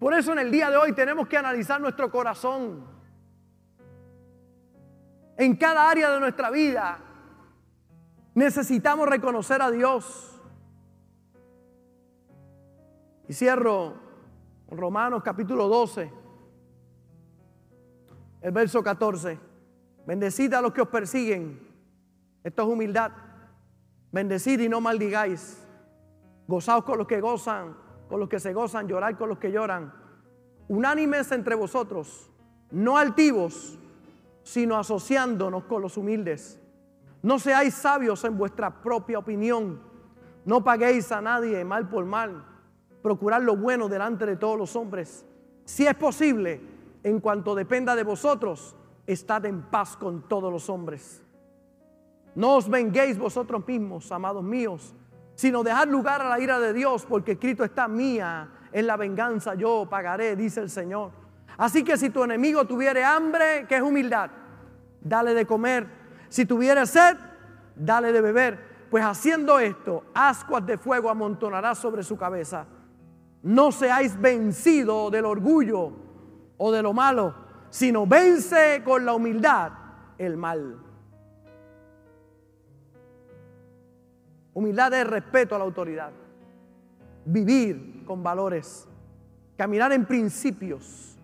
Por 0.00 0.14
eso 0.14 0.32
en 0.32 0.40
el 0.40 0.50
día 0.50 0.68
de 0.68 0.76
hoy 0.76 0.92
tenemos 0.92 1.28
que 1.28 1.36
analizar 1.36 1.80
nuestro 1.80 2.10
corazón. 2.10 2.84
En 5.36 5.54
cada 5.54 5.88
área 5.88 6.10
de 6.10 6.18
nuestra 6.18 6.50
vida 6.50 6.98
necesitamos 8.34 9.08
reconocer 9.08 9.62
a 9.62 9.70
Dios. 9.70 10.42
Y 13.28 13.32
cierro 13.32 13.94
Romanos 14.68 15.22
capítulo 15.22 15.68
12 15.68 16.24
el 18.42 18.52
verso 18.52 18.82
14. 18.82 19.53
Bendecid 20.06 20.52
a 20.54 20.60
los 20.60 20.72
que 20.72 20.82
os 20.82 20.88
persiguen. 20.88 21.58
Esto 22.42 22.62
es 22.62 22.68
humildad. 22.68 23.12
Bendecid 24.12 24.60
y 24.60 24.68
no 24.68 24.80
maldigáis. 24.80 25.66
Gozaos 26.46 26.84
con 26.84 26.98
los 26.98 27.06
que 27.06 27.20
gozan, 27.20 27.76
con 28.08 28.20
los 28.20 28.28
que 28.28 28.38
se 28.38 28.52
gozan, 28.52 28.86
llorar 28.86 29.16
con 29.16 29.28
los 29.28 29.38
que 29.38 29.50
lloran. 29.50 29.92
Unánimes 30.68 31.32
entre 31.32 31.54
vosotros, 31.54 32.30
no 32.70 32.96
altivos, 32.96 33.78
sino 34.42 34.76
asociándonos 34.76 35.64
con 35.64 35.82
los 35.82 35.96
humildes. 35.96 36.60
No 37.22 37.38
seáis 37.38 37.74
sabios 37.74 38.22
en 38.24 38.36
vuestra 38.36 38.82
propia 38.82 39.18
opinión. 39.18 39.80
No 40.44 40.62
paguéis 40.62 41.10
a 41.12 41.22
nadie 41.22 41.64
mal 41.64 41.88
por 41.88 42.04
mal. 42.04 42.44
Procurad 43.02 43.42
lo 43.42 43.56
bueno 43.56 43.88
delante 43.88 44.26
de 44.26 44.36
todos 44.36 44.58
los 44.58 44.76
hombres. 44.76 45.24
Si 45.64 45.86
es 45.86 45.94
posible, 45.94 46.60
en 47.02 47.20
cuanto 47.20 47.54
dependa 47.54 47.96
de 47.96 48.04
vosotros, 48.04 48.76
estad 49.06 49.44
en 49.46 49.62
paz 49.62 49.96
con 49.96 50.28
todos 50.28 50.52
los 50.52 50.68
hombres. 50.68 51.22
No 52.34 52.56
os 52.56 52.68
venguéis 52.68 53.18
vosotros 53.18 53.66
mismos, 53.66 54.10
amados 54.10 54.42
míos, 54.42 54.94
sino 55.34 55.62
dejad 55.62 55.88
lugar 55.88 56.20
a 56.22 56.28
la 56.28 56.40
ira 56.40 56.58
de 56.58 56.72
Dios, 56.72 57.06
porque 57.06 57.32
escrito 57.32 57.64
está 57.64 57.88
mía, 57.88 58.50
en 58.72 58.86
la 58.86 58.96
venganza 58.96 59.54
yo 59.54 59.86
pagaré, 59.88 60.34
dice 60.34 60.60
el 60.60 60.70
Señor. 60.70 61.12
Así 61.56 61.84
que 61.84 61.96
si 61.96 62.10
tu 62.10 62.24
enemigo 62.24 62.64
tuviere 62.64 63.04
hambre, 63.04 63.66
que 63.68 63.76
es 63.76 63.82
humildad, 63.82 64.30
dale 65.00 65.34
de 65.34 65.46
comer. 65.46 65.86
Si 66.28 66.44
tuviere 66.44 66.84
sed, 66.86 67.16
dale 67.76 68.12
de 68.12 68.20
beber. 68.20 68.74
Pues 68.90 69.04
haciendo 69.04 69.58
esto, 69.58 70.04
ascuas 70.14 70.66
de 70.66 70.78
fuego 70.78 71.10
amontonará 71.10 71.74
sobre 71.74 72.02
su 72.02 72.16
cabeza. 72.16 72.66
No 73.42 73.70
seáis 73.70 74.20
vencido 74.20 75.10
del 75.10 75.26
orgullo 75.26 75.92
o 76.56 76.72
de 76.72 76.82
lo 76.82 76.92
malo, 76.92 77.34
sino 77.74 78.06
vence 78.06 78.82
con 78.84 79.04
la 79.04 79.14
humildad 79.14 79.72
el 80.16 80.36
mal. 80.36 80.80
Humildad 84.52 84.94
es 84.94 85.04
respeto 85.04 85.56
a 85.56 85.58
la 85.58 85.64
autoridad, 85.64 86.12
vivir 87.24 88.04
con 88.06 88.22
valores, 88.22 88.86
caminar 89.56 89.92
en 89.92 90.06
principios, 90.06 91.18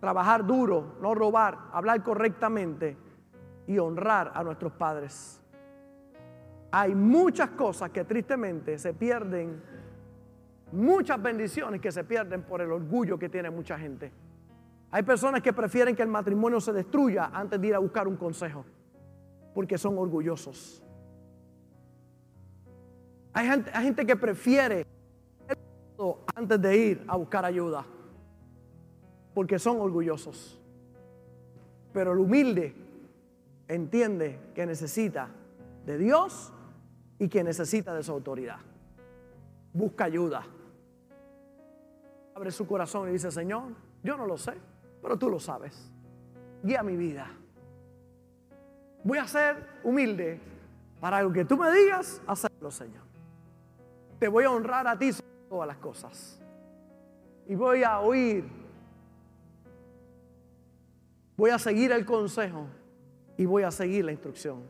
trabajar 0.00 0.46
duro, 0.46 0.96
no 1.02 1.14
robar, 1.14 1.58
hablar 1.70 2.02
correctamente 2.02 2.96
y 3.66 3.78
honrar 3.78 4.32
a 4.34 4.42
nuestros 4.42 4.72
padres. 4.72 5.38
Hay 6.70 6.94
muchas 6.94 7.50
cosas 7.50 7.90
que 7.90 8.04
tristemente 8.04 8.78
se 8.78 8.94
pierden, 8.94 9.62
muchas 10.72 11.20
bendiciones 11.20 11.78
que 11.82 11.92
se 11.92 12.04
pierden 12.04 12.42
por 12.44 12.62
el 12.62 12.72
orgullo 12.72 13.18
que 13.18 13.28
tiene 13.28 13.50
mucha 13.50 13.78
gente. 13.78 14.23
Hay 14.94 15.02
personas 15.02 15.42
que 15.42 15.52
prefieren 15.52 15.96
que 15.96 16.04
el 16.04 16.08
matrimonio 16.08 16.60
se 16.60 16.72
destruya 16.72 17.24
antes 17.32 17.60
de 17.60 17.66
ir 17.66 17.74
a 17.74 17.80
buscar 17.80 18.06
un 18.06 18.16
consejo, 18.16 18.64
porque 19.52 19.76
son 19.76 19.98
orgullosos. 19.98 20.84
Hay 23.32 23.48
gente, 23.82 24.06
que 24.06 24.14
prefiere 24.14 24.86
antes 26.36 26.62
de 26.62 26.76
ir 26.76 27.04
a 27.08 27.16
buscar 27.16 27.44
ayuda, 27.44 27.84
porque 29.34 29.58
son 29.58 29.80
orgullosos. 29.80 30.62
Pero 31.92 32.12
el 32.12 32.20
humilde 32.20 32.76
entiende 33.66 34.38
que 34.54 34.64
necesita 34.64 35.28
de 35.84 35.98
Dios 35.98 36.52
y 37.18 37.26
que 37.28 37.42
necesita 37.42 37.92
de 37.96 38.04
su 38.04 38.12
autoridad. 38.12 38.58
Busca 39.72 40.04
ayuda. 40.04 40.46
Abre 42.36 42.52
su 42.52 42.64
corazón 42.64 43.08
y 43.08 43.12
dice, 43.14 43.32
Señor, 43.32 43.72
yo 44.00 44.16
no 44.16 44.24
lo 44.24 44.38
sé 44.38 44.54
pero 45.04 45.18
tú 45.18 45.28
lo 45.28 45.38
sabes. 45.38 45.92
Guía 46.62 46.82
mi 46.82 46.96
vida. 46.96 47.30
Voy 49.02 49.18
a 49.18 49.28
ser 49.28 49.54
humilde 49.84 50.40
para 50.98 51.20
lo 51.20 51.30
que 51.30 51.44
tú 51.44 51.58
me 51.58 51.70
digas, 51.70 52.22
hacerlo, 52.26 52.70
Señor. 52.70 53.02
Te 54.18 54.28
voy 54.28 54.44
a 54.44 54.50
honrar 54.50 54.88
a 54.88 54.98
ti 54.98 55.12
sobre 55.12 55.30
todas 55.50 55.68
las 55.68 55.76
cosas. 55.76 56.40
Y 57.46 57.54
voy 57.54 57.82
a 57.82 58.00
oír. 58.00 58.48
Voy 61.36 61.50
a 61.50 61.58
seguir 61.58 61.92
el 61.92 62.06
consejo 62.06 62.66
y 63.36 63.44
voy 63.44 63.64
a 63.64 63.70
seguir 63.70 64.06
la 64.06 64.12
instrucción. 64.12 64.62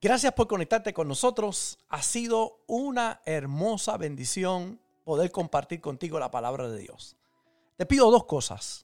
Gracias 0.00 0.32
por 0.32 0.46
conectarte 0.46 0.94
con 0.94 1.08
nosotros. 1.08 1.78
Ha 1.90 2.00
sido 2.00 2.64
una 2.66 3.20
hermosa 3.26 3.98
bendición 3.98 4.80
poder 5.04 5.30
compartir 5.30 5.82
contigo 5.82 6.18
la 6.18 6.30
palabra 6.30 6.70
de 6.70 6.78
Dios. 6.78 7.18
Te 7.76 7.84
pido 7.84 8.10
dos 8.10 8.24
cosas. 8.24 8.83